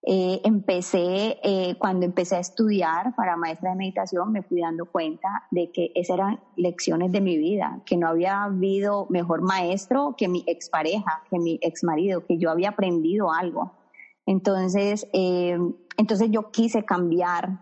Eh, 0.04 0.40
empecé, 0.42 1.38
eh, 1.44 1.76
cuando 1.78 2.04
empecé 2.04 2.34
a 2.34 2.40
estudiar 2.40 3.14
para 3.14 3.36
maestra 3.36 3.70
de 3.70 3.76
meditación, 3.76 4.32
me 4.32 4.42
fui 4.42 4.60
dando 4.60 4.86
cuenta 4.86 5.28
de 5.52 5.70
que 5.70 5.92
esas 5.94 6.16
eran 6.16 6.40
lecciones 6.56 7.12
de 7.12 7.20
mi 7.20 7.36
vida, 7.36 7.80
que 7.86 7.96
no 7.96 8.08
había 8.08 8.42
habido 8.42 9.06
mejor 9.10 9.42
maestro 9.42 10.16
que 10.18 10.26
mi 10.26 10.42
expareja, 10.48 11.22
que 11.30 11.38
mi 11.38 11.60
exmarido, 11.62 12.26
que 12.26 12.36
yo 12.36 12.50
había 12.50 12.70
aprendido 12.70 13.30
algo. 13.30 13.74
Entonces, 14.26 15.08
eh, 15.12 15.58
entonces 15.96 16.30
yo 16.30 16.50
quise 16.50 16.84
cambiar 16.84 17.60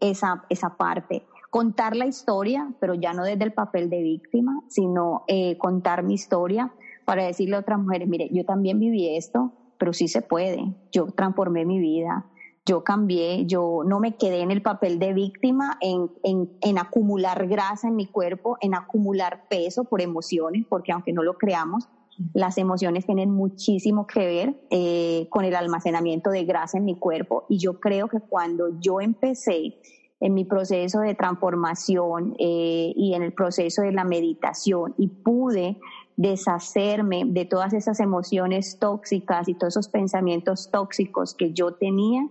esa, 0.00 0.44
esa 0.48 0.76
parte, 0.76 1.26
contar 1.50 1.96
la 1.96 2.06
historia, 2.06 2.72
pero 2.80 2.94
ya 2.94 3.12
no 3.12 3.24
desde 3.24 3.44
el 3.44 3.52
papel 3.52 3.90
de 3.90 4.02
víctima, 4.02 4.60
sino 4.68 5.24
contar 5.58 6.04
mi 6.04 6.14
historia 6.14 6.72
para 7.04 7.24
decirle 7.24 7.56
a 7.56 7.60
otras 7.60 7.80
mujeres, 7.80 8.06
mire, 8.06 8.28
yo 8.32 8.44
también 8.44 8.78
viví 8.78 9.16
esto, 9.16 9.52
pero 9.78 9.92
sí 9.92 10.08
se 10.08 10.22
puede. 10.22 10.74
Yo 10.92 11.06
transformé 11.06 11.64
mi 11.64 11.78
vida, 11.78 12.26
yo 12.66 12.84
cambié, 12.84 13.46
yo 13.46 13.80
no 13.86 13.98
me 13.98 14.16
quedé 14.16 14.42
en 14.42 14.50
el 14.50 14.60
papel 14.60 14.98
de 14.98 15.14
víctima, 15.14 15.78
en, 15.80 16.10
en, 16.22 16.78
acumular 16.78 17.46
grasa 17.46 17.88
en 17.88 17.96
mi 17.96 18.04
cuerpo, 18.04 18.58
en 18.60 18.74
acumular 18.74 19.48
peso 19.48 19.84
por 19.84 20.02
emociones, 20.02 20.66
porque 20.68 20.92
aunque 20.92 21.14
no 21.14 21.22
lo 21.22 21.38
creamos, 21.38 21.88
las 22.34 22.58
emociones 22.58 23.06
tienen 23.06 23.30
muchísimo 23.30 24.06
que 24.06 24.20
ver 24.20 24.60
eh, 24.70 25.28
con 25.30 25.44
el 25.44 25.54
almacenamiento 25.54 26.30
de 26.30 26.44
grasa 26.44 26.78
en 26.78 26.84
mi 26.84 26.98
cuerpo. 26.98 27.46
Y 27.48 27.58
yo 27.58 27.80
creo 27.80 28.08
que 28.08 28.20
cuando 28.20 28.80
yo 28.80 29.00
empecé 29.00 29.78
en 30.20 30.34
mi 30.34 30.44
proceso 30.44 31.00
de 31.00 31.14
transformación 31.14 32.34
eh, 32.38 32.92
y 32.96 33.14
en 33.14 33.22
el 33.22 33.32
proceso 33.32 33.82
de 33.82 33.92
la 33.92 34.04
meditación 34.04 34.94
y 34.98 35.08
pude 35.08 35.78
deshacerme 36.16 37.22
de 37.24 37.44
todas 37.44 37.72
esas 37.72 38.00
emociones 38.00 38.78
tóxicas 38.80 39.48
y 39.48 39.54
todos 39.54 39.74
esos 39.74 39.88
pensamientos 39.88 40.70
tóxicos 40.72 41.34
que 41.34 41.52
yo 41.52 41.74
tenía, 41.74 42.26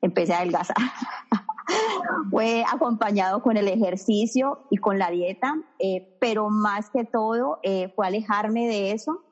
empecé 0.00 0.34
a 0.34 0.38
adelgazar. 0.38 0.76
Fue 2.30 2.64
acompañado 2.72 3.42
con 3.42 3.56
el 3.56 3.66
ejercicio 3.66 4.60
y 4.70 4.76
con 4.76 4.98
la 4.98 5.10
dieta, 5.10 5.56
eh, 5.80 6.16
pero 6.20 6.50
más 6.50 6.90
que 6.90 7.04
todo 7.04 7.58
eh, 7.62 7.92
fue 7.96 8.06
alejarme 8.06 8.68
de 8.68 8.92
eso 8.92 9.22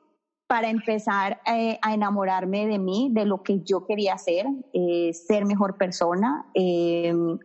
para 0.51 0.69
empezar 0.69 1.39
eh, 1.45 1.79
a 1.81 1.93
enamorarme 1.93 2.67
de 2.67 2.77
mí, 2.77 3.09
de 3.13 3.23
lo 3.23 3.41
que 3.41 3.61
yo 3.61 3.85
quería 3.85 4.15
hacer, 4.15 4.45
ser 5.13 5.45
mejor 5.45 5.77
persona, 5.77 6.45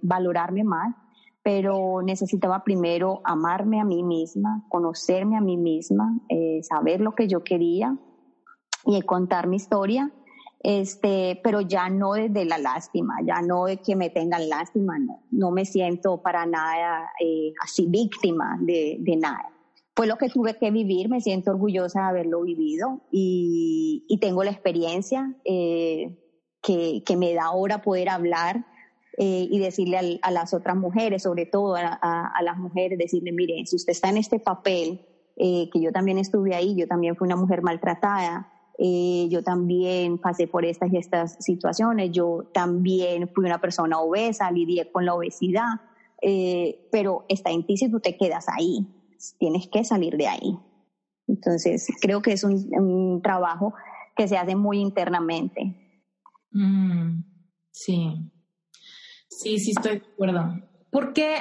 valorarme 0.02 0.64
más, 0.64 0.92
pero 1.44 2.02
necesitaba 2.02 2.64
primero 2.64 3.20
amarme 3.22 3.80
a 3.80 3.84
mí 3.84 4.02
misma, 4.02 4.64
conocerme 4.68 5.36
a 5.36 5.40
mí 5.40 5.56
misma, 5.56 6.18
saber 6.62 7.00
lo 7.00 7.14
que 7.14 7.28
yo 7.28 7.44
quería 7.44 7.96
y 8.84 9.00
contar 9.02 9.46
mi 9.46 9.54
historia 9.54 10.10
este, 10.66 11.40
pero 11.44 11.60
ya 11.60 11.88
no 11.88 12.14
desde 12.14 12.44
la 12.44 12.58
lástima, 12.58 13.14
ya 13.24 13.40
no 13.40 13.66
de 13.66 13.76
que 13.76 13.94
me 13.94 14.10
tengan 14.10 14.48
lástima, 14.48 14.98
no, 14.98 15.22
no 15.30 15.52
me 15.52 15.64
siento 15.64 16.20
para 16.22 16.44
nada 16.44 17.08
eh, 17.20 17.52
así 17.62 17.86
víctima 17.86 18.58
de, 18.60 18.98
nada. 19.16 19.52
Fue 19.96 20.06
lo 20.06 20.18
que 20.18 20.28
tuve 20.28 20.58
que 20.58 20.70
vivir, 20.70 21.08
me 21.08 21.22
siento 21.22 21.52
orgullosa 21.52 22.02
de 22.02 22.08
haberlo 22.08 22.42
vivido 22.42 23.00
y, 23.10 24.18
tengo 24.20 24.44
la 24.44 24.50
experiencia 24.50 25.34
eh, 25.44 26.18
que, 26.62 27.16
me 27.16 27.32
da 27.32 27.46
ahora 27.46 27.80
poder 27.80 28.10
hablar 28.10 28.66
eh, 29.16 29.48
y 29.50 29.58
decirle 29.58 30.20
a, 30.20 30.30
las 30.30 30.52
otras 30.52 30.76
mujeres, 30.76 31.22
sobre 31.22 31.46
todo 31.46 31.76
a, 31.76 32.42
las 32.42 32.58
mujeres, 32.58 32.98
decirle, 32.98 33.32
miren, 33.32 33.66
si 33.66 33.76
usted 33.76 33.92
está 33.92 34.10
en 34.10 34.18
este 34.18 34.38
papel, 34.38 35.00
eh, 35.36 35.70
que 35.72 35.80
yo 35.80 35.92
también 35.92 36.18
estuve 36.18 36.54
ahí, 36.54 36.76
yo 36.76 36.86
también 36.86 37.16
fui 37.16 37.24
una 37.24 37.36
mujer 37.36 37.62
maltratada, 37.62 38.52
yo 38.78 39.42
también 39.42 40.18
pasé 40.18 40.46
por 40.46 40.66
estas 40.66 40.92
y 40.92 40.98
estas 40.98 41.42
situaciones, 41.42 42.10
yo 42.12 42.50
también 42.52 43.30
fui 43.34 43.46
una 43.46 43.62
persona 43.62 43.98
obesa, 43.98 44.50
lidié 44.50 44.92
con 44.92 45.06
la 45.06 45.14
obesidad, 45.14 45.80
pero 46.92 47.24
está 47.28 47.50
en 47.50 47.64
ti 47.64 47.78
si 47.78 47.90
tú 47.90 48.00
te 48.00 48.18
quedas 48.18 48.46
ahí, 48.50 48.86
tienes 49.38 49.68
que 49.68 49.84
salir 49.84 50.16
de 50.16 50.28
ahí. 50.28 50.58
Entonces, 51.26 51.86
creo 52.00 52.22
que 52.22 52.32
es 52.32 52.44
un, 52.44 53.20
trabajo 53.22 53.74
que 54.14 54.28
se 54.28 54.36
hace 54.36 54.54
muy 54.54 54.78
internamente. 54.78 55.74
Mm, 56.52 57.22
sí, 57.70 58.30
sí, 59.28 59.58
sí, 59.58 59.72
estoy 59.76 59.98
de 59.98 60.06
acuerdo. 60.06 60.62
¿Por 60.90 61.12
qué 61.12 61.34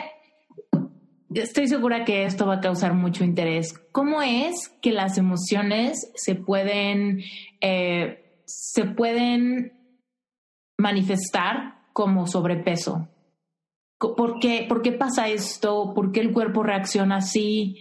estoy 1.41 1.67
segura 1.67 2.05
que 2.05 2.25
esto 2.25 2.45
va 2.45 2.55
a 2.55 2.61
causar 2.61 2.93
mucho 2.93 3.23
interés. 3.23 3.77
¿Cómo 3.91 4.21
es 4.21 4.69
que 4.81 4.91
las 4.91 5.17
emociones 5.17 6.11
se 6.15 6.36
pueden, 6.36 7.21
eh, 7.61 8.41
se 8.45 8.86
pueden 8.86 9.73
manifestar 10.77 11.75
como 11.93 12.27
sobrepeso? 12.27 13.09
¿Por 13.97 14.39
qué, 14.39 14.65
¿Por 14.67 14.81
qué 14.81 14.91
pasa 14.91 15.27
esto? 15.29 15.93
¿Por 15.93 16.11
qué 16.11 16.19
el 16.19 16.33
cuerpo 16.33 16.63
reacciona 16.63 17.17
así? 17.17 17.77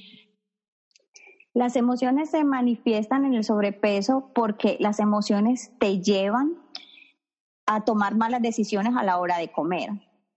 Las 1.52 1.76
emociones 1.76 2.30
se 2.30 2.44
manifiestan 2.44 3.24
en 3.24 3.34
el 3.34 3.44
sobrepeso 3.44 4.30
porque 4.34 4.76
las 4.80 5.00
emociones 5.00 5.72
te 5.78 6.00
llevan 6.00 6.54
a 7.66 7.84
tomar 7.84 8.16
malas 8.16 8.42
decisiones 8.42 8.94
a 8.96 9.04
la 9.04 9.18
hora 9.18 9.38
de 9.38 9.50
comer 9.50 9.90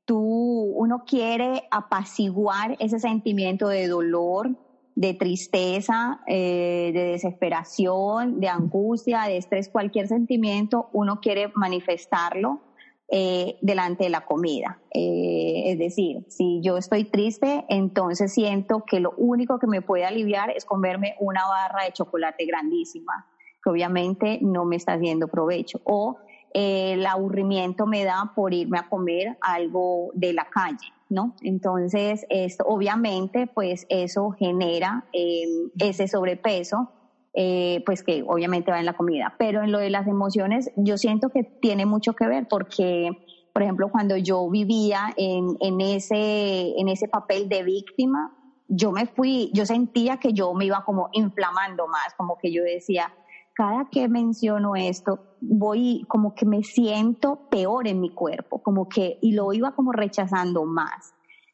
tú, 0.07 0.17
uno 0.17 1.03
quiere 1.05 1.67
apaciguar 1.69 2.77
ese 2.79 2.97
sentimiento 2.97 3.67
de 3.67 3.87
dolor, 3.89 4.55
de 4.95 5.13
tristeza, 5.13 6.21
eh, 6.25 6.91
de 6.93 7.03
desesperación, 7.11 8.39
de 8.39 8.47
angustia, 8.47 9.23
de 9.23 9.37
estrés, 9.37 9.69
cualquier 9.69 10.07
sentimiento, 10.07 10.89
uno 10.93 11.19
quiere 11.19 11.51
manifestarlo 11.53 12.61
eh, 13.09 13.57
delante 13.61 14.03
de 14.03 14.09
la 14.09 14.25
comida. 14.25 14.81
Eh, 14.91 15.63
es 15.71 15.79
decir, 15.79 16.25
si 16.27 16.59
yo 16.61 16.77
estoy 16.77 17.05
triste, 17.05 17.63
entonces 17.69 18.33
siento 18.33 18.83
que 18.85 18.99
lo 18.99 19.13
único 19.15 19.59
que 19.59 19.67
me 19.67 19.81
puede 19.81 20.03
aliviar 20.03 20.49
es 20.49 20.65
comerme 20.65 21.15
una 21.19 21.47
barra 21.47 21.85
de 21.85 21.93
chocolate 21.93 22.45
grandísima, 22.45 23.25
que 23.63 23.69
obviamente 23.69 24.39
no 24.41 24.65
me 24.65 24.75
está 24.75 24.93
haciendo 24.93 25.29
provecho. 25.29 25.79
O 25.85 26.17
el 26.53 27.05
aburrimiento 27.05 27.85
me 27.85 28.03
da 28.03 28.33
por 28.35 28.53
irme 28.53 28.79
a 28.79 28.89
comer 28.89 29.37
algo 29.41 30.11
de 30.13 30.33
la 30.33 30.45
calle, 30.49 30.91
¿no? 31.09 31.35
Entonces, 31.41 32.25
esto, 32.29 32.65
obviamente, 32.67 33.47
pues 33.47 33.85
eso 33.89 34.31
genera 34.31 35.05
em, 35.13 35.69
ese 35.79 36.07
sobrepeso, 36.07 36.91
eh, 37.39 37.83
pues 37.85 38.01
que 38.01 38.23
obviamente 38.25 38.71
va 38.71 38.79
en 38.79 38.87
la 38.87 38.95
comida. 38.95 39.35
Pero 39.37 39.61
en 39.63 39.71
lo 39.71 39.77
de 39.77 39.91
las 39.91 40.07
emociones, 40.07 40.71
yo 40.75 40.97
siento 40.97 41.29
que 41.29 41.43
tiene 41.43 41.85
mucho 41.85 42.13
que 42.13 42.25
ver 42.25 42.47
porque, 42.49 43.11
por 43.53 43.61
ejemplo, 43.61 43.89
cuando 43.89 44.17
yo 44.17 44.49
vivía 44.49 45.13
en, 45.15 45.55
en, 45.59 45.79
ese, 45.79 46.73
en 46.79 46.89
ese 46.89 47.07
papel 47.07 47.47
de 47.47 47.61
víctima, 47.61 48.35
yo 48.67 48.91
me 48.91 49.05
fui, 49.05 49.51
yo 49.53 49.67
sentía 49.67 50.17
que 50.17 50.33
yo 50.33 50.51
me 50.55 50.65
iba 50.65 50.83
como 50.83 51.09
inflamando 51.11 51.87
más, 51.87 52.15
como 52.17 52.39
que 52.41 52.51
yo 52.51 52.63
decía, 52.63 53.13
cada 53.53 53.85
que 53.91 54.07
menciono 54.07 54.75
esto, 54.75 55.19
voy 55.39 56.05
como 56.07 56.33
que 56.33 56.47
me 56.47 56.63
siento 56.63 57.47
peor 57.51 57.87
en 57.87 58.01
mi 58.01 58.09
cuerpo, 58.09 58.63
como 58.63 58.89
que, 58.89 59.19
y 59.21 59.33
lo 59.33 59.53
iba 59.53 59.75
como 59.75 59.91
rechazando 59.91 60.65
más. 60.65 61.13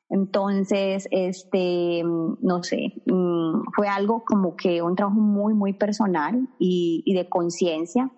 Entonces, 0.10 1.08
este, 1.12 2.04
no 2.04 2.64
sé, 2.64 2.94
mm, 3.06 3.64
fue 3.76 3.88
algo 3.88 4.24
como 4.26 4.56
que 4.56 4.82
un 4.82 4.96
trabajo 4.96 5.20
muy, 5.20 5.54
muy 5.54 5.74
personal 5.74 6.48
y, 6.60 7.04
de 7.14 7.28
conciencia, 7.30 8.12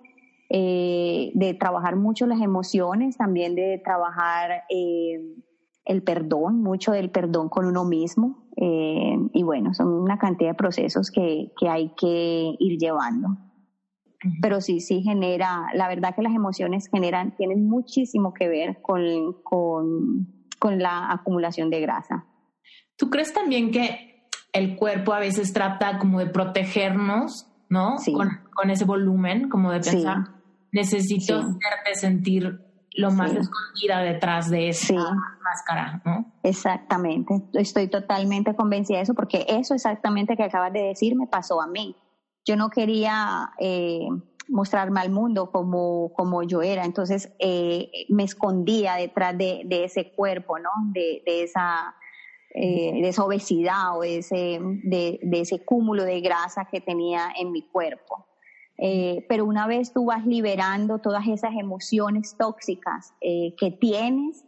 eh, 0.50 1.32
de 1.34 1.54
trabajar 1.54 1.96
mucho 1.96 2.28
las 2.28 2.42
emociones, 2.42 3.18
también 3.18 3.56
de 3.56 3.82
trabajar 3.84 4.64
eh, 4.70 5.20
el 5.86 6.04
perdón, 6.04 6.62
mucho 6.62 6.92
del 6.92 7.12
perdón 7.12 7.50
con 7.50 7.66
uno 7.66 7.86
mismo. 7.86 8.48
Eh, 8.58 9.18
y 9.34 9.44
bueno, 9.44 9.74
son 9.74 9.88
una 9.88 10.18
cantidad 10.18 10.52
de 10.52 10.56
procesos 10.56 11.12
que, 11.12 11.52
que 11.60 11.70
hay 11.70 11.94
que 11.96 12.56
ir 12.60 12.78
llevando 12.80 13.38
pero 14.42 14.62
sí, 14.62 14.80
sí 14.80 15.02
genera, 15.02 15.68
la 15.74 15.88
verdad 15.88 16.16
que 16.16 16.22
las 16.22 16.34
emociones 16.34 16.88
generan, 16.88 17.36
tienen 17.36 17.68
muchísimo 17.68 18.34
que 18.34 18.48
ver 18.48 18.82
con, 18.82 19.02
con, 19.44 20.35
con 20.60 20.80
la 20.80 21.12
acumulación 21.12 21.70
de 21.70 21.82
grasa. 21.82 22.26
¿Tú 22.97 23.10
crees 23.10 23.34
también 23.34 23.72
que 23.72 24.30
el 24.53 24.76
cuerpo 24.76 25.14
a 25.14 25.20
veces 25.20 25.53
trata 25.53 25.97
como 25.99 26.20
de 26.20 26.28
protegernos, 26.28 27.47
¿no? 27.70 27.97
Sí. 27.97 28.14
Con, 28.14 28.30
con 28.53 28.70
ese 28.70 28.86
volumen, 28.86 29.49
como 29.49 29.72
de 29.72 29.82
pensar, 29.82 30.30
necesito 30.72 31.38
hacerte 31.38 31.95
sentir 31.95 32.62
lo 32.97 33.12
más 33.12 33.34
escondida 33.34 33.99
detrás 33.99 34.49
de 34.49 34.70
esa 34.70 34.93
máscara, 35.43 36.01
¿no? 36.06 36.34
Exactamente, 36.43 37.43
estoy 37.53 37.89
totalmente 37.89 38.56
convencida 38.56 38.97
de 38.97 39.03
eso 39.03 39.14
porque 39.14 39.45
eso 39.49 39.74
exactamente 39.74 40.38
que 40.38 40.43
acabas 40.43 40.72
de 40.72 40.84
decir 40.84 41.16
me 41.18 41.28
pasó 41.28 41.62
a 41.62 41.68
mí 41.68 41.97
yo 42.45 42.56
no 42.56 42.70
quería 42.70 43.51
eh, 43.60 44.08
mostrarme 44.48 45.02
al 45.02 45.12
mundo 45.12 45.52
como, 45.52 46.14
como 46.14 46.43
yo 46.43 46.62
era, 46.62 46.86
entonces 46.86 47.32
eh, 47.39 47.89
me 48.10 48.24
escondía 48.24 48.96
detrás 48.96 49.38
de, 49.38 49.66
ese 49.70 50.12
cuerpo, 50.14 50.60
¿no? 50.60 50.70
De, 50.93 51.22
esa, 51.26 51.96
eh, 52.54 53.02
de 53.02 53.08
esa 53.08 53.24
obesidad 53.24 53.98
o 53.98 54.02
de 54.02 54.18
ese, 54.20 54.60
de, 54.62 55.20
ese 55.32 55.64
cúmulo 55.64 56.04
de 56.04 56.22
grasa 56.22 56.68
que 56.72 56.82
tenía 56.82 57.30
en 57.39 57.52
mi 57.52 57.64
cuerpo. 57.70 58.28
pero 59.30 59.46
una 59.46 59.68
vez 59.68 59.93
tú 59.93 60.06
vas 60.06 60.26
liberando 60.26 61.00
todas 61.00 61.28
esas 61.28 61.54
emociones 61.56 62.36
tóxicas 62.38 63.14
que 63.22 63.72
tienes, 63.80 64.46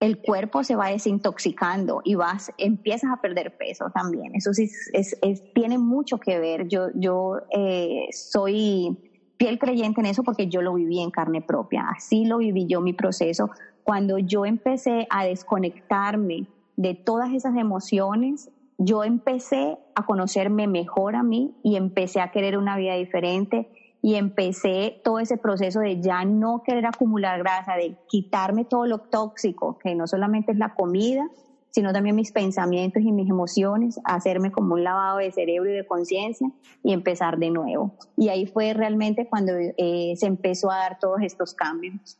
el 0.00 0.22
cuerpo 0.22 0.64
se 0.64 0.76
va 0.76 0.88
desintoxicando 0.88 2.00
y 2.04 2.14
vas, 2.14 2.50
empiezas 2.56 3.12
a 3.12 3.20
perder 3.20 3.56
peso 3.58 3.90
también. 3.94 4.34
Eso 4.34 4.54
sí 4.54 4.70
es, 4.94 5.14
tiene 5.54 5.76
mucho 5.76 6.18
que 6.18 6.38
ver. 6.38 6.66
Yo, 6.68 6.88
yo 6.94 7.36
eh, 7.50 8.06
soy 8.10 9.09
fiel 9.40 9.58
creyente 9.58 10.02
en 10.02 10.06
eso 10.06 10.22
porque 10.22 10.48
yo 10.48 10.60
lo 10.60 10.74
viví 10.74 11.00
en 11.00 11.10
carne 11.10 11.40
propia. 11.40 11.86
Así 11.96 12.26
lo 12.26 12.38
viví 12.38 12.66
yo 12.66 12.82
mi 12.82 12.92
proceso. 12.92 13.48
Cuando 13.82 14.18
yo 14.18 14.44
empecé 14.44 15.06
a 15.08 15.24
desconectarme 15.24 16.46
de 16.76 16.94
todas 16.94 17.32
esas 17.32 17.56
emociones, 17.56 18.50
yo 18.76 19.02
empecé 19.02 19.78
a 19.94 20.04
conocerme 20.04 20.66
mejor 20.66 21.16
a 21.16 21.22
mí 21.22 21.54
y 21.62 21.76
empecé 21.76 22.20
a 22.20 22.30
querer 22.30 22.58
una 22.58 22.76
vida 22.76 22.96
diferente 22.96 23.70
y 24.02 24.16
empecé 24.16 25.00
todo 25.02 25.20
ese 25.20 25.38
proceso 25.38 25.80
de 25.80 26.02
ya 26.02 26.26
no 26.26 26.62
querer 26.62 26.84
acumular 26.84 27.38
grasa, 27.38 27.76
de 27.76 27.96
quitarme 28.08 28.66
todo 28.66 28.84
lo 28.84 28.98
tóxico, 28.98 29.78
que 29.78 29.94
no 29.94 30.06
solamente 30.06 30.52
es 30.52 30.58
la 30.58 30.74
comida, 30.74 31.26
sino 31.70 31.92
también 31.92 32.16
mis 32.16 32.32
pensamientos 32.32 33.02
y 33.02 33.12
mis 33.12 33.28
emociones, 33.28 33.98
hacerme 34.04 34.50
como 34.50 34.74
un 34.74 34.84
lavado 34.84 35.18
de 35.18 35.32
cerebro 35.32 35.70
y 35.70 35.74
de 35.74 35.86
conciencia 35.86 36.50
y 36.82 36.92
empezar 36.92 37.38
de 37.38 37.50
nuevo. 37.50 37.96
Y 38.16 38.28
ahí 38.28 38.46
fue 38.46 38.72
realmente 38.74 39.28
cuando 39.28 39.52
eh, 39.54 40.14
se 40.16 40.26
empezó 40.26 40.70
a 40.70 40.78
dar 40.78 40.98
todos 40.98 41.20
estos 41.22 41.54
cambios. 41.54 42.18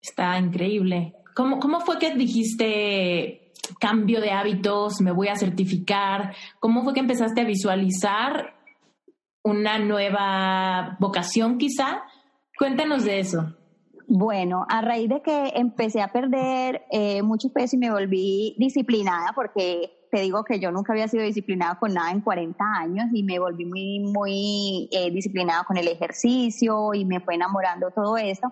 Está 0.00 0.38
increíble. 0.38 1.14
¿Cómo, 1.34 1.58
¿Cómo 1.58 1.80
fue 1.80 1.98
que 1.98 2.14
dijiste 2.14 3.52
cambio 3.80 4.20
de 4.20 4.30
hábitos, 4.30 5.00
me 5.00 5.12
voy 5.12 5.28
a 5.28 5.36
certificar? 5.36 6.34
¿Cómo 6.60 6.82
fue 6.82 6.94
que 6.94 7.00
empezaste 7.00 7.40
a 7.40 7.44
visualizar 7.44 8.58
una 9.48 9.78
nueva 9.78 10.96
vocación 11.00 11.58
quizá. 11.58 12.02
Cuéntanos 12.56 13.04
de 13.04 13.20
eso. 13.20 13.56
Bueno, 14.10 14.64
a 14.70 14.80
raíz 14.80 15.10
de 15.10 15.20
que 15.20 15.52
empecé 15.54 16.00
a 16.00 16.10
perder 16.10 16.82
eh, 16.90 17.20
mucho 17.20 17.52
peso 17.52 17.76
y 17.76 17.78
me 17.78 17.90
volví 17.90 18.56
disciplinada, 18.58 19.32
porque 19.34 20.06
te 20.10 20.22
digo 20.22 20.44
que 20.44 20.58
yo 20.58 20.72
nunca 20.72 20.94
había 20.94 21.08
sido 21.08 21.24
disciplinada 21.24 21.78
con 21.78 21.92
nada 21.92 22.10
en 22.10 22.22
40 22.22 22.64
años 22.64 23.04
y 23.12 23.22
me 23.22 23.38
volví 23.38 23.66
muy, 23.66 24.00
muy 24.00 24.88
eh, 24.92 25.10
disciplinada 25.10 25.64
con 25.64 25.76
el 25.76 25.88
ejercicio 25.88 26.94
y 26.94 27.04
me 27.04 27.20
fue 27.20 27.34
enamorando 27.34 27.90
todo 27.90 28.16
esto. 28.16 28.48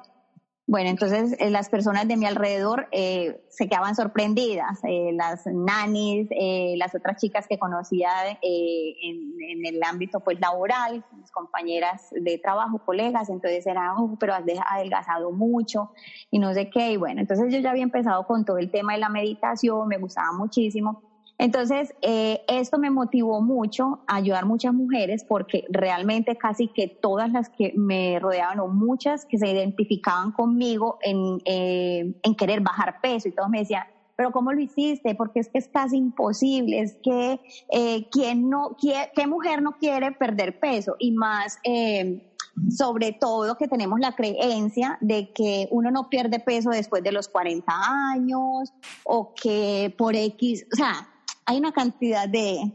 Bueno, 0.68 0.90
entonces 0.90 1.36
eh, 1.38 1.48
las 1.48 1.68
personas 1.68 2.08
de 2.08 2.16
mi 2.16 2.26
alrededor 2.26 2.88
eh, 2.90 3.40
se 3.50 3.68
quedaban 3.68 3.94
sorprendidas, 3.94 4.80
eh, 4.82 5.12
las 5.12 5.46
nanis, 5.46 6.28
las 6.76 6.92
otras 6.92 7.20
chicas 7.20 7.46
que 7.46 7.56
conocía 7.56 8.10
en, 8.42 9.64
el 9.64 9.80
ámbito 9.84 10.18
pues 10.20 10.40
laboral, 10.40 11.04
mis 11.16 11.30
compañeras 11.30 12.08
de 12.10 12.38
trabajo, 12.38 12.80
colegas, 12.84 13.28
entonces 13.28 13.64
era, 13.64 13.94
oh, 13.96 14.16
pero 14.18 14.34
has 14.34 14.42
adelgazado 14.68 15.30
mucho 15.30 15.92
y 16.32 16.40
no 16.40 16.52
sé 16.52 16.68
qué, 16.68 16.92
y 16.92 16.96
bueno, 16.96 17.20
entonces 17.20 17.52
yo 17.52 17.60
ya 17.60 17.70
había 17.70 17.84
empezado 17.84 18.26
con 18.26 18.44
todo 18.44 18.58
el 18.58 18.72
tema 18.72 18.94
de 18.94 18.98
la 18.98 19.08
meditación, 19.08 19.86
me 19.86 19.98
gustaba 19.98 20.32
muchísimo, 20.32 21.05
entonces, 21.38 21.94
eh, 22.00 22.40
esto 22.48 22.78
me 22.78 22.90
motivó 22.90 23.42
mucho 23.42 24.00
a 24.06 24.16
ayudar 24.16 24.46
muchas 24.46 24.72
mujeres 24.72 25.24
porque 25.24 25.64
realmente 25.68 26.36
casi 26.36 26.68
que 26.68 26.88
todas 26.88 27.30
las 27.30 27.50
que 27.50 27.72
me 27.76 28.18
rodeaban 28.18 28.60
o 28.60 28.68
muchas 28.68 29.26
que 29.26 29.38
se 29.38 29.50
identificaban 29.50 30.32
conmigo 30.32 30.98
en, 31.02 31.42
eh, 31.44 32.14
en 32.22 32.34
querer 32.34 32.60
bajar 32.60 33.00
peso 33.02 33.28
y 33.28 33.32
todos 33.32 33.50
me 33.50 33.60
decían, 33.60 33.84
pero 34.16 34.32
¿cómo 34.32 34.52
lo 34.52 34.60
hiciste? 34.60 35.14
Porque 35.14 35.40
es 35.40 35.48
que 35.48 35.58
es 35.58 35.68
casi 35.68 35.98
imposible, 35.98 36.80
es 36.80 36.96
que 37.02 37.38
eh, 37.70 38.08
¿quién 38.10 38.48
no, 38.48 38.76
qué, 38.80 39.26
mujer 39.26 39.60
no 39.60 39.72
quiere 39.72 40.12
perder 40.12 40.58
peso? 40.58 40.96
Y 40.98 41.12
más, 41.12 41.58
eh, 41.64 42.32
sobre 42.70 43.12
todo 43.12 43.58
que 43.58 43.68
tenemos 43.68 44.00
la 44.00 44.16
creencia 44.16 44.96
de 45.02 45.32
que 45.34 45.68
uno 45.70 45.90
no 45.90 46.08
pierde 46.08 46.40
peso 46.40 46.70
después 46.70 47.02
de 47.02 47.12
los 47.12 47.28
40 47.28 47.70
años 48.12 48.72
o 49.04 49.34
que 49.34 49.94
por 49.98 50.16
X, 50.16 50.66
o 50.72 50.76
sea, 50.76 51.06
hay 51.46 51.58
una 51.58 51.72
cantidad 51.72 52.28
de, 52.28 52.72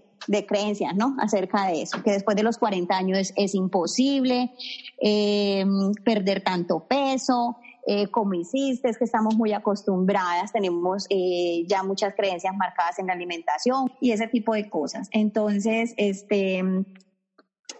creencias, 0.48 0.96
¿no? 0.96 1.16
Acerca 1.20 1.68
de 1.68 1.82
eso, 1.82 2.02
que 2.04 2.12
después 2.12 2.38
de 2.38 2.44
los 2.44 2.58
40 2.58 2.96
años 2.96 3.34
es, 3.36 3.54
imposible 3.54 4.52
eh, 5.02 5.66
perder 6.06 6.42
tanto 6.42 6.88
peso, 6.88 7.58
eh, 7.86 8.08
como 8.08 8.34
hiciste, 8.36 8.90
es 8.90 8.98
que 8.98 9.04
estamos 9.04 9.36
muy 9.36 9.52
acostumbradas, 9.54 10.54
tenemos 10.54 11.06
eh, 11.10 11.66
ya 11.68 11.84
muchas 11.84 12.14
creencias 12.16 12.56
marcadas 12.56 13.00
en 13.00 13.08
la 13.08 13.14
alimentación 13.14 13.92
y 14.00 14.12
ese 14.12 14.28
tipo 14.28 14.54
de 14.54 14.70
cosas. 14.70 15.10
Entonces, 15.12 15.94
este, 15.98 16.64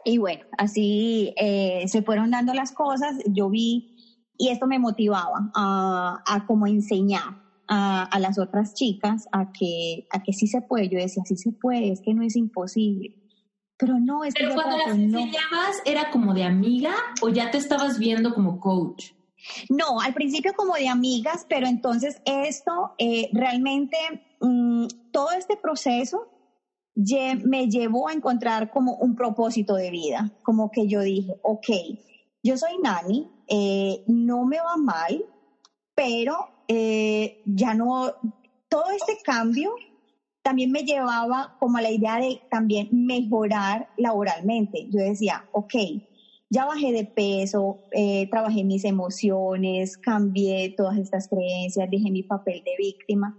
y 0.04 0.18
bueno, 0.18 0.44
así 0.58 1.34
se 1.38 2.02
fueron 2.02 2.32
dando 2.32 2.54
las 2.54 2.72
cosas, 2.72 3.16
yo 3.28 3.50
vi, 3.50 3.96
y 4.38 4.50
esto 4.50 4.66
me 4.66 4.80
motivaba 4.80 5.52
a, 5.56 6.24
a 6.26 6.46
como 6.48 6.66
enseñar, 6.66 7.41
a, 7.74 8.20
las 8.20 8.38
otras 8.38 8.74
chicas 8.74 9.28
a 9.32 9.54
que, 9.54 10.06
a 10.12 10.22
que 10.22 10.34
sí 10.34 10.48
se 10.48 10.62
puede. 10.62 10.90
Yo 10.90 11.00
decía, 11.00 11.24
sí 11.26 11.38
se 11.38 11.54
puede, 11.54 11.94
es 11.94 12.02
que 12.02 12.14
no 12.14 12.22
es 12.22 12.36
imposible. 12.36 13.16
Pero 13.78 13.98
no, 14.00 14.26
es 14.26 14.34
que... 14.34 14.50
cuando 14.50 14.78
las 14.78 14.96
enseñabas, 14.96 15.82
¿era 15.86 16.12
como 16.12 16.34
de 16.34 16.44
amiga 16.44 16.94
o 17.22 17.30
ya 17.30 17.50
te 17.50 17.58
estabas 17.58 17.98
viendo 17.98 18.34
como 18.34 18.60
coach? 18.60 19.14
No, 19.70 20.02
al 20.02 20.14
principio 20.14 20.54
como 20.54 20.76
de 20.76 20.90
amigas, 20.90 21.46
pero 21.48 21.66
entonces 21.66 22.22
esto 22.26 22.94
eh, 22.98 23.30
realmente, 23.32 23.98
mm, 24.42 24.88
todo 25.12 25.32
este 25.32 25.56
proceso 25.56 26.28
me 26.94 27.70
llevó 27.70 28.10
a 28.10 28.14
encontrar 28.14 28.70
como 28.70 28.96
un 28.98 29.16
propósito 29.16 29.76
de 29.76 29.92
vida, 29.92 30.30
como 30.44 30.70
que 30.70 30.88
yo 30.88 31.00
dije, 31.00 31.40
ok, 31.42 31.68
yo 32.44 32.58
soy 32.58 32.78
Nani, 32.84 33.32
eh, 33.48 34.04
no 34.08 34.46
me 34.46 34.58
va 34.60 34.76
mal, 34.78 35.24
pero 35.96 36.50
eh, 36.74 37.36
ya 37.44 37.74
no, 37.74 38.14
todo 38.70 38.86
este 38.92 39.18
cambio 39.26 39.74
también 40.42 40.72
me 40.72 40.84
llevaba 40.84 41.54
como 41.60 41.78
a 41.78 41.82
la 41.82 41.92
idea 41.92 42.18
de 42.18 42.42
también 42.50 42.88
mejorar 42.92 43.90
laboralmente. 43.98 44.86
Yo 44.90 45.02
decía, 45.02 45.44
ok, 45.52 45.74
ya 46.50 46.66
bajé 46.66 46.94
de 46.94 47.04
peso, 47.14 47.82
eh, 47.92 48.26
trabajé 48.32 48.64
mis 48.64 48.86
emociones, 48.86 49.98
cambié 49.98 50.74
todas 50.78 50.98
estas 50.98 51.28
creencias, 51.28 51.90
dejé 51.90 52.10
mi 52.10 52.24
papel 52.24 52.62
de 52.66 52.72
víctima, 52.78 53.36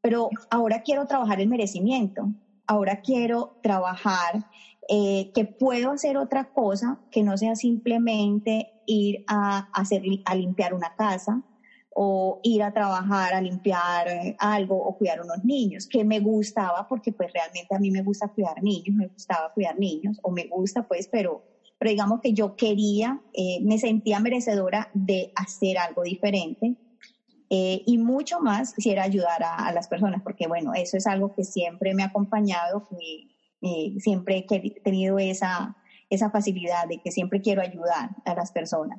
pero 0.00 0.28
ahora 0.48 0.80
quiero 0.84 1.06
trabajar 1.06 1.40
el 1.40 1.48
merecimiento, 1.48 2.28
ahora 2.68 3.00
quiero 3.02 3.50
trabajar 3.62 4.44
eh, 4.88 5.32
que 5.34 5.44
puedo 5.44 5.90
hacer 5.90 6.16
otra 6.16 6.44
cosa 6.52 7.00
que 7.10 7.24
no 7.24 7.36
sea 7.36 7.56
simplemente 7.56 8.68
ir 8.86 9.24
a, 9.26 9.68
hacer, 9.72 10.02
a 10.24 10.36
limpiar 10.36 10.72
una 10.72 10.90
casa, 10.96 11.42
o 11.98 12.40
ir 12.42 12.62
a 12.62 12.72
trabajar, 12.72 13.32
a 13.32 13.40
limpiar 13.40 14.06
eh, 14.06 14.34
algo 14.38 14.76
o 14.76 14.94
cuidar 14.98 15.22
unos 15.22 15.42
niños, 15.42 15.86
que 15.88 16.04
me 16.04 16.20
gustaba 16.20 16.86
porque 16.86 17.10
pues 17.10 17.32
realmente 17.32 17.74
a 17.74 17.78
mí 17.78 17.90
me 17.90 18.02
gusta 18.02 18.28
cuidar 18.28 18.62
niños, 18.62 18.94
me 18.94 19.06
gustaba 19.06 19.50
cuidar 19.54 19.78
niños 19.78 20.18
o 20.22 20.30
me 20.30 20.46
gusta 20.46 20.82
pues, 20.82 21.08
pero, 21.10 21.42
pero 21.78 21.90
digamos 21.90 22.20
que 22.20 22.34
yo 22.34 22.54
quería, 22.54 23.18
eh, 23.32 23.60
me 23.62 23.78
sentía 23.78 24.20
merecedora 24.20 24.90
de 24.92 25.30
hacer 25.34 25.78
algo 25.78 26.02
diferente 26.02 26.74
eh, 27.48 27.80
y 27.86 27.96
mucho 27.96 28.40
más 28.40 28.74
quisiera 28.74 29.02
ayudar 29.02 29.42
a, 29.42 29.72
las 29.72 29.88
personas 29.88 30.20
porque 30.22 30.48
bueno, 30.48 30.72
eso 30.74 30.98
es 30.98 31.06
algo 31.06 31.32
que 31.34 31.44
siempre 31.44 31.94
me 31.94 32.02
ha 32.02 32.06
acompañado, 32.06 32.84
siempre 34.00 34.44
he 34.50 34.80
tenido 34.82 35.18
esa, 35.18 35.74
esa 36.10 36.28
facilidad 36.28 36.86
de 36.88 36.98
que 36.98 37.10
siempre 37.10 37.40
quiero 37.40 37.62
ayudar 37.62 38.10
a 38.26 38.34
las 38.34 38.52
personas. 38.52 38.98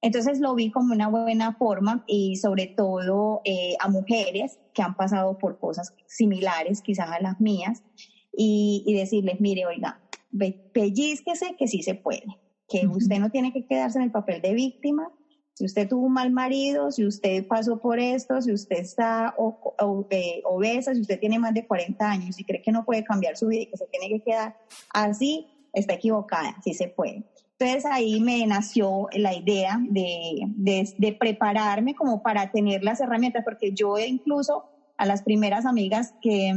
Entonces 0.00 0.38
lo 0.38 0.54
vi 0.54 0.70
como 0.70 0.94
una 0.94 1.08
buena 1.08 1.54
forma 1.54 2.04
y 2.06 2.36
sobre 2.36 2.66
todo 2.66 3.40
eh, 3.44 3.74
a 3.80 3.88
mujeres 3.88 4.58
que 4.72 4.82
han 4.82 4.94
pasado 4.94 5.38
por 5.38 5.58
cosas 5.58 5.92
similares 6.06 6.82
quizás 6.82 7.10
a 7.10 7.20
las 7.20 7.40
mías 7.40 7.82
y, 8.32 8.94
decirles, 8.94 9.40
mire, 9.40 9.66
oiga, 9.66 10.00
pellizquese 10.72 11.56
que 11.58 11.66
sí 11.66 11.82
se 11.82 11.96
puede, 11.96 12.24
que 12.68 12.86
usted 12.86 13.18
no 13.18 13.30
tiene 13.30 13.52
que 13.52 13.66
quedarse 13.66 13.98
en 13.98 14.04
el 14.04 14.12
papel 14.12 14.40
de 14.40 14.54
víctima. 14.54 15.12
Si 15.54 15.64
usted 15.64 15.88
tuvo 15.88 16.06
un 16.06 16.12
mal 16.12 16.30
marido, 16.30 16.92
si 16.92 17.04
usted 17.04 17.44
pasó 17.48 17.80
por 17.80 17.98
esto, 17.98 18.40
si 18.40 18.52
usted 18.52 18.76
está 18.76 19.34
eh, 20.10 20.42
obesa, 20.44 20.94
si 20.94 21.00
usted 21.00 21.18
tiene 21.18 21.40
más 21.40 21.52
de 21.52 21.66
40 21.66 22.08
años 22.08 22.38
y 22.38 22.44
cree 22.44 22.62
que 22.62 22.70
no 22.70 22.84
puede 22.84 23.02
cambiar 23.02 23.36
su 23.36 23.48
vida 23.48 23.62
y 23.62 23.66
que 23.66 23.76
se 23.76 23.86
tiene 23.88 24.08
que 24.08 24.22
quedar 24.22 24.56
así, 24.94 25.48
está 25.72 25.94
equivocada, 25.94 26.54
sí 26.62 26.74
se 26.74 26.86
puede. 26.86 27.24
Entonces 27.58 27.84
ahí 27.90 28.20
me 28.20 28.46
nació 28.46 29.08
la 29.12 29.34
idea 29.34 29.78
de, 29.88 30.42
de, 30.54 31.12
prepararme 31.12 31.94
como 31.94 32.20
para 32.20 32.46
tener 32.46 32.84
las 32.84 33.00
herramientas, 33.00 33.42
porque 33.44 33.72
yo 33.72 33.98
incluso 33.98 34.64
a 34.96 35.06
las 35.06 35.22
primeras 35.22 35.64
amigas 35.64 36.14
que, 36.20 36.52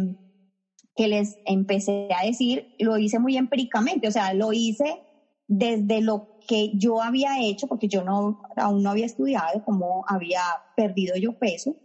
que 0.95 1.07
les 1.07 1.39
empecé 1.43 2.07
a 2.15 2.23
decir, 2.25 2.67
lo 2.77 2.99
hice 2.99 3.17
muy 3.17 3.35
empíricamente, 3.35 4.07
o 4.07 4.11
sea, 4.11 4.33
lo 4.33 4.53
hice 4.53 5.01
desde 5.47 6.01
lo 6.01 6.27
que 6.47 6.69
yo 6.75 7.01
había 7.01 7.41
hecho, 7.41 7.67
porque 7.67 7.87
yo 7.87 8.03
no, 8.03 8.37
aún 8.55 8.83
no 8.83 8.91
había 8.91 9.07
estudiado 9.07 9.59
cómo 9.63 10.03
había 10.07 10.41
perdido 10.75 11.15
yo 11.17 11.33
peso, 11.33 11.77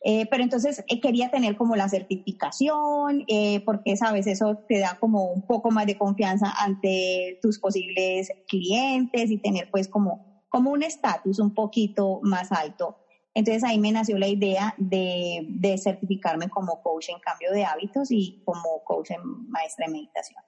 eh, 0.00 0.26
pero 0.30 0.42
entonces 0.42 0.84
eh, 0.88 1.00
quería 1.00 1.30
tener 1.30 1.56
como 1.56 1.74
la 1.74 1.88
certificación, 1.88 3.24
eh, 3.26 3.60
porque 3.64 3.96
sabes, 3.96 4.26
eso 4.26 4.58
te 4.68 4.78
da 4.78 4.96
como 5.00 5.32
un 5.32 5.42
poco 5.42 5.70
más 5.70 5.86
de 5.86 5.98
confianza 5.98 6.52
ante 6.58 7.38
tus 7.42 7.58
posibles 7.58 8.28
clientes 8.46 9.30
y 9.30 9.38
tener 9.38 9.68
pues 9.70 9.88
como, 9.88 10.44
como 10.48 10.70
un 10.70 10.82
estatus 10.82 11.40
un 11.40 11.52
poquito 11.52 12.20
más 12.22 12.52
alto. 12.52 12.98
Entonces 13.34 13.64
ahí 13.64 13.78
me 13.78 13.92
nació 13.92 14.18
la 14.18 14.28
idea 14.28 14.74
de, 14.78 15.46
de 15.48 15.78
certificarme 15.78 16.48
como 16.48 16.80
coach 16.82 17.08
en 17.08 17.20
cambio 17.20 17.52
de 17.52 17.64
hábitos 17.64 18.10
y 18.10 18.42
como 18.44 18.82
coach 18.84 19.10
en 19.10 19.48
maestra 19.48 19.86
de 19.86 19.92
meditación. 19.92 20.42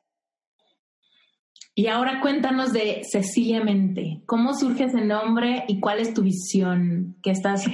Y 1.75 1.87
ahora 1.87 2.21
cuéntanos 2.21 2.73
de 2.73 3.03
Cecilia 3.05 3.63
Mente. 3.63 4.23
¿Cómo 4.27 4.55
surge 4.55 4.85
ese 4.85 5.03
nombre 5.03 5.65
y 5.69 5.81
cuál 5.81 6.01
es 6.01 6.13
tu 6.13 6.23
visión 6.23 7.17
que 7.23 7.31
estás 7.31 7.65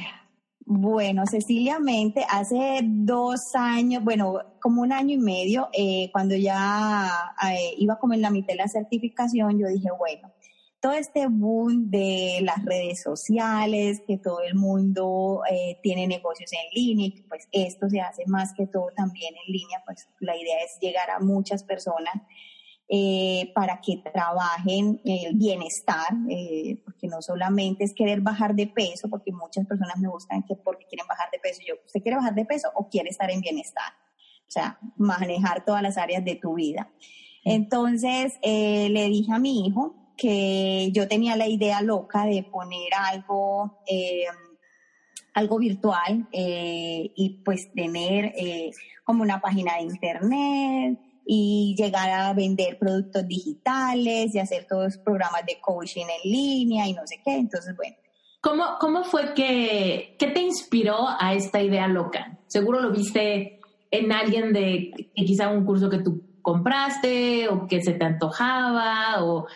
bueno, 0.69 1.25
Cecilia 1.27 1.79
Mente, 1.79 2.27
hace 2.29 2.81
dos 2.83 3.55
años, 3.55 4.03
bueno, 4.03 4.41
como 4.61 4.83
un 4.83 4.93
año 4.93 5.15
y 5.15 5.19
medio, 5.19 5.69
eh, 5.73 6.11
cuando 6.13 6.35
ya 6.35 7.09
eh, 7.49 7.75
iba 7.79 8.01
como 8.01 8.15
en 8.15 8.23
la 8.23 8.31
mitad 8.31 8.49
de 8.49 8.57
la 8.57 8.69
certificación, 8.69 9.61
yo 9.61 9.69
dije, 9.69 9.89
bueno, 9.97 10.33
todo 10.81 10.93
este 10.95 11.29
boom 11.29 11.89
de 11.89 12.41
las 12.43 12.65
redes 12.65 13.01
sociales, 13.01 14.03
que 14.09 14.19
todo 14.19 14.41
el 14.43 14.57
mundo 14.57 15.43
eh, 15.49 15.79
tiene 15.85 16.09
negocios 16.09 16.51
en 16.53 16.69
línea, 16.75 17.07
y 17.07 17.23
pues 17.29 17.47
esto 17.53 17.89
se 17.89 18.01
hace 18.01 18.25
más 18.27 18.53
que 18.53 18.67
todo 18.67 18.89
también 18.97 19.35
en 19.37 19.53
línea, 19.53 19.81
pues 19.87 20.09
la 20.19 20.37
idea 20.37 20.59
es 20.65 20.79
llegar 20.81 21.11
a 21.11 21.21
muchas 21.21 21.63
personas 21.63 22.15
eh, 22.89 23.51
para 23.53 23.81
que 23.81 23.97
trabajen 23.97 25.01
el 25.05 25.35
bienestar, 25.35 26.07
eh, 26.31 26.81
porque 26.85 27.09
no 27.09 27.21
solamente 27.21 27.83
es 27.83 27.93
querer 27.93 28.21
bajar 28.21 28.55
de 28.55 28.69
peso, 28.69 29.11
porque 29.11 29.33
muchas 29.33 29.67
personas 29.67 29.99
me 29.99 30.07
buscan 30.07 30.45
que 30.45 30.55
porque 30.55 30.87
quieren 30.87 31.09
bajar 31.09 31.29
de 31.33 31.41
peso. 31.41 31.63
Yo, 31.67 31.75
¿usted 31.85 32.01
quiere 32.01 32.17
bajar 32.17 32.37
de 32.37 32.45
peso 32.45 32.71
o 32.77 32.89
quiere 32.89 33.09
estar 33.09 33.29
en 33.29 33.41
bienestar? 33.41 33.93
O 34.43 34.51
sea, 34.51 34.79
manejar 34.97 35.65
todas 35.65 35.83
las 35.83 35.99
áreas 35.99 36.25
de 36.25 36.37
tu 36.37 36.55
vida. 36.55 36.89
Entonces 37.43 38.35
eh, 38.43 38.89
le 38.91 39.09
dije 39.09 39.33
a 39.33 39.41
mi 39.41 39.67
hijo 39.67 40.13
que 40.17 40.93
yo 40.93 41.09
tenía 41.09 41.35
la 41.35 41.49
idea 41.49 41.83
loca 41.83 42.25
de 42.25 42.45
poner 42.45 42.95
algo, 42.95 43.81
algo 45.35 45.59
virtual 45.59 46.29
eh, 46.31 47.11
y 47.17 47.43
pues 47.45 47.73
tener 47.73 48.33
como 49.03 49.25
una 49.25 49.41
página 49.41 49.75
de 49.75 49.83
internet 49.83 51.01
y 51.29 51.75
llegar 51.77 52.09
a 52.09 52.33
vender 52.33 52.79
productos 52.79 53.27
digitales 53.27 54.33
y 54.33 54.39
hacer 54.39 54.65
todos 54.69 54.85
los 54.85 54.99
programas 54.99 55.45
de 55.45 55.59
coaching 55.61 56.05
en 56.05 56.31
línea 56.31 56.87
y 56.87 56.93
no 56.93 57.05
sé 57.05 57.21
qué. 57.25 57.35
Entonces, 57.35 57.77
bueno. 57.77 57.97
¿Cómo, 58.41 58.65
cómo 58.79 59.03
fue 59.03 59.35
que, 59.35 60.15
qué 60.21 60.29
te 60.29 60.41
inspiró 60.41 61.09
a 61.19 61.35
esta 61.35 61.61
idea 61.61 61.89
loca? 61.89 62.39
Seguro 62.47 62.81
lo 62.81 62.93
viste 62.93 63.59
en 63.91 64.13
alguien 64.13 64.53
de 64.53 64.93
quizá 65.15 65.49
un 65.49 65.65
curso 65.65 65.91
que 65.91 65.99
tú 65.99 66.23
compraste 66.43 67.49
o 67.49 67.67
que 67.67 67.83
se 67.83 67.95
te 67.95 68.05
antojaba 68.05 69.25
o 69.25 69.49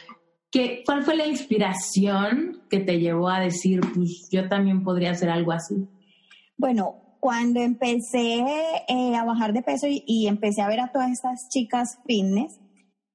¿qué, 0.51 0.83
¿cuál 0.85 1.05
fue 1.05 1.15
la 1.15 1.27
inspiración 1.27 2.65
que 2.69 2.81
te 2.81 2.99
llevó 2.99 3.29
a 3.29 3.39
decir, 3.39 3.81
pues 3.95 4.29
yo 4.33 4.49
también 4.49 4.83
podría 4.83 5.13
hacer 5.13 5.31
algo 5.31 5.53
así? 5.53 5.87
Bueno, 6.57 7.10
cuando 7.21 7.61
empecé 7.61 8.43
eh, 8.89 9.15
a 9.15 9.25
bajar 9.25 9.53
de 9.53 9.63
peso 9.63 9.87
y, 9.89 10.27
empecé 10.27 10.63
a 10.63 10.69
ver 10.69 10.81
a 10.81 10.91
todas 10.91 11.11
estas 11.11 11.49
chicas 11.51 11.99
fitness, 12.07 12.59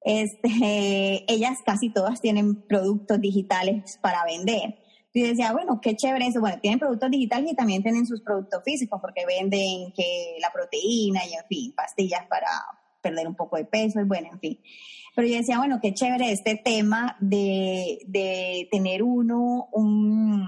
este, 0.02 1.26
ellas 1.32 1.60
casi 1.66 1.90
todas 1.90 2.22
tienen 2.22 2.68
productos 2.68 3.20
digitales 3.20 4.00
para 4.02 4.24
vender. 4.24 4.80
Y 5.14 5.22
decía, 5.22 5.54
bueno, 5.54 5.80
qué 5.82 5.96
chévere 5.96 6.28
eso. 6.28 6.42
Bueno, 6.42 6.60
tienen 6.62 6.78
productos 6.78 7.10
digitales 7.10 7.52
y 7.52 7.56
también 7.56 7.82
tienen 7.82 8.06
sus 8.06 8.22
productos 8.22 8.62
físicos 8.66 9.00
porque 9.02 9.26
venden 9.26 9.94
que 9.94 10.38
la 10.42 10.52
proteína 10.52 11.26
y, 11.26 11.34
en 11.34 11.46
fin, 11.48 11.74
pastillas 11.74 12.28
para 12.28 12.48
perder 13.02 13.28
un 13.28 13.36
poco 13.36 13.56
de 13.56 13.66
peso 13.66 14.02
y 14.02 14.04
bueno, 14.04 14.30
en 14.34 14.40
fin. 14.40 14.60
Pero 15.16 15.28
yo 15.28 15.38
decía, 15.38 15.58
bueno, 15.58 15.80
qué 15.82 15.94
chévere 15.94 16.32
este 16.32 16.58
tema 16.58 17.16
de, 17.22 18.00
de 18.08 18.68
tener 18.70 19.04
uno 19.04 19.70
un, 19.72 20.46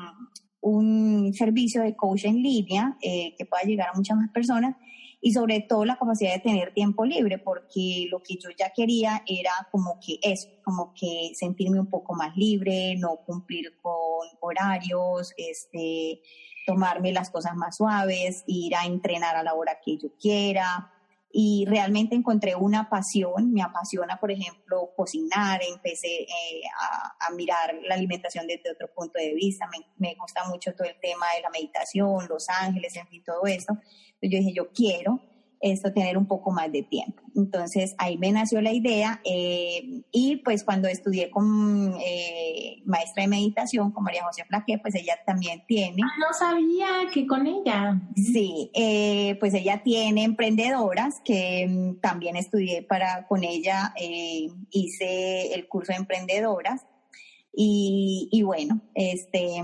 un 0.70 1.34
servicio 1.34 1.82
de 1.82 1.96
coach 1.96 2.26
en 2.26 2.42
línea 2.42 2.98
eh, 3.02 3.34
que 3.38 3.46
pueda 3.46 3.64
llegar 3.64 3.90
a 3.90 3.98
muchas 3.98 4.18
más 4.18 4.30
personas 4.32 4.76
y 5.20 5.34
sobre 5.34 5.62
todo 5.62 5.84
la 5.84 5.98
capacidad 5.98 6.34
de 6.34 6.40
tener 6.40 6.74
tiempo 6.74 7.06
libre, 7.06 7.40
porque 7.40 8.08
lo 8.12 8.22
que 8.22 8.36
yo 8.36 8.50
ya 8.58 8.72
quería 8.76 9.24
era 9.26 9.52
como 9.72 10.00
que 10.00 10.20
eso, 10.22 10.48
como 10.64 10.94
que 10.94 11.32
sentirme 11.34 11.80
un 11.80 11.90
poco 11.90 12.14
más 12.14 12.36
libre, 12.38 12.96
no 12.98 13.18
cumplir 13.26 13.78
con 13.82 14.28
horarios, 14.40 15.34
este, 15.38 16.22
tomarme 16.66 17.12
las 17.14 17.30
cosas 17.32 17.56
más 17.56 17.78
suaves, 17.78 18.44
ir 18.46 18.76
a 18.76 18.86
entrenar 18.86 19.36
a 19.36 19.44
la 19.44 19.56
hora 19.56 19.80
que 19.84 19.98
yo 19.98 20.10
quiera, 20.20 20.92
y 21.32 21.66
realmente 21.68 22.16
encontré 22.16 22.56
una 22.56 22.90
pasión, 22.90 23.52
me 23.52 23.62
apasiona, 23.62 24.18
por 24.18 24.32
ejemplo, 24.32 24.92
cocinar, 24.96 25.62
empecé 25.62 26.22
eh, 26.22 26.62
a, 27.20 27.30
mirar 27.32 27.76
la 27.84 27.96
alimentación 27.96 28.48
desde 28.48 28.72
otro 28.72 28.90
punto 28.96 29.20
de 29.20 29.34
vista, 29.34 29.70
me, 29.98 30.16
gusta 30.16 30.46
mucho 30.46 30.74
todo 30.74 30.88
el 30.88 31.00
tema 31.00 31.26
de 31.36 31.42
la 31.42 31.50
meditación, 31.50 32.28
los 32.30 32.48
ángeles, 32.50 32.96
en 32.96 33.08
fin, 33.08 33.24
todo 33.24 33.46
eso. 33.46 33.74
Entonces 33.74 34.30
yo 34.32 34.38
dije, 34.40 34.54
yo 34.54 34.72
quiero 34.72 35.22
esto 35.62 35.92
tener 35.92 36.18
un 36.18 36.28
poco 36.28 36.52
más 36.52 36.72
de 36.72 36.84
tiempo. 36.84 37.22
Entonces 37.36 37.96
ahí 37.98 38.18
me 38.18 38.32
nació 38.32 38.62
la 38.62 38.72
idea 38.72 39.22
eh, 39.24 40.04
y 40.12 40.38
pues 40.38 40.64
cuando 40.64 40.88
estudié 40.88 41.30
con 41.30 41.96
eh, 42.00 42.82
maestra 42.86 43.24
de 43.24 43.30
meditación, 43.30 43.92
con 43.92 44.04
María 44.04 44.24
José 44.24 44.44
Flaque, 44.46 44.80
pues 44.80 44.96
ella 44.96 45.16
también 45.26 45.64
tiene... 45.68 46.02
Ah, 46.04 46.20
no 46.20 46.34
sabía 46.34 46.88
que 47.14 47.26
con 47.28 47.46
ella. 47.46 48.02
Sí, 48.16 48.72
eh, 48.74 49.38
pues 49.40 49.54
ella 49.54 49.82
tiene 49.84 50.24
emprendedoras 50.24 51.22
que 51.24 51.68
mm, 51.68 52.00
también 52.02 52.36
estudié 52.36 52.84
para 52.84 53.28
con 53.28 53.44
ella, 53.44 53.94
hice 54.72 55.54
el 55.54 55.68
curso 55.68 55.92
de 55.92 56.00
emprendedoras 56.00 56.86
y, 57.54 58.30
y 58.32 58.44
bueno, 58.44 58.82
este 58.94 59.62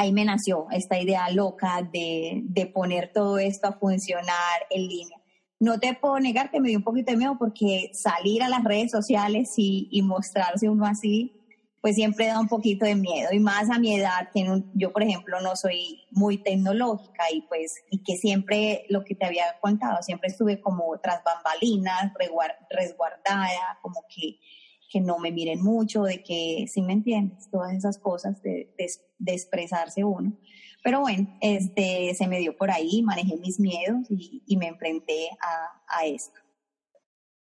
ahí 0.00 0.12
me 0.12 0.24
nació 0.24 0.66
esta 0.70 0.98
idea 0.98 1.28
loca 1.30 1.86
de, 1.92 2.40
de, 2.44 2.66
poner 2.66 3.12
todo 3.12 3.38
esto 3.38 3.68
a 3.68 3.72
funcionar 3.72 4.66
en 4.70 4.88
línea. 4.88 5.18
No 5.58 5.78
te 5.78 5.92
puedo 5.92 6.18
negar 6.18 6.50
que 6.50 6.58
me 6.58 6.68
dio 6.68 6.78
un 6.78 6.84
poquito 6.84 7.12
de 7.12 7.18
miedo 7.18 7.36
porque 7.38 7.90
salir 7.92 8.42
a 8.42 8.48
las 8.48 8.64
redes 8.64 8.90
sociales 8.90 9.52
y, 9.58 9.88
y 9.90 10.00
mostrarse 10.00 10.70
uno 10.70 10.86
así, 10.86 11.36
pues 11.82 11.96
siempre 11.96 12.26
da 12.28 12.40
un 12.40 12.48
poquito 12.48 12.86
de 12.86 12.94
miedo. 12.94 13.28
Y 13.30 13.40
más 13.40 13.68
a 13.68 13.78
mi 13.78 13.94
edad, 13.94 14.30
que 14.32 14.46
yo 14.72 14.90
por 14.90 15.02
ejemplo 15.02 15.38
no 15.42 15.54
soy 15.54 16.06
muy 16.10 16.38
tecnológica 16.38 17.24
y 17.30 17.42
pues, 17.42 17.74
y 17.90 18.02
que 18.02 18.16
siempre, 18.16 18.86
lo 18.88 19.04
que 19.04 19.14
te 19.14 19.26
había 19.26 19.58
contado, 19.60 20.02
siempre 20.02 20.30
estuve 20.30 20.62
como 20.62 20.98
tras 21.02 21.22
bambalinas, 21.22 22.10
resguardada, 22.70 23.78
como 23.82 24.02
que 24.08 24.38
que 24.90 25.00
no 25.00 25.18
me 25.18 25.30
miren 25.30 25.62
mucho, 25.62 26.02
de 26.02 26.22
que, 26.22 26.66
si 26.68 26.82
me 26.82 26.92
entiendes, 26.92 27.48
todas 27.50 27.72
esas 27.72 27.96
cosas 27.98 28.42
de, 28.42 28.74
expresarse 29.24 30.02
uno. 30.04 30.36
Pero 30.82 31.00
bueno, 31.00 31.28
este, 31.40 32.12
se 32.14 32.26
me 32.26 32.40
dio 32.40 32.56
por 32.56 32.70
ahí, 32.70 33.02
manejé 33.02 33.36
mis 33.36 33.60
miedos 33.60 34.10
y, 34.10 34.42
y 34.46 34.56
me 34.56 34.66
enfrenté 34.66 35.28
a, 35.40 35.98
a 36.00 36.06
esto. 36.06 36.40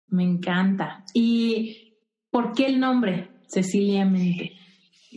Me 0.09 0.25
encanta. 0.25 1.05
¿Y 1.15 1.99
por 2.31 2.53
qué 2.55 2.67
el 2.67 2.81
nombre, 2.81 3.29
Cecilia 3.47 4.05
Mente? 4.05 4.53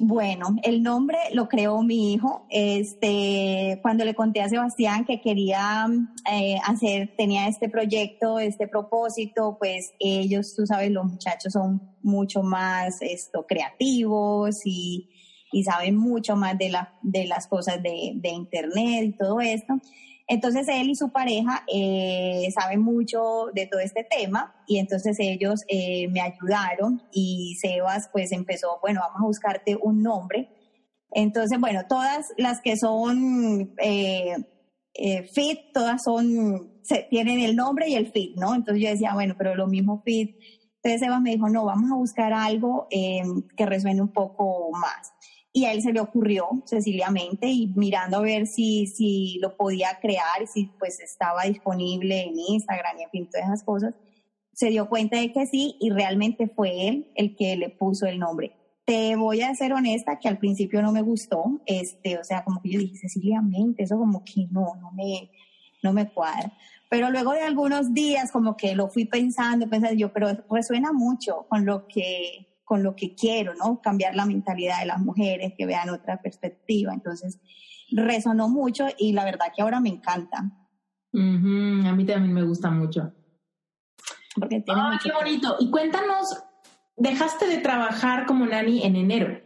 Bueno, 0.04 0.56
el 0.64 0.82
nombre 0.82 1.20
lo 1.32 1.48
creó 1.48 1.84
mi 1.84 2.14
hijo. 2.14 2.48
Este, 2.50 3.78
cuando 3.84 4.04
le 4.04 4.16
conté 4.16 4.42
a 4.42 4.50
Sebastián 4.50 5.06
que 5.06 5.22
quería 5.22 5.86
eh, 6.32 6.58
hacer, 6.66 7.14
tenía 7.16 7.48
este 7.48 7.70
proyecto, 7.70 8.40
este 8.40 8.68
propósito, 8.68 9.58
pues 9.60 9.94
ellos, 10.00 10.56
tú 10.56 10.66
sabes, 10.66 10.90
los 10.90 11.06
muchachos 11.06 11.54
son 11.54 11.84
mucho 12.02 12.42
más 12.42 13.00
esto, 13.04 13.46
creativos 13.48 14.62
y, 14.66 15.08
y 15.52 15.64
saben 15.66 15.98
mucho 15.98 16.36
más 16.36 16.58
de, 16.58 16.70
la, 16.70 16.96
de 17.04 17.28
las 17.28 17.46
cosas 17.46 17.84
de, 17.84 18.14
de 18.16 18.30
internet 18.30 19.04
y 19.04 19.12
todo 19.16 19.40
esto. 19.40 19.76
Entonces 20.32 20.66
él 20.70 20.90
y 20.90 20.96
su 20.96 21.12
pareja 21.12 21.66
eh, 21.68 22.48
saben 22.58 22.80
mucho 22.80 23.48
de 23.54 23.68
todo 23.68 23.82
este 23.82 24.06
tema 24.06 24.56
y 24.66 24.78
entonces 24.78 25.18
ellos 25.20 25.60
eh, 25.68 26.08
me 26.08 26.22
ayudaron 26.22 27.04
y 27.12 27.58
Sebas 27.60 28.08
pues 28.14 28.32
empezó, 28.32 28.80
bueno, 28.82 29.02
vamos 29.02 29.20
a 29.20 29.26
buscarte 29.26 29.78
un 29.82 30.02
nombre. 30.02 30.48
Entonces, 31.12 31.60
bueno, 31.60 31.82
todas 31.90 32.28
las 32.38 32.62
que 32.62 32.78
son 32.78 33.76
eh, 33.84 34.38
fit, 35.34 35.60
todas 35.74 36.02
son, 36.02 36.80
se, 36.82 37.08
tienen 37.10 37.42
el 37.42 37.58
nombre 37.58 37.90
y 37.90 37.96
el 37.96 38.10
fit, 38.10 38.38
¿no? 38.38 38.56
Entonces 38.56 38.82
yo 38.82 38.90
decía, 38.90 39.14
bueno, 39.14 39.36
pero 39.38 39.54
lo 39.54 39.68
mismo 39.68 40.02
fit. 40.06 40.38
Entonces 40.82 41.02
Sebas 41.02 41.20
me 41.20 41.32
dijo, 41.32 41.50
no, 41.50 41.66
vamos 41.66 41.92
a 41.92 41.96
buscar 41.96 42.32
algo 42.32 42.88
que 42.90 43.66
resuene 43.66 44.02
un 44.02 44.14
poco 44.14 44.72
más. 44.80 45.12
Y 45.54 45.66
a 45.66 45.74
él 45.74 45.82
se 45.82 45.92
le 45.92 46.00
ocurrió 46.00 46.48
sencillamente 46.66 47.48
y 47.48 47.68
mirando 47.76 48.18
a 48.18 48.22
ver 48.22 48.48
si, 48.48 48.88
si 48.88 49.38
lo 49.42 49.58
podía 49.58 50.00
crear, 50.02 50.48
si 50.52 50.68
pues 50.80 51.00
estaba 51.02 51.44
disponible 51.44 52.24
en 52.24 52.40
Instagram 52.40 53.00
y 53.00 53.04
en 53.04 53.10
fin, 53.10 53.30
todas 53.30 53.48
esas 53.48 53.64
cosas, 53.64 53.94
se 54.54 54.70
dio 54.70 54.88
cuenta 54.88 55.18
de 55.18 55.32
que 55.32 55.46
sí 55.46 55.76
y 55.80 55.90
realmente 55.90 56.48
fue 56.48 56.88
él 56.88 57.12
el 57.16 57.36
que 57.36 57.56
le 57.58 57.70
puso 57.70 58.06
el 58.06 58.20
nombre. 58.20 58.56
Te 58.86 59.16
voy 59.16 59.42
a 59.42 59.54
ser 59.56 59.74
honesta 59.74 60.20
que 60.20 60.28
al 60.28 60.38
principio 60.38 60.82
no 60.82 60.92
me 60.92 61.02
gustó, 61.02 61.62
este, 61.66 62.18
o 62.18 62.24
sea, 62.24 62.44
como 62.44 62.62
que 62.62 62.70
yo 62.70 62.80
dije 62.80 62.98
Cecilia 62.98 63.42
Mente, 63.42 63.84
eso 63.84 63.98
como 63.98 64.24
que 64.24 64.48
no, 64.52 64.76
no 64.82 64.92
me, 64.92 65.32
no 65.84 65.94
me 65.94 66.10
cuadra. 66.12 66.54
Pero 66.90 67.10
luego 67.10 67.32
de 67.32 67.42
algunos 67.42 67.94
días 67.94 68.32
como 68.32 68.58
que 68.58 68.76
lo 68.76 68.90
fui 68.90 69.06
pensando, 69.06 69.70
pensando 69.70 69.96
yo, 69.96 70.12
pero 70.12 70.28
resuena 70.50 70.92
mucho 70.92 71.46
con 71.48 71.66
lo 71.66 71.88
que 71.88 72.51
con 72.72 72.84
lo 72.84 72.96
que 72.96 73.16
quiero, 73.16 73.54
¿no? 73.54 73.82
Cambiar 73.82 74.16
la 74.16 74.26
mentalidad 74.26 74.80
de 74.80 74.86
las 74.86 75.02
mujeres, 75.02 75.56
que 75.58 75.66
vean 75.66 75.90
otra 75.90 76.22
perspectiva. 76.22 76.94
Entonces, 76.94 77.38
resonó 77.92 78.48
mucho 78.48 78.88
y 78.98 79.12
la 79.12 79.26
verdad 79.26 79.48
que 79.54 79.62
ahora 79.62 79.82
me 79.82 79.90
encanta. 79.90 80.38
A 80.38 81.18
mí 81.18 82.06
también 82.06 82.32
me 82.32 82.44
gusta 82.44 82.72
mucho. 82.72 83.12
Porque 84.36 84.62
tiene 84.62 84.80
oh, 84.80 84.98
qué 85.04 85.12
bonito. 85.12 85.58
Y 85.60 85.70
cuéntanos, 85.70 86.46
dejaste 86.96 87.48
de 87.48 87.58
trabajar 87.58 88.26
como 88.26 88.46
nani 88.46 88.86
en 88.86 88.96
enero. 88.96 89.42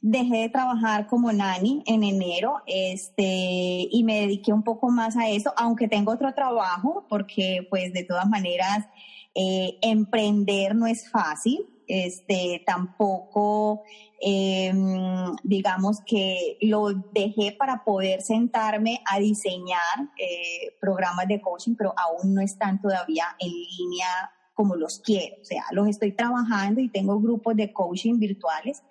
Dejé 0.00 0.42
de 0.42 0.50
trabajar 0.50 1.08
como 1.08 1.32
nani 1.32 1.82
en 1.84 2.04
enero 2.04 2.62
este, 2.64 3.88
y 3.90 4.04
me 4.04 4.20
dediqué 4.20 4.52
un 4.52 4.62
poco 4.62 4.88
más 4.88 5.16
a 5.16 5.28
eso, 5.28 5.52
aunque 5.56 5.88
tengo 5.88 6.12
otro 6.12 6.32
trabajo, 6.32 7.06
porque 7.08 7.66
pues 7.68 7.92
de 7.92 8.04
todas 8.04 8.28
maneras 8.28 8.86
eh, 9.34 9.78
emprender 9.82 10.76
no 10.76 10.86
es 10.86 11.10
fácil 11.10 11.66
este, 11.90 12.62
tampoco, 12.64 13.82
em, 14.20 15.34
digamos 15.42 16.00
que 16.06 16.56
lo 16.60 16.92
dejé 17.12 17.52
para 17.58 17.82
poder 17.82 18.22
sentarme 18.22 19.02
a 19.10 19.18
diseñar 19.18 19.98
eh, 20.16 20.76
programas 20.80 21.26
de 21.26 21.40
coaching, 21.40 21.74
pero 21.76 21.92
aún 21.96 22.32
no 22.32 22.40
están 22.40 22.80
todavía 22.80 23.24
en 23.40 23.50
línea 23.50 24.06
como 24.54 24.76
los 24.76 25.00
quiero. 25.00 25.36
O 25.40 25.44
sea, 25.44 25.64
los 25.72 25.88
estoy 25.88 26.12
trabajando 26.12 26.80
y 26.80 26.88
tengo 26.88 27.18
grupos 27.20 27.56
de 27.56 27.72
coaching 27.72 28.20
virtuales, 28.20 28.82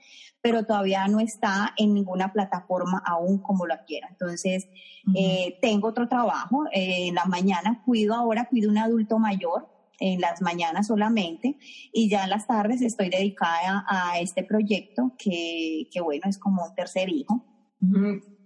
pero 0.41 0.65
todavía 0.65 1.07
no 1.07 1.21
está 1.21 1.73
en 1.77 1.93
ninguna 1.93 2.33
plataforma 2.33 3.01
aún 3.05 3.37
como 3.37 3.65
la 3.65 3.85
quiero. 3.85 4.07
Entonces, 4.09 4.67
eh, 5.15 5.57
tengo 5.61 5.87
otro 5.87 6.09
trabajo. 6.09 6.65
Eh, 6.73 7.07
en 7.07 7.15
la 7.15 7.25
mañana 7.25 7.81
cuido 7.85 8.13
ahora, 8.13 8.49
cuido 8.49 8.69
un 8.69 8.77
adulto 8.77 9.19
mayor 9.19 9.78
en 9.99 10.21
las 10.21 10.41
mañanas 10.41 10.87
solamente 10.87 11.57
y 11.93 12.09
ya 12.09 12.23
en 12.23 12.29
las 12.29 12.47
tardes 12.47 12.81
estoy 12.81 13.09
dedicada 13.09 13.85
a 13.87 14.19
este 14.19 14.43
proyecto 14.43 15.13
que, 15.17 15.87
que 15.91 16.01
bueno, 16.01 16.23
es 16.27 16.37
como 16.37 16.65
un 16.65 16.75
tercer 16.75 17.09
hijo. 17.09 17.45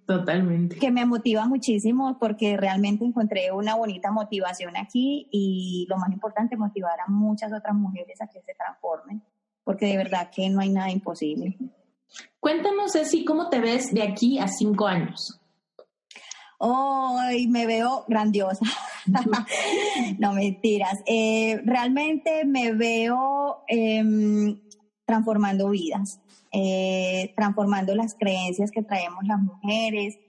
Totalmente. 0.06 0.78
Que 0.78 0.92
me 0.92 1.06
motiva 1.06 1.48
muchísimo 1.48 2.18
porque 2.20 2.58
realmente 2.58 3.06
encontré 3.06 3.52
una 3.52 3.76
bonita 3.76 4.12
motivación 4.12 4.76
aquí 4.76 5.28
y 5.32 5.86
lo 5.90 5.98
más 5.98 6.12
importante, 6.12 6.58
motivar 6.58 7.00
a 7.00 7.10
muchas 7.10 7.54
otras 7.54 7.76
mujeres 7.76 8.20
a 8.22 8.28
que 8.28 8.42
se 8.42 8.54
transformen, 8.54 9.24
porque 9.64 9.86
de 9.86 9.98
verdad 9.98 10.30
que 10.30 10.50
no 10.50 10.60
hay 10.60 10.70
nada 10.70 10.92
imposible. 10.92 11.58
Cuéntanos, 12.40 12.92
Ceci, 12.92 13.24
¿cómo 13.24 13.50
te 13.50 13.60
ves 13.60 13.94
de 13.94 14.04
aquí 14.04 14.40
a 14.40 14.48
cinco 14.48 14.88
años? 14.88 15.40
Hoy 16.60 17.48
me 17.48 17.66
veo 17.66 18.06
grandiosa. 18.08 18.66
no 20.20 20.34
mentiras. 20.34 21.00
Eh, 21.06 21.62
realmente 21.66 22.46
me 22.46 22.74
veo 22.74 23.64
em, 23.68 24.60
transformando 25.06 25.70
vidas. 25.70 26.20
Eh, 26.56 27.34
transformando 27.36 27.96
las 27.96 28.14
creencias 28.14 28.70
que 28.70 28.84
traemos 28.84 29.24
las 29.26 29.40
mujeres. 29.40 30.20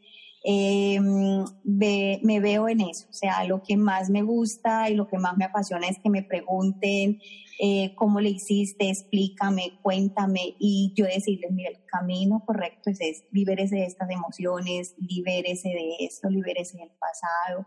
Eh, 0.42 0.98
me 1.00 2.40
veo 2.40 2.68
en 2.68 2.82
eso, 2.82 3.06
o 3.08 3.12
sea, 3.14 3.44
lo 3.44 3.62
que 3.62 3.78
más 3.78 4.10
me 4.10 4.22
gusta 4.22 4.90
y 4.90 4.94
lo 4.94 5.08
que 5.08 5.16
más 5.16 5.38
me 5.38 5.46
apasiona 5.46 5.88
es 5.88 5.98
que 5.98 6.10
me 6.10 6.22
pregunten 6.22 7.18
eh, 7.58 7.94
cómo 7.94 8.20
le 8.20 8.30
hiciste, 8.30 8.90
explícame, 8.90 9.78
cuéntame 9.82 10.56
y 10.58 10.92
yo 10.96 11.06
decirles, 11.06 11.50
mira, 11.52 11.70
el 11.70 11.84
camino 11.86 12.42
correcto 12.44 12.90
es, 12.90 13.00
es 13.00 13.24
libérese 13.30 13.76
de 13.76 13.84
estas 13.84 14.10
emociones, 14.10 14.94
libérese 14.98 15.68
de 15.68 15.96
esto, 16.00 16.28
libérese 16.28 16.78
del 16.78 16.90
pasado, 16.98 17.66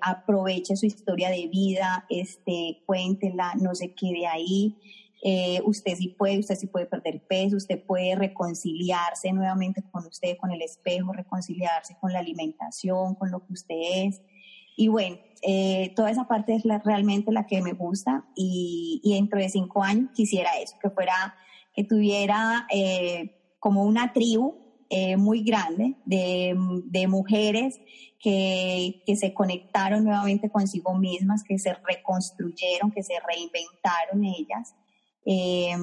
aproveche 0.00 0.76
su 0.76 0.86
historia 0.86 1.28
de 1.30 1.46
vida, 1.48 2.06
este, 2.08 2.82
cuéntela, 2.86 3.54
no 3.60 3.74
se 3.74 3.94
quede 3.94 4.26
ahí. 4.26 4.78
Eh, 5.20 5.60
usted 5.64 5.96
sí 5.96 6.14
puede, 6.16 6.38
usted 6.38 6.54
sí 6.54 6.68
puede 6.68 6.86
perder 6.86 7.20
peso, 7.26 7.56
usted 7.56 7.82
puede 7.84 8.14
reconciliarse 8.14 9.32
nuevamente 9.32 9.82
con 9.90 10.06
usted, 10.06 10.36
con 10.36 10.52
el 10.52 10.62
espejo, 10.62 11.12
reconciliarse 11.12 11.96
con 12.00 12.12
la 12.12 12.20
alimentación, 12.20 13.14
con 13.16 13.30
lo 13.30 13.44
que 13.44 13.52
usted 13.52 13.76
es. 13.78 14.20
Y 14.78 14.86
bueno, 14.86 15.16
eh, 15.42 15.92
toda 15.96 16.12
esa 16.12 16.28
parte 16.28 16.54
es 16.54 16.62
realmente 16.84 17.32
la 17.32 17.48
que 17.48 17.60
me 17.62 17.72
gusta 17.72 18.24
y, 18.36 19.00
dentro 19.04 19.40
de 19.40 19.48
cinco 19.48 19.82
años 19.82 20.10
quisiera 20.14 20.56
eso, 20.56 20.76
que 20.80 20.88
fuera, 20.88 21.34
que 21.74 21.82
tuviera 21.82 22.64
eh, 22.72 23.56
como 23.58 23.82
una 23.82 24.12
tribu 24.12 24.54
muy 25.18 25.42
grande 25.42 25.96
de, 26.06 26.54
mujeres 27.08 27.78
que, 28.20 29.02
que, 29.04 29.16
se 29.16 29.34
conectaron 29.34 30.04
nuevamente 30.04 30.48
consigo 30.48 30.94
mismas, 30.94 31.42
que 31.42 31.58
se 31.58 31.74
reconstruyeron, 31.74 32.92
que 32.92 33.02
se 33.02 33.14
reinventaron 33.26 34.24
ellas 34.24 34.76
eh, 35.26 35.76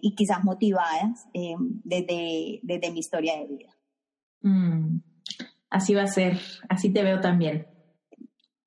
y 0.00 0.14
quizás 0.14 0.44
motivadas 0.44 1.26
desde, 1.32 2.60
desde, 2.62 2.90
mi 2.90 3.00
historia 3.00 3.38
de 3.38 3.46
vida. 3.46 3.76
Mm, 4.42 4.98
así 5.72 5.94
va 5.94 6.02
a 6.02 6.06
ser, 6.06 6.38
así 6.68 6.92
te 6.92 7.02
veo 7.02 7.20
también. 7.20 7.66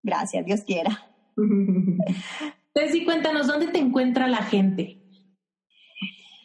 Gracias, 0.04 0.46
Dios 0.46 0.62
quiera. 0.66 1.08
Ceci, 2.74 3.06
cuéntanos, 3.06 3.48
¿dónde 3.48 3.68
te 3.68 3.80
encuentra 3.80 4.28
la 4.28 4.44
gente? 4.44 5.02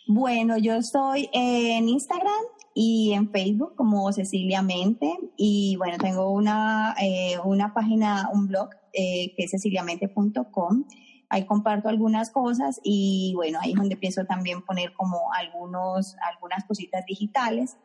Bueno, 0.07 0.57
yo 0.59 0.75
estoy 0.75 1.29
en 1.33 1.89
Instagram 1.89 2.45
y 2.75 3.13
en 3.13 3.31
Facebook 3.31 3.75
como 3.77 4.13
Cecilia 4.13 4.63
Mente 4.63 5.13
y 5.37 5.77
bueno, 5.77 5.99
tengo 5.99 6.31
una, 6.31 6.95
eh, 7.01 7.37
una 7.45 7.75
página, 7.75 8.29
un 8.33 8.47
blog 8.47 8.71
eh, 8.93 9.35
que 9.37 9.45
es 9.45 9.51
ceciliamente.com 9.51 10.85
ahí 11.31 11.47
comparto 11.47 11.89
algunas 11.89 12.31
cosas 12.31 12.81
y 12.83 13.33
bueno, 13.37 13.61
ahí 13.63 13.71
es 13.71 13.77
donde 13.77 13.97
pienso 13.97 14.25
también 14.25 14.63
poner 14.63 14.93
como 14.93 15.33
algunos, 15.33 16.17
algunas 16.29 16.65
cositas 16.65 17.07
digitales, 17.07 17.77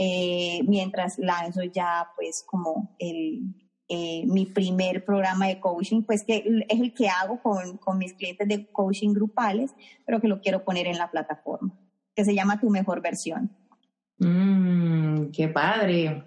eh, 0.00 0.60
mientras 0.68 1.18
lanzo 1.18 1.64
ya 1.64 2.06
pues 2.14 2.44
como 2.46 2.94
el, 3.00 3.52
eh, 3.88 4.22
mi 4.26 4.46
primer 4.46 5.04
programa 5.04 5.48
de 5.48 5.58
coaching, 5.58 6.02
pues 6.02 6.22
que 6.24 6.44
es 6.68 6.80
el 6.80 6.94
que 6.94 7.08
hago 7.08 7.42
con, 7.42 7.78
con 7.78 7.98
mis 7.98 8.12
clientes 8.12 8.46
de 8.46 8.70
coaching 8.70 9.12
grupales, 9.12 9.74
pero 10.06 10.20
que 10.20 10.28
lo 10.28 10.40
quiero 10.40 10.62
poner 10.62 10.86
en 10.86 10.98
la 10.98 11.10
plataforma, 11.10 11.74
que 12.14 12.24
se 12.24 12.32
llama 12.32 12.60
Tu 12.60 12.70
Mejor 12.70 13.02
Versión. 13.02 13.50
Mmm, 14.18 15.32
qué 15.32 15.48
padre. 15.48 16.22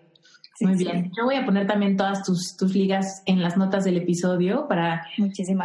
Muy 0.59 0.76
bien. 0.76 1.09
Yo 1.17 1.24
voy 1.24 1.36
a 1.36 1.45
poner 1.45 1.65
también 1.65 1.95
todas 1.95 2.24
tus, 2.24 2.57
tus 2.57 2.76
ligas 2.76 3.24
en 3.26 3.41
las 3.41 3.55
notas 3.55 3.86
del 3.86 3.95
episodio 3.97 4.67
para, 4.67 5.07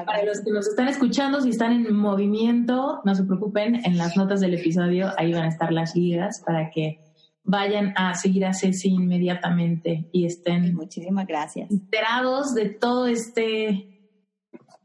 para 0.07 0.25
los 0.25 0.43
que 0.43 0.53
nos 0.53 0.69
están 0.69 0.87
escuchando, 0.87 1.41
si 1.41 1.51
están 1.51 1.73
en 1.73 1.95
movimiento, 1.95 3.01
no 3.05 3.15
se 3.17 3.25
preocupen, 3.25 3.85
en 3.85 3.99
las 3.99 4.17
notas 4.17 4.41
del 4.41 4.55
episodio 4.55 5.11
ahí 5.19 5.33
van 5.33 5.43
a 5.43 5.49
estar 5.49 5.73
las 5.73 5.97
ligas 5.97 6.41
para 6.47 6.71
que 6.71 7.01
vayan 7.47 7.95
a 7.97 8.15
seguir 8.15 8.45
a 8.45 8.53
Ceci 8.53 8.89
inmediatamente 8.89 10.09
y 10.13 10.27
estén 10.27 10.75
muchísimas 10.75 11.27
gracias 11.27 11.71
enterados 11.71 12.55
de 12.55 12.69
todo 12.69 13.07
este 13.07 14.13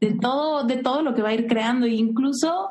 de 0.00 0.14
todo 0.20 0.64
de 0.64 0.76
todo 0.76 1.02
lo 1.02 1.14
que 1.14 1.22
va 1.22 1.30
a 1.30 1.34
ir 1.34 1.46
creando 1.46 1.86
e 1.86 1.94
incluso 1.94 2.70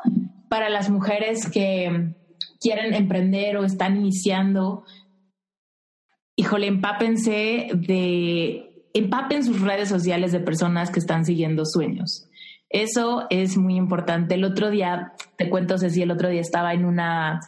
para 0.49 0.69
las 0.69 0.89
mujeres 0.89 1.49
que 1.49 2.15
quieren 2.59 2.93
emprender 2.93 3.57
o 3.57 3.63
están 3.63 3.97
iniciando 3.97 4.83
híjole, 6.41 6.65
empápense 6.65 7.69
de, 7.73 8.87
empapen 8.93 9.43
sus 9.43 9.61
redes 9.61 9.89
sociales 9.89 10.31
de 10.31 10.39
personas 10.39 10.89
que 10.89 10.99
están 10.99 11.23
siguiendo 11.23 11.65
sueños. 11.65 12.27
Eso 12.69 13.27
es 13.29 13.57
muy 13.57 13.75
importante. 13.75 14.35
El 14.35 14.43
otro 14.43 14.71
día, 14.71 15.13
te 15.37 15.49
cuento, 15.49 15.77
Ceci, 15.77 16.01
el 16.01 16.11
otro 16.11 16.29
día 16.29 16.41
estaba 16.41 16.73
en 16.73 16.85
una... 16.85 17.41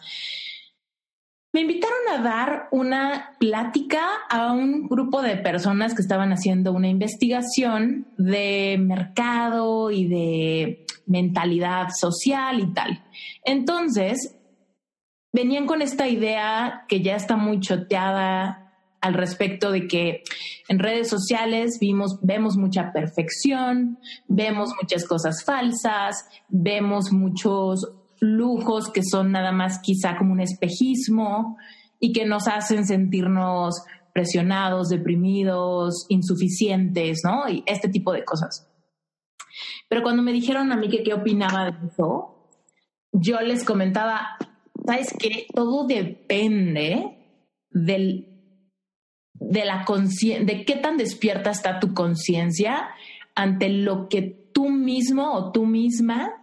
Me 1.53 1.61
invitaron 1.61 1.99
a 2.11 2.23
dar 2.23 2.67
una 2.71 3.35
plática 3.39 4.03
a 4.27 4.51
un 4.51 4.87
grupo 4.87 5.21
de 5.21 5.37
personas 5.37 5.93
que 5.93 6.01
estaban 6.01 6.33
haciendo 6.33 6.71
una 6.71 6.87
investigación 6.87 8.07
de 8.17 8.77
mercado 8.79 9.91
y 9.91 10.07
de 10.07 10.85
mentalidad 11.05 11.89
social 11.95 12.59
y 12.59 12.73
tal. 12.73 13.03
Entonces, 13.45 14.35
venían 15.31 15.67
con 15.67 15.83
esta 15.83 16.07
idea 16.07 16.85
que 16.87 17.01
ya 17.03 17.15
está 17.15 17.37
muy 17.37 17.59
choteada 17.59 18.73
al 18.99 19.13
respecto 19.13 19.71
de 19.71 19.87
que 19.87 20.23
en 20.69 20.79
redes 20.79 21.07
sociales 21.07 21.77
vimos, 21.79 22.17
vemos 22.23 22.57
mucha 22.57 22.91
perfección, 22.91 23.99
vemos 24.27 24.71
muchas 24.81 25.05
cosas 25.05 25.43
falsas, 25.43 26.25
vemos 26.47 27.11
muchos 27.11 27.91
lujos 28.23 28.89
que 28.89 29.03
son 29.03 29.31
nada 29.31 29.51
más 29.51 29.79
quizá 29.79 30.15
como 30.17 30.31
un 30.31 30.39
espejismo 30.39 31.57
y 31.99 32.13
que 32.13 32.25
nos 32.25 32.47
hacen 32.47 32.85
sentirnos 32.85 33.83
presionados, 34.13 34.89
deprimidos, 34.89 36.05
insuficientes, 36.07 37.21
¿no? 37.25 37.49
Y 37.49 37.63
este 37.65 37.89
tipo 37.89 38.13
de 38.13 38.23
cosas. 38.23 38.69
Pero 39.89 40.03
cuando 40.03 40.23
me 40.23 40.31
dijeron 40.31 40.71
a 40.71 40.77
mí 40.77 40.89
que 40.89 41.03
qué 41.03 41.13
opinaba 41.13 41.71
de 41.71 41.87
eso, 41.87 42.49
yo 43.11 43.41
les 43.41 43.63
comentaba, 43.63 44.37
¿sabes 44.85 45.13
qué? 45.19 45.45
Todo 45.53 45.85
depende 45.85 47.17
del 47.71 48.29
de 49.33 49.65
la 49.65 49.83
de 49.85 50.63
qué 50.65 50.75
tan 50.77 50.95
despierta 50.95 51.51
está 51.51 51.79
tu 51.79 51.93
conciencia 51.93 52.89
ante 53.35 53.67
lo 53.67 54.07
que 54.07 54.21
tú 54.53 54.69
mismo 54.69 55.33
o 55.33 55.51
tú 55.51 55.65
misma 55.65 56.42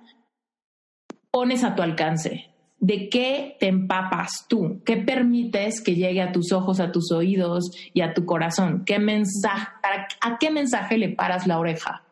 pones 1.31 1.65
a 1.65 1.75
tu 1.75 1.83
alcance. 1.83 2.47
¿De 2.79 3.11
qué 3.11 3.57
te 3.61 3.67
empapas 3.67 4.47
tú? 4.49 4.81
¿Qué 4.87 4.97
permites 4.97 5.83
que 5.83 5.97
llegue 5.97 6.23
a 6.23 6.33
tus 6.33 6.51
ojos, 6.51 6.81
a 6.81 6.93
tus 6.93 7.13
oídos 7.13 7.71
y 7.93 8.01
a 8.01 8.15
tu 8.15 8.25
corazón? 8.25 8.85
¿Qué 8.87 8.99
mensaje, 8.99 9.69
¿A 10.23 10.39
qué 10.39 10.51
mensaje 10.51 10.97
le 10.97 11.11
paras 11.11 11.47
la 11.47 11.59
oreja? 11.59 12.05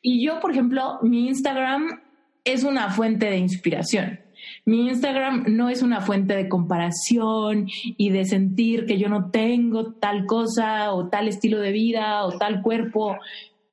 Y 0.00 0.24
yo, 0.24 0.38
por 0.38 0.52
ejemplo, 0.52 0.98
mi 1.02 1.26
Instagram 1.26 2.00
es 2.44 2.62
una 2.62 2.90
fuente 2.90 3.26
de 3.26 3.38
inspiración. 3.38 4.20
Mi 4.66 4.88
Instagram 4.88 5.44
no 5.48 5.68
es 5.68 5.82
una 5.82 6.00
fuente 6.00 6.36
de 6.36 6.48
comparación 6.48 7.66
y 7.82 8.10
de 8.10 8.24
sentir 8.24 8.86
que 8.86 8.98
yo 8.98 9.08
no 9.08 9.30
tengo 9.30 9.94
tal 9.94 10.26
cosa 10.26 10.92
o 10.92 11.08
tal 11.08 11.28
estilo 11.28 11.58
de 11.60 11.72
vida 11.72 12.24
o 12.24 12.38
tal 12.38 12.62
cuerpo. 12.62 13.16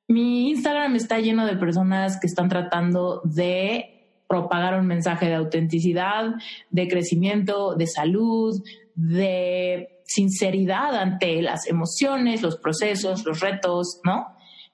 Mi 0.08 0.50
Instagram 0.50 0.96
está 0.96 1.20
lleno 1.20 1.46
de 1.46 1.56
personas 1.56 2.20
que 2.20 2.28
están 2.28 2.50
tratando 2.50 3.22
de 3.24 3.91
propagar 4.32 4.80
un 4.80 4.88
mensaje 4.88 5.28
de 5.28 5.36
autenticidad, 5.36 6.36
de 6.70 6.88
crecimiento, 6.88 7.76
de 7.76 7.86
salud, 7.86 8.64
de 8.96 10.04
sinceridad 10.06 10.96
ante 10.96 11.42
las 11.42 11.68
emociones, 11.68 12.42
los 12.42 12.56
procesos, 12.56 13.26
los 13.26 13.42
retos, 13.42 14.00
¿no? 14.06 14.28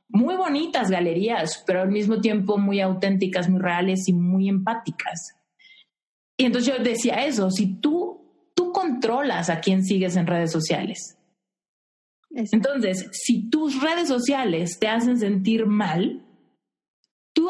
Muy 0.09 0.35
bonitas 0.35 0.91
galerías, 0.91 1.63
pero 1.65 1.81
al 1.81 1.89
mismo 1.89 2.21
tiempo 2.21 2.59
muy 2.59 2.81
auténticas, 2.81 3.49
muy 3.49 3.59
reales 3.59 4.07
y 4.07 4.13
muy 4.13 4.47
empáticas. 4.47 5.35
Y 6.37 6.45
entonces 6.45 6.77
yo 6.77 6.83
decía 6.83 7.25
eso, 7.25 7.49
si 7.49 7.81
tú, 7.81 8.51
tú 8.55 8.71
controlas 8.71 9.49
a 9.49 9.59
quién 9.59 9.83
sigues 9.83 10.17
en 10.17 10.27
redes 10.27 10.51
sociales. 10.51 11.17
Entonces, 12.29 13.09
si 13.11 13.49
tus 13.49 13.81
redes 13.81 14.07
sociales 14.07 14.77
te 14.77 14.87
hacen 14.87 15.17
sentir 15.17 15.65
mal, 15.65 16.23
tú 17.33 17.49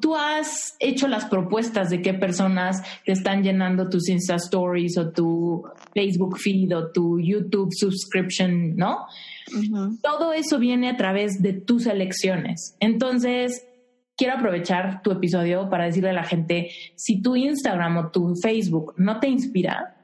tú 0.00 0.14
has 0.14 0.76
hecho 0.78 1.08
las 1.08 1.24
propuestas 1.26 1.90
de 1.90 2.02
qué 2.02 2.14
personas 2.14 2.82
te 3.04 3.12
están 3.12 3.42
llenando 3.42 3.88
tus 3.88 4.08
Insta 4.08 4.36
Stories 4.36 4.98
o 4.98 5.10
tu 5.10 5.64
Facebook 5.94 6.38
feed 6.38 6.76
o 6.76 6.92
tu 6.92 7.18
YouTube 7.18 7.70
subscription, 7.72 8.76
¿no? 8.76 9.06
Todo 10.02 10.32
eso 10.32 10.58
viene 10.58 10.88
a 10.90 10.96
través 10.96 11.42
de 11.42 11.52
tus 11.52 11.86
elecciones. 11.86 12.76
Entonces, 12.80 13.66
quiero 14.16 14.34
aprovechar 14.34 15.02
tu 15.02 15.12
episodio 15.12 15.68
para 15.70 15.84
decirle 15.84 16.10
a 16.10 16.14
la 16.14 16.24
gente, 16.24 16.70
si 16.96 17.22
tu 17.22 17.36
Instagram 17.36 17.96
o 17.98 18.10
tu 18.10 18.34
Facebook 18.36 18.94
no 18.96 19.20
te 19.20 19.28
inspira, 19.28 19.96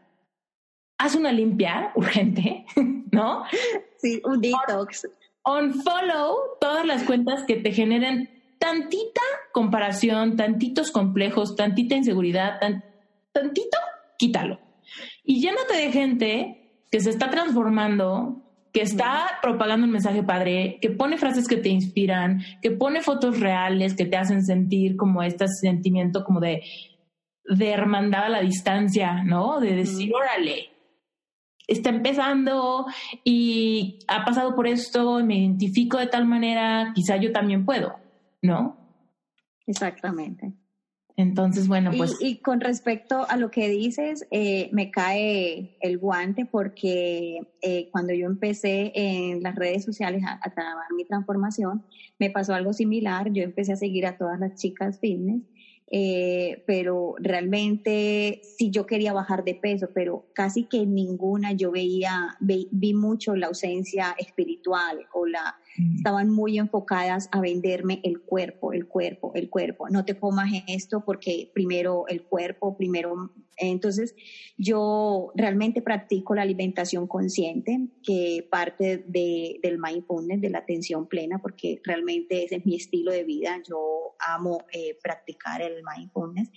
haz 0.98 1.14
una 1.16 1.32
limpia 1.32 1.92
urgente, 1.96 2.64
¿no? 3.10 3.44
Sí, 3.98 4.20
un 4.24 4.40
detox. 4.40 5.08
On, 5.44 5.74
follow 5.74 6.36
todas 6.60 6.86
las 6.86 7.02
cuentas 7.02 7.42
que 7.44 7.56
te 7.56 7.72
generen 7.72 8.41
tantita 8.62 9.20
comparación, 9.50 10.36
tantitos 10.36 10.92
complejos, 10.92 11.56
tantita 11.56 11.96
inseguridad, 11.96 12.60
tantito, 13.32 13.76
quítalo. 14.16 14.60
Y 15.24 15.40
llénate 15.40 15.74
de 15.74 15.90
gente 15.90 16.84
que 16.88 17.00
se 17.00 17.10
está 17.10 17.28
transformando, 17.28 18.40
que 18.72 18.82
está 18.82 19.40
propagando 19.42 19.84
un 19.84 19.90
mensaje 19.90 20.22
padre, 20.22 20.78
que 20.80 20.90
pone 20.90 21.18
frases 21.18 21.48
que 21.48 21.56
te 21.56 21.70
inspiran, 21.70 22.40
que 22.62 22.70
pone 22.70 23.02
fotos 23.02 23.40
reales 23.40 23.96
que 23.96 24.06
te 24.06 24.16
hacen 24.16 24.44
sentir 24.44 24.96
como 24.96 25.24
este 25.24 25.48
sentimiento 25.48 26.22
como 26.22 26.38
de, 26.38 26.62
de 27.44 27.68
hermandad 27.68 28.26
a 28.26 28.28
la 28.28 28.42
distancia, 28.42 29.24
¿no? 29.24 29.58
De 29.58 29.74
decir, 29.74 30.12
órale, 30.14 30.70
está 31.66 31.90
empezando 31.90 32.86
y 33.24 33.98
ha 34.06 34.24
pasado 34.24 34.54
por 34.54 34.68
esto, 34.68 35.18
y 35.18 35.24
me 35.24 35.38
identifico 35.38 35.98
de 35.98 36.06
tal 36.06 36.26
manera, 36.26 36.92
quizá 36.94 37.16
yo 37.16 37.32
también 37.32 37.64
puedo. 37.64 38.01
¿No? 38.42 38.76
Exactamente. 39.66 40.52
Entonces, 41.16 41.68
bueno, 41.68 41.90
pues... 41.96 42.16
Y, 42.20 42.38
con 42.38 42.60
respecto 42.60 43.26
a 43.28 43.36
lo 43.36 43.50
que 43.50 43.68
dices, 43.68 44.26
eh, 44.30 44.68
me 44.72 44.90
cae 44.90 45.76
el 45.80 45.98
guante 45.98 46.46
porque 46.46 47.40
eh, 47.60 47.88
cuando 47.90 48.14
yo 48.14 48.26
empecé 48.26 48.92
en 48.94 49.42
las 49.42 49.54
redes 49.54 49.84
sociales 49.84 50.22
a, 50.26 50.40
a 50.42 50.50
trabajar 50.50 50.92
mi 50.96 51.04
transformación, 51.04 51.84
me 52.18 52.30
pasó 52.30 52.54
algo 52.54 52.72
similar. 52.72 53.30
Yo 53.32 53.42
empecé 53.42 53.72
a 53.72 53.76
seguir 53.76 54.06
a 54.06 54.16
todas 54.16 54.40
las 54.40 54.54
chicas 54.54 54.98
fitness 55.00 55.42
eh, 55.94 56.64
pero 56.66 57.16
realmente 57.18 58.40
sí 58.56 58.70
yo 58.70 58.86
quería 58.86 59.12
bajar 59.12 59.44
de 59.44 59.54
peso, 59.54 59.90
pero 59.92 60.24
casi 60.34 60.64
que 60.64 60.86
ninguna 60.86 61.52
yo 61.52 61.70
veía, 61.70 62.34
vi 62.40 62.94
mucho 62.94 63.36
la 63.36 63.48
ausencia 63.48 64.16
espiritual 64.18 65.06
o 65.12 65.26
la. 65.26 65.54
Estaban 65.76 66.30
muy 66.30 66.58
enfocadas 66.58 67.28
a 67.32 67.40
venderme 67.40 68.00
el 68.02 68.20
cuerpo, 68.20 68.72
el 68.72 68.86
cuerpo, 68.86 69.32
el 69.34 69.48
cuerpo. 69.48 69.88
No 69.88 70.04
te 70.04 70.18
comas 70.18 70.50
esto 70.66 71.04
porque 71.04 71.50
primero 71.54 72.06
el 72.08 72.22
cuerpo, 72.22 72.76
primero. 72.76 73.32
Entonces 73.56 74.14
yo 74.56 75.32
realmente 75.34 75.82
practico 75.82 76.34
la 76.34 76.42
alimentación 76.42 77.06
consciente, 77.06 77.88
que 78.02 78.46
parte 78.50 79.04
de, 79.06 79.60
del 79.62 79.78
mindfulness, 79.78 80.40
de 80.40 80.50
la 80.50 80.58
atención 80.58 81.06
plena, 81.06 81.40
porque 81.40 81.80
realmente 81.84 82.44
ese 82.44 82.56
es 82.56 82.66
mi 82.66 82.76
estilo 82.76 83.12
de 83.12 83.24
vida. 83.24 83.62
Yo 83.66 84.14
amo 84.18 84.64
eh, 84.72 84.98
practicar 85.02 85.62
el 85.62 85.82
mindfulness. 85.96 86.50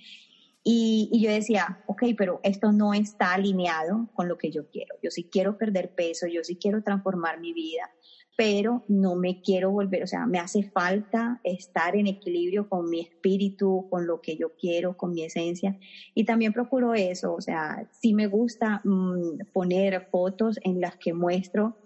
Y, 0.67 1.09
y, 1.11 1.21
yo 1.21 1.29
decía, 1.29 1.83
ok, 1.85 2.05
pero 2.17 2.39
esto 2.41 2.71
no 2.71 2.95
está 2.95 3.35
alineado 3.35 4.09
con 4.15 4.27
lo 4.27 4.35
que 4.39 4.49
yo 4.49 4.67
quiero. 4.67 4.95
Yo 5.03 5.11
sí 5.11 5.29
quiero 5.31 5.59
perder 5.59 5.93
peso, 5.93 6.25
yo 6.25 6.43
sí 6.43 6.55
quiero 6.55 6.81
transformar 6.81 7.39
mi 7.39 7.53
vida, 7.53 7.91
pero 8.35 8.83
no 8.87 9.15
me 9.15 9.41
quiero 9.41 9.71
volver, 9.71 10.03
o 10.03 10.07
sea, 10.07 10.25
me 10.25 10.39
hace 10.39 10.63
falta 10.63 11.39
estar 11.43 11.95
en 11.95 12.07
equilibrio 12.07 12.67
con 12.67 12.89
mi 12.89 12.99
espíritu, 12.99 13.87
con 13.89 14.05
lo 14.05 14.19
que 14.19 14.35
yo 14.35 14.55
quiero, 14.55 14.97
con 14.97 15.13
mi 15.13 15.23
esencia. 15.23 15.77
Y 16.13 16.25
también 16.25 16.51
procuro 16.51 16.93
eso, 16.93 17.33
o 17.33 17.41
sea, 17.41 17.87
sí 17.91 18.13
me 18.13 18.27
gusta 18.27 18.81
mm, 18.83 19.51
poner 19.53 20.07
fotos 20.11 20.59
en 20.63 20.81
las 20.81 20.97
que 20.97 21.13
muestro 21.13 21.77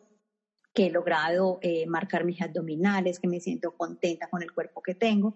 que 0.73 0.87
he 0.87 0.91
logrado 0.91 1.59
eh, 1.61 1.85
marcar 1.87 2.25
mis 2.25 2.41
abdominales, 2.41 3.19
que 3.19 3.27
me 3.27 3.39
siento 3.39 3.71
contenta 3.75 4.29
con 4.29 4.41
el 4.41 4.51
cuerpo 4.51 4.81
que 4.81 4.95
tengo, 4.95 5.35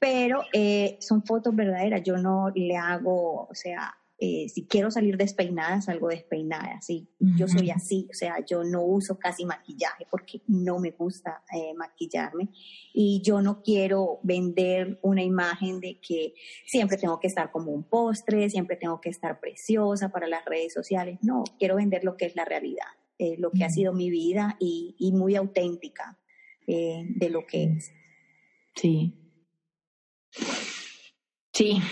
pero 0.00 0.42
eh, 0.52 0.96
son 1.00 1.22
fotos 1.24 1.54
verdaderas. 1.54 2.02
Yo 2.02 2.16
no 2.16 2.50
le 2.54 2.76
hago, 2.76 3.46
o 3.46 3.54
sea, 3.54 3.94
eh, 4.20 4.48
si 4.48 4.66
quiero 4.66 4.90
salir 4.90 5.16
despeinada, 5.16 5.80
salgo 5.80 6.08
despeinada, 6.08 6.80
¿sí? 6.82 7.08
Yo 7.18 7.48
soy 7.48 7.70
así, 7.70 8.06
o 8.10 8.14
sea, 8.14 8.44
yo 8.44 8.62
no 8.64 8.82
uso 8.82 9.18
casi 9.18 9.44
maquillaje 9.44 10.06
porque 10.10 10.42
no 10.46 10.78
me 10.78 10.90
gusta 10.90 11.42
eh, 11.52 11.72
maquillarme 11.74 12.50
y 12.92 13.22
yo 13.22 13.40
no 13.40 13.62
quiero 13.62 14.20
vender 14.22 14.98
una 15.02 15.22
imagen 15.22 15.80
de 15.80 15.98
que 16.00 16.34
siempre 16.66 16.98
tengo 16.98 17.18
que 17.18 17.28
estar 17.28 17.50
como 17.50 17.72
un 17.72 17.82
postre, 17.82 18.50
siempre 18.50 18.76
tengo 18.76 19.00
que 19.00 19.08
estar 19.08 19.40
preciosa 19.40 20.10
para 20.10 20.26
las 20.28 20.44
redes 20.44 20.72
sociales. 20.72 21.18
No, 21.22 21.44
quiero 21.58 21.76
vender 21.76 22.04
lo 22.04 22.16
que 22.16 22.26
es 22.26 22.36
la 22.36 22.44
realidad, 22.44 22.88
lo 23.38 23.50
que 23.50 23.64
ha 23.64 23.70
sido 23.70 23.92
mi 23.92 24.10
vida 24.10 24.56
y, 24.60 24.96
y 24.98 25.12
muy 25.12 25.34
auténtica 25.36 26.18
de 26.66 27.30
lo 27.30 27.46
que 27.46 27.64
es. 27.64 27.92
Sí, 28.74 29.20
Sí, 31.52 31.82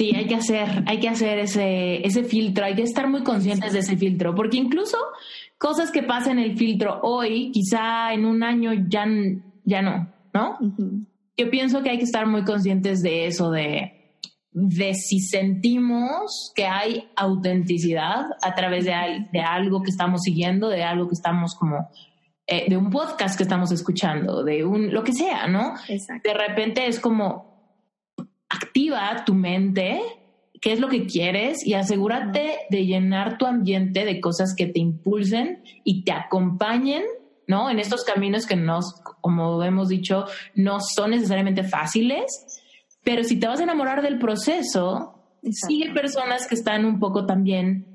sí, 0.00 0.16
hay 0.16 0.26
que 0.26 0.34
hacer, 0.34 0.82
hay 0.86 0.98
que 0.98 1.10
hacer 1.10 1.38
ese, 1.40 2.06
ese 2.06 2.24
filtro, 2.24 2.64
hay 2.64 2.74
que 2.74 2.82
estar 2.82 3.06
muy 3.06 3.22
conscientes 3.22 3.74
de 3.74 3.80
ese 3.80 3.98
filtro, 3.98 4.34
porque 4.34 4.56
incluso 4.56 4.96
cosas 5.58 5.90
que 5.90 6.02
pasan 6.02 6.38
en 6.38 6.50
el 6.50 6.56
filtro 6.56 7.00
hoy, 7.02 7.50
quizá 7.52 8.14
en 8.14 8.24
un 8.24 8.42
año 8.42 8.72
ya, 8.88 9.04
ya 9.64 9.82
no, 9.82 10.10
¿no? 10.32 10.56
Yo 11.36 11.50
pienso 11.50 11.82
que 11.82 11.90
hay 11.90 11.98
que 11.98 12.04
estar 12.04 12.26
muy 12.26 12.44
conscientes 12.44 13.02
de 13.02 13.26
eso, 13.26 13.50
de, 13.50 14.16
de 14.52 14.94
si 14.94 15.20
sentimos 15.20 16.50
que 16.54 16.64
hay 16.64 17.10
autenticidad 17.14 18.24
a 18.40 18.54
través 18.54 18.86
de, 18.86 18.94
de 19.30 19.40
algo 19.40 19.82
que 19.82 19.90
estamos 19.90 20.22
siguiendo, 20.22 20.70
de 20.70 20.82
algo 20.82 21.08
que 21.08 21.14
estamos 21.14 21.54
como 21.54 21.90
eh, 22.46 22.70
de 22.70 22.76
un 22.78 22.88
podcast 22.88 23.36
que 23.36 23.42
estamos 23.42 23.70
escuchando, 23.70 24.42
de 24.44 24.64
un 24.64 24.94
lo 24.94 25.04
que 25.04 25.12
sea, 25.12 25.46
¿no? 25.46 25.74
De 25.88 26.32
repente 26.32 26.86
es 26.86 26.98
como 26.98 27.49
activa 28.50 29.24
tu 29.24 29.34
mente, 29.34 30.00
qué 30.60 30.72
es 30.72 30.80
lo 30.80 30.88
que 30.88 31.06
quieres 31.06 31.66
y 31.66 31.74
asegúrate 31.74 32.58
de 32.68 32.84
llenar 32.84 33.38
tu 33.38 33.46
ambiente 33.46 34.04
de 34.04 34.20
cosas 34.20 34.54
que 34.54 34.66
te 34.66 34.80
impulsen 34.80 35.62
y 35.84 36.04
te 36.04 36.12
acompañen, 36.12 37.02
¿no? 37.46 37.70
En 37.70 37.78
estos 37.78 38.04
caminos 38.04 38.46
que 38.46 38.56
nos, 38.56 39.00
como 39.22 39.62
hemos 39.62 39.88
dicho, 39.88 40.26
no 40.54 40.80
son 40.80 41.12
necesariamente 41.12 41.62
fáciles, 41.62 42.26
pero 43.02 43.24
si 43.24 43.40
te 43.40 43.46
vas 43.46 43.60
a 43.60 43.62
enamorar 43.62 44.02
del 44.02 44.18
proceso, 44.18 45.14
sigue 45.50 45.92
personas 45.92 46.46
que 46.46 46.54
están 46.54 46.84
un 46.84 46.98
poco 46.98 47.24
también 47.24 47.86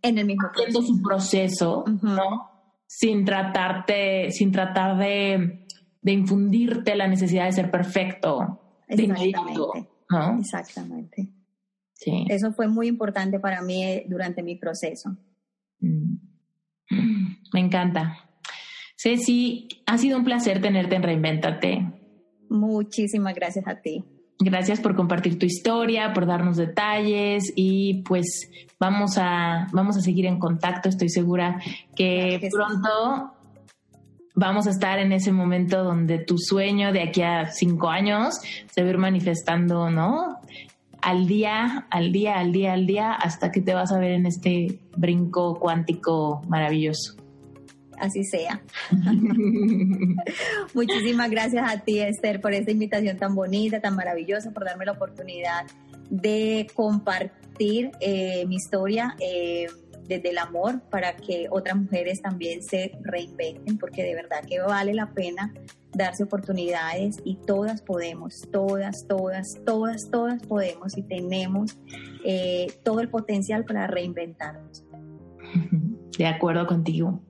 en 0.00 0.18
el 0.18 0.26
mismo 0.26 0.48
proceso. 0.54 0.82
su 0.82 1.02
proceso, 1.02 1.84
¿no? 2.02 2.50
sin 2.86 3.24
tratarte, 3.24 4.30
sin 4.30 4.52
tratar 4.52 4.96
de, 4.96 5.66
de 6.00 6.12
infundirte 6.12 6.94
la 6.94 7.08
necesidad 7.08 7.46
de 7.46 7.52
ser 7.52 7.70
perfecto. 7.70 8.60
Exactamente. 10.08 10.40
Exactamente. 10.40 11.28
Sí. 11.94 12.26
Eso 12.28 12.52
fue 12.52 12.68
muy 12.68 12.88
importante 12.88 13.38
para 13.38 13.62
mí 13.62 13.84
eh, 13.84 14.06
durante 14.08 14.42
mi 14.42 14.56
proceso. 14.56 15.16
Mm. 15.80 16.16
Me 17.52 17.60
encanta. 17.60 18.18
Ceci, 18.96 19.68
ha 19.86 19.98
sido 19.98 20.18
un 20.18 20.24
placer 20.24 20.60
tenerte 20.60 20.96
en 20.96 21.02
Reinventate. 21.02 21.92
Muchísimas 22.48 23.34
gracias 23.34 23.66
a 23.66 23.80
ti. 23.80 24.04
Gracias 24.38 24.80
por 24.80 24.96
compartir 24.96 25.38
tu 25.38 25.46
historia, 25.46 26.12
por 26.12 26.26
darnos 26.26 26.56
detalles 26.56 27.52
y 27.54 28.02
pues 28.02 28.50
vamos 28.80 29.16
a, 29.16 29.68
vamos 29.72 29.96
a 29.96 30.00
seguir 30.00 30.26
en 30.26 30.38
contacto. 30.38 30.88
Estoy 30.88 31.08
segura 31.08 31.60
que, 31.94 32.48
pronto 32.50 33.33
vamos 34.34 34.66
a 34.66 34.70
estar 34.70 34.98
en 34.98 35.12
ese 35.12 35.32
momento 35.32 35.82
donde 35.84 36.18
tu 36.18 36.38
sueño 36.38 36.92
de 36.92 37.02
aquí 37.02 37.22
a 37.22 37.46
cinco 37.46 37.88
años 37.88 38.40
se 38.70 38.82
va 38.82 38.88
a 38.88 38.90
ir 38.90 38.98
manifestando, 38.98 39.90
¿no? 39.90 40.40
Al 41.00 41.26
día, 41.26 41.86
al 41.90 42.12
día, 42.12 42.38
al 42.38 42.52
día, 42.52 42.72
al 42.72 42.86
día, 42.86 43.12
hasta 43.12 43.52
que 43.52 43.60
te 43.60 43.74
vas 43.74 43.92
a 43.92 43.98
ver 43.98 44.12
en 44.12 44.26
este 44.26 44.78
brinco 44.96 45.58
cuántico 45.58 46.42
maravilloso 46.48 47.16
así 47.98 48.24
sea. 48.24 48.60
Muchísimas 50.74 51.30
gracias 51.30 51.72
a 51.72 51.78
ti, 51.78 52.00
Esther, 52.00 52.40
por 52.40 52.52
esta 52.52 52.70
invitación 52.70 53.16
tan 53.16 53.34
bonita, 53.34 53.80
tan 53.80 53.96
maravillosa, 53.96 54.50
por 54.50 54.64
darme 54.64 54.84
la 54.84 54.92
oportunidad 54.92 55.64
de 56.10 56.66
compartir 56.74 57.92
eh, 58.00 58.44
mi 58.46 58.56
historia 58.56 59.16
eh, 59.20 59.66
desde 60.06 60.30
el 60.30 60.38
amor 60.38 60.80
para 60.90 61.16
que 61.16 61.46
otras 61.50 61.76
mujeres 61.76 62.22
también 62.22 62.62
se 62.62 62.98
reinventen, 63.02 63.78
porque 63.78 64.02
de 64.02 64.14
verdad 64.14 64.44
que 64.46 64.60
vale 64.60 64.94
la 64.94 65.12
pena 65.12 65.52
darse 65.92 66.24
oportunidades 66.24 67.18
y 67.24 67.36
todas 67.36 67.82
podemos, 67.82 68.48
todas, 68.50 69.06
todas, 69.06 69.60
todas, 69.64 70.10
todas 70.10 70.42
podemos 70.46 70.96
y 70.96 71.02
tenemos 71.02 71.78
eh, 72.24 72.66
todo 72.82 73.00
el 73.00 73.08
potencial 73.08 73.64
para 73.64 73.86
reinventarnos. 73.86 74.84
De 76.18 76.26
acuerdo 76.26 76.66
contigo. 76.66 77.20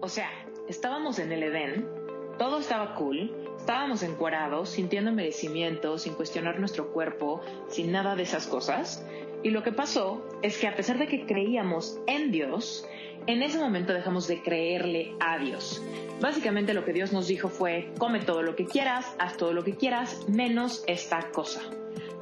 O 0.00 0.08
sea, 0.08 0.28
estábamos 0.68 1.18
en 1.18 1.32
el 1.32 1.42
Edén 1.44 2.04
todo 2.38 2.58
estaba 2.58 2.94
cool, 2.96 3.30
estábamos 3.64 4.02
encuadrados, 4.02 4.68
sintiendo 4.68 5.10
merecimiento, 5.10 5.96
sin 5.96 6.12
cuestionar 6.12 6.60
nuestro 6.60 6.92
cuerpo, 6.92 7.40
sin 7.70 7.92
nada 7.92 8.14
de 8.14 8.24
esas 8.24 8.46
cosas. 8.46 9.02
Y 9.42 9.48
lo 9.48 9.62
que 9.62 9.72
pasó 9.72 10.22
es 10.42 10.58
que 10.58 10.68
a 10.68 10.76
pesar 10.76 10.98
de 10.98 11.06
que 11.06 11.24
creíamos 11.24 11.98
en 12.06 12.30
Dios, 12.30 12.86
en 13.26 13.42
ese 13.42 13.58
momento 13.58 13.94
dejamos 13.94 14.26
de 14.28 14.42
creerle 14.42 15.14
a 15.18 15.38
Dios. 15.38 15.82
Básicamente 16.20 16.74
lo 16.74 16.84
que 16.84 16.92
Dios 16.92 17.14
nos 17.14 17.26
dijo 17.26 17.48
fue, 17.48 17.90
come 17.96 18.20
todo 18.20 18.42
lo 18.42 18.54
que 18.54 18.66
quieras, 18.66 19.16
haz 19.18 19.38
todo 19.38 19.54
lo 19.54 19.64
que 19.64 19.76
quieras, 19.76 20.28
menos 20.28 20.84
esta 20.86 21.30
cosa. 21.30 21.62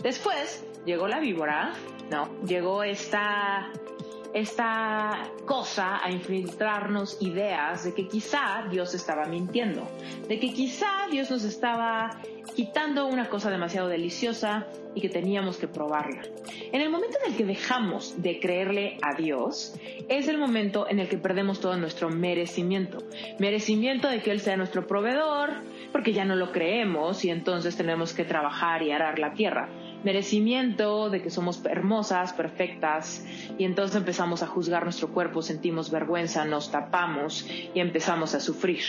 Después 0.01 0.65
llegó 0.87 1.09
la 1.09 1.19
víbora, 1.19 1.73
¿no? 2.09 2.29
Llegó 2.47 2.85
esta 2.85 3.73
esta 4.35 5.31
cosa 5.47 6.03
a 6.03 6.11
infiltrarnos 6.11 7.19
ideas 7.21 7.85
de 7.85 7.95
que 7.95 8.09
quizá 8.09 8.67
Dios 8.71 8.95
estaba 8.95 9.27
mintiendo, 9.27 9.87
de 10.29 10.39
que 10.39 10.53
quizá 10.53 11.07
Dios 11.11 11.31
nos 11.31 11.45
estaba 11.45 12.21
quitando 12.55 13.07
una 13.07 13.29
cosa 13.29 13.51
demasiado 13.51 13.89
deliciosa 13.89 14.67
y 14.95 15.01
que 15.01 15.09
teníamos 15.09 15.57
que 15.57 15.69
probarla. 15.69 16.23
En 16.73 16.81
el 16.81 16.91
momento 16.91 17.19
en 17.25 17.33
el 17.33 17.37
que 17.37 17.45
dejamos 17.45 18.21
de 18.23 18.41
creerle 18.41 18.99
a 19.03 19.15
Dios, 19.15 19.75
es 20.09 20.29
el 20.29 20.39
momento 20.39 20.89
en 20.89 20.99
el 20.99 21.09
que 21.09 21.19
perdemos 21.19 21.61
todo 21.61 21.77
nuestro 21.77 22.11
merecimiento. 22.11 22.99
Merecimiento 23.39 24.09
de 24.09 24.23
que 24.23 24.31
Él 24.31 24.41
sea 24.41 24.57
nuestro 24.57 24.87
proveedor, 24.87 25.51
porque 25.93 26.13
ya 26.13 26.25
no 26.25 26.37
lo 26.37 26.53
creemos 26.53 27.25
y 27.25 27.31
entonces 27.31 27.77
tenemos 27.77 28.13
que 28.13 28.25
trabajar 28.25 28.83
y 28.83 28.93
arar 28.93 29.19
la 29.19 29.35
tierra 29.35 29.69
merecimiento 30.05 31.11
de 31.11 31.23
que 31.23 31.31
somos 31.31 31.65
hermosas, 31.65 32.33
perfectas, 32.33 33.25
y 33.59 33.65
entonces 33.65 33.97
empezamos 33.97 34.43
a 34.43 34.47
juzgar 34.47 34.85
nuestro 34.85 35.09
cuerpo, 35.09 35.43
sentimos 35.43 35.91
vergüenza, 35.91 36.45
nos 36.45 36.71
tapamos 36.71 37.47
y 37.75 37.81
empezamos 37.81 38.35
a 38.35 38.41
sufrir. 38.41 38.83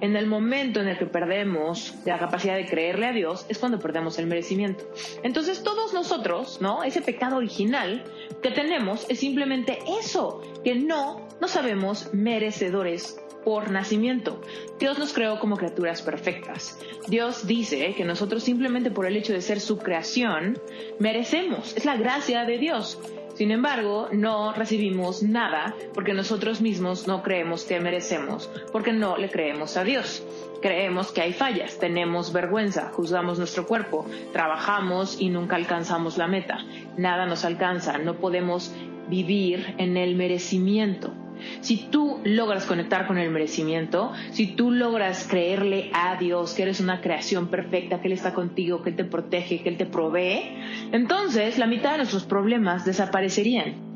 En 0.00 0.16
el 0.16 0.26
momento 0.26 0.80
en 0.80 0.88
el 0.88 0.98
que 0.98 1.06
perdemos 1.06 1.94
la 2.04 2.18
capacidad 2.18 2.56
de 2.56 2.66
creerle 2.66 3.06
a 3.06 3.12
Dios 3.12 3.46
es 3.48 3.58
cuando 3.58 3.78
perdemos 3.78 4.18
el 4.18 4.26
merecimiento. 4.26 4.84
Entonces 5.22 5.62
todos 5.62 5.92
nosotros, 5.92 6.60
¿no? 6.60 6.82
Ese 6.82 7.02
pecado 7.02 7.36
original 7.36 8.04
que 8.42 8.50
tenemos 8.50 9.06
es 9.08 9.20
simplemente 9.20 9.78
eso, 10.00 10.42
que 10.64 10.74
no 10.74 11.28
nos 11.40 11.52
sabemos 11.52 12.12
merecedores 12.12 13.20
por 13.44 13.70
nacimiento. 13.70 14.40
Dios 14.78 14.98
nos 14.98 15.12
creó 15.12 15.38
como 15.38 15.56
criaturas 15.56 16.02
perfectas. 16.02 16.78
Dios 17.08 17.46
dice 17.46 17.94
que 17.94 18.04
nosotros 18.04 18.42
simplemente 18.42 18.90
por 18.90 19.06
el 19.06 19.16
hecho 19.16 19.32
de 19.32 19.40
ser 19.40 19.60
su 19.60 19.78
creación 19.78 20.58
merecemos. 20.98 21.76
Es 21.76 21.84
la 21.84 21.96
gracia 21.96 22.44
de 22.44 22.58
Dios. 22.58 22.98
Sin 23.38 23.52
embargo, 23.52 24.08
no 24.10 24.52
recibimos 24.52 25.22
nada 25.22 25.76
porque 25.94 26.12
nosotros 26.12 26.60
mismos 26.60 27.06
no 27.06 27.22
creemos 27.22 27.62
que 27.62 27.78
merecemos, 27.78 28.50
porque 28.72 28.92
no 28.92 29.16
le 29.16 29.30
creemos 29.30 29.76
a 29.76 29.84
Dios. 29.84 30.24
Creemos 30.60 31.12
que 31.12 31.20
hay 31.20 31.32
fallas, 31.32 31.78
tenemos 31.78 32.32
vergüenza, 32.32 32.90
juzgamos 32.92 33.38
nuestro 33.38 33.64
cuerpo, 33.64 34.06
trabajamos 34.32 35.20
y 35.20 35.28
nunca 35.28 35.54
alcanzamos 35.54 36.18
la 36.18 36.26
meta. 36.26 36.58
Nada 36.96 37.26
nos 37.26 37.44
alcanza, 37.44 37.96
no 37.98 38.14
podemos 38.14 38.74
vivir 39.08 39.76
en 39.78 39.96
el 39.96 40.16
merecimiento. 40.16 41.12
Si 41.60 41.88
tú 41.90 42.20
logras 42.24 42.66
conectar 42.66 43.06
con 43.06 43.18
el 43.18 43.30
merecimiento, 43.30 44.12
si 44.32 44.54
tú 44.54 44.70
logras 44.70 45.26
creerle 45.28 45.90
a 45.94 46.16
Dios 46.16 46.54
que 46.54 46.62
eres 46.62 46.80
una 46.80 47.00
creación 47.00 47.48
perfecta, 47.48 48.00
que 48.00 48.08
Él 48.08 48.14
está 48.14 48.34
contigo, 48.34 48.82
que 48.82 48.90
Él 48.90 48.96
te 48.96 49.04
protege, 49.04 49.62
que 49.62 49.68
Él 49.68 49.76
te 49.76 49.86
provee, 49.86 50.56
entonces 50.92 51.58
la 51.58 51.66
mitad 51.66 51.92
de 51.92 51.98
nuestros 51.98 52.24
problemas 52.24 52.84
desaparecerían. 52.84 53.88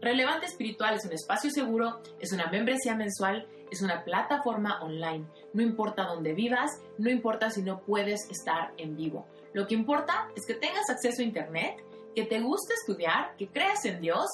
Relevante 0.00 0.46
Espiritual 0.46 0.94
es 0.94 1.04
un 1.04 1.12
espacio 1.12 1.50
seguro, 1.50 2.00
es 2.20 2.32
una 2.32 2.46
membresía 2.46 2.94
mensual, 2.94 3.46
es 3.70 3.82
una 3.82 4.02
plataforma 4.02 4.80
online. 4.82 5.26
No 5.52 5.62
importa 5.62 6.04
dónde 6.04 6.32
vivas, 6.32 6.70
no 6.96 7.10
importa 7.10 7.50
si 7.50 7.60
no 7.62 7.80
puedes 7.80 8.30
estar 8.30 8.72
en 8.78 8.96
vivo. 8.96 9.26
Lo 9.52 9.66
que 9.66 9.74
importa 9.74 10.28
es 10.36 10.46
que 10.46 10.54
tengas 10.54 10.88
acceso 10.88 11.20
a 11.20 11.24
Internet, 11.24 11.84
que 12.14 12.24
te 12.24 12.40
guste 12.40 12.72
estudiar, 12.74 13.36
que 13.36 13.48
creas 13.48 13.84
en 13.84 14.00
Dios 14.00 14.24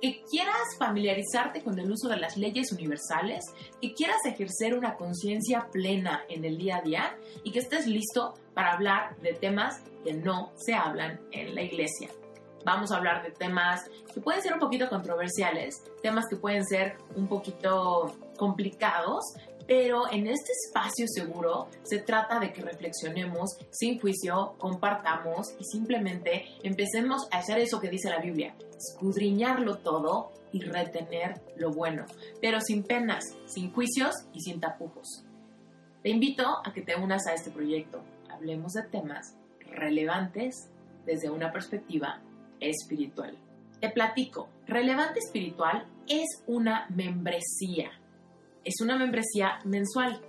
que 0.00 0.22
quieras 0.30 0.76
familiarizarte 0.78 1.62
con 1.62 1.78
el 1.78 1.90
uso 1.90 2.08
de 2.08 2.16
las 2.16 2.36
leyes 2.36 2.72
universales, 2.72 3.44
que 3.80 3.94
quieras 3.94 4.24
ejercer 4.24 4.74
una 4.74 4.94
conciencia 4.94 5.68
plena 5.72 6.24
en 6.28 6.44
el 6.44 6.58
día 6.58 6.76
a 6.76 6.82
día 6.82 7.18
y 7.42 7.50
que 7.50 7.58
estés 7.58 7.86
listo 7.86 8.34
para 8.54 8.72
hablar 8.72 9.16
de 9.20 9.34
temas 9.34 9.80
que 10.04 10.14
no 10.14 10.52
se 10.56 10.74
hablan 10.74 11.20
en 11.32 11.54
la 11.54 11.62
iglesia. 11.62 12.10
Vamos 12.64 12.90
a 12.90 12.96
hablar 12.96 13.22
de 13.22 13.30
temas 13.30 13.88
que 14.12 14.20
pueden 14.20 14.42
ser 14.42 14.52
un 14.52 14.58
poquito 14.58 14.88
controversiales, 14.88 15.82
temas 16.02 16.26
que 16.28 16.36
pueden 16.36 16.64
ser 16.64 16.96
un 17.14 17.28
poquito 17.28 18.14
complicados, 18.36 19.24
pero 19.68 20.10
en 20.10 20.26
este 20.26 20.50
espacio 20.52 21.06
seguro 21.06 21.68
se 21.82 21.98
trata 21.98 22.40
de 22.40 22.54
que 22.54 22.62
reflexionemos 22.62 23.58
sin 23.70 24.00
juicio, 24.00 24.54
compartamos 24.58 25.54
y 25.60 25.64
simplemente 25.64 26.46
empecemos 26.62 27.28
a 27.30 27.38
hacer 27.38 27.58
eso 27.58 27.78
que 27.78 27.90
dice 27.90 28.08
la 28.08 28.18
Biblia, 28.18 28.56
escudriñarlo 28.74 29.76
todo 29.78 30.32
y 30.52 30.62
retener 30.62 31.42
lo 31.56 31.70
bueno, 31.70 32.06
pero 32.40 32.62
sin 32.62 32.82
penas, 32.82 33.36
sin 33.44 33.70
juicios 33.70 34.14
y 34.32 34.40
sin 34.40 34.58
tapujos. 34.58 35.26
Te 36.02 36.08
invito 36.08 36.46
a 36.64 36.72
que 36.72 36.80
te 36.80 36.96
unas 36.96 37.26
a 37.26 37.34
este 37.34 37.50
proyecto. 37.50 38.02
Hablemos 38.30 38.72
de 38.72 38.84
temas 38.84 39.36
relevantes 39.70 40.70
desde 41.04 41.28
una 41.28 41.52
perspectiva 41.52 42.22
espiritual. 42.60 43.36
Te 43.80 43.90
platico, 43.90 44.48
Relevante 44.66 45.18
Espiritual 45.18 45.86
es 46.08 46.42
una 46.46 46.86
membresía 46.88 47.90
es 48.68 48.82
una 48.82 48.96
membresía 48.96 49.60
mensual. 49.64 50.20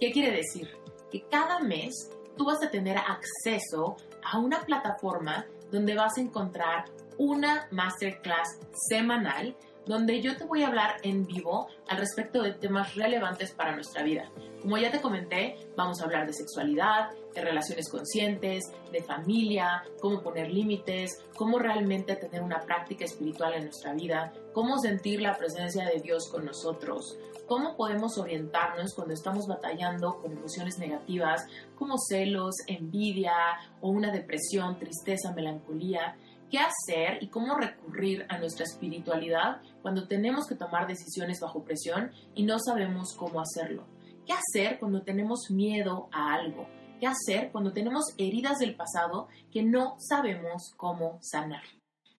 ¿Qué 0.00 0.10
quiere 0.10 0.36
decir? 0.36 0.68
Que 1.12 1.22
cada 1.30 1.60
mes 1.60 2.10
tú 2.36 2.44
vas 2.44 2.60
a 2.60 2.70
tener 2.70 2.98
acceso 2.98 3.96
a 4.24 4.38
una 4.38 4.62
plataforma 4.62 5.46
donde 5.70 5.94
vas 5.94 6.18
a 6.18 6.20
encontrar 6.20 6.86
una 7.18 7.68
masterclass 7.70 8.58
semanal 8.88 9.56
donde 9.86 10.20
yo 10.20 10.36
te 10.36 10.44
voy 10.44 10.62
a 10.62 10.68
hablar 10.68 10.96
en 11.02 11.26
vivo 11.26 11.68
al 11.88 11.98
respecto 11.98 12.42
de 12.42 12.52
temas 12.52 12.94
relevantes 12.94 13.52
para 13.52 13.74
nuestra 13.74 14.02
vida. 14.02 14.30
Como 14.62 14.78
ya 14.78 14.90
te 14.90 15.00
comenté, 15.00 15.56
vamos 15.76 16.00
a 16.00 16.04
hablar 16.04 16.26
de 16.26 16.32
sexualidad, 16.32 17.10
de 17.34 17.40
relaciones 17.42 17.90
conscientes, 17.90 18.64
de 18.90 19.02
familia, 19.02 19.82
cómo 20.00 20.22
poner 20.22 20.50
límites, 20.50 21.22
cómo 21.36 21.58
realmente 21.58 22.16
tener 22.16 22.42
una 22.42 22.60
práctica 22.60 23.04
espiritual 23.04 23.54
en 23.54 23.64
nuestra 23.64 23.92
vida, 23.92 24.32
cómo 24.54 24.78
sentir 24.78 25.20
la 25.20 25.36
presencia 25.36 25.84
de 25.84 26.00
Dios 26.00 26.28
con 26.30 26.46
nosotros, 26.46 27.18
cómo 27.46 27.76
podemos 27.76 28.16
orientarnos 28.16 28.94
cuando 28.94 29.12
estamos 29.12 29.46
batallando 29.46 30.18
con 30.20 30.32
emociones 30.32 30.78
negativas 30.78 31.44
como 31.76 31.98
celos, 31.98 32.54
envidia 32.66 33.34
o 33.80 33.90
una 33.90 34.10
depresión, 34.10 34.78
tristeza, 34.78 35.32
melancolía 35.32 36.16
qué 36.50 36.58
hacer 36.58 37.22
y 37.22 37.28
cómo 37.28 37.56
recurrir 37.56 38.26
a 38.28 38.38
nuestra 38.38 38.64
espiritualidad 38.64 39.60
cuando 39.82 40.06
tenemos 40.08 40.46
que 40.46 40.54
tomar 40.54 40.86
decisiones 40.86 41.40
bajo 41.40 41.64
presión 41.64 42.10
y 42.34 42.44
no 42.44 42.58
sabemos 42.58 43.14
cómo 43.16 43.40
hacerlo. 43.40 43.86
¿Qué 44.26 44.32
hacer 44.32 44.78
cuando 44.78 45.02
tenemos 45.02 45.50
miedo 45.50 46.08
a 46.12 46.34
algo? 46.34 46.66
¿Qué 46.98 47.06
hacer 47.06 47.50
cuando 47.52 47.72
tenemos 47.72 48.04
heridas 48.16 48.58
del 48.58 48.74
pasado 48.74 49.28
que 49.52 49.62
no 49.62 49.96
sabemos 49.98 50.72
cómo 50.76 51.18
sanar? 51.20 51.62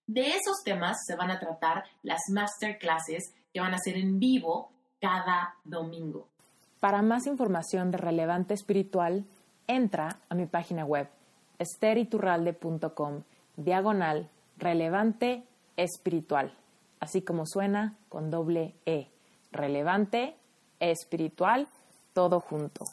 De 0.07 0.27
esos 0.27 0.61
temas 0.63 0.97
se 1.05 1.15
van 1.15 1.31
a 1.31 1.39
tratar 1.39 1.83
las 2.03 2.21
masterclasses 2.31 3.33
que 3.51 3.59
van 3.59 3.73
a 3.73 3.79
ser 3.79 3.97
en 3.97 4.19
vivo 4.19 4.71
cada 5.01 5.55
domingo. 5.63 6.29
Para 6.79 7.01
más 7.01 7.25
información 7.25 7.89
de 7.89 7.97
Relevante 7.97 8.53
Espiritual, 8.53 9.25
entra 9.65 10.19
a 10.29 10.35
mi 10.35 10.45
página 10.45 10.85
web 10.85 11.09
esteriturralde.com 11.57 13.23
diagonal 13.57 14.29
relevante 14.57 15.43
espiritual, 15.77 16.53
así 16.99 17.21
como 17.21 17.45
suena 17.45 17.97
con 18.09 18.31
doble 18.31 18.75
E, 18.85 19.07
relevante 19.51 20.35
espiritual, 20.79 21.67
todo 22.13 22.39
junto. 22.39 22.85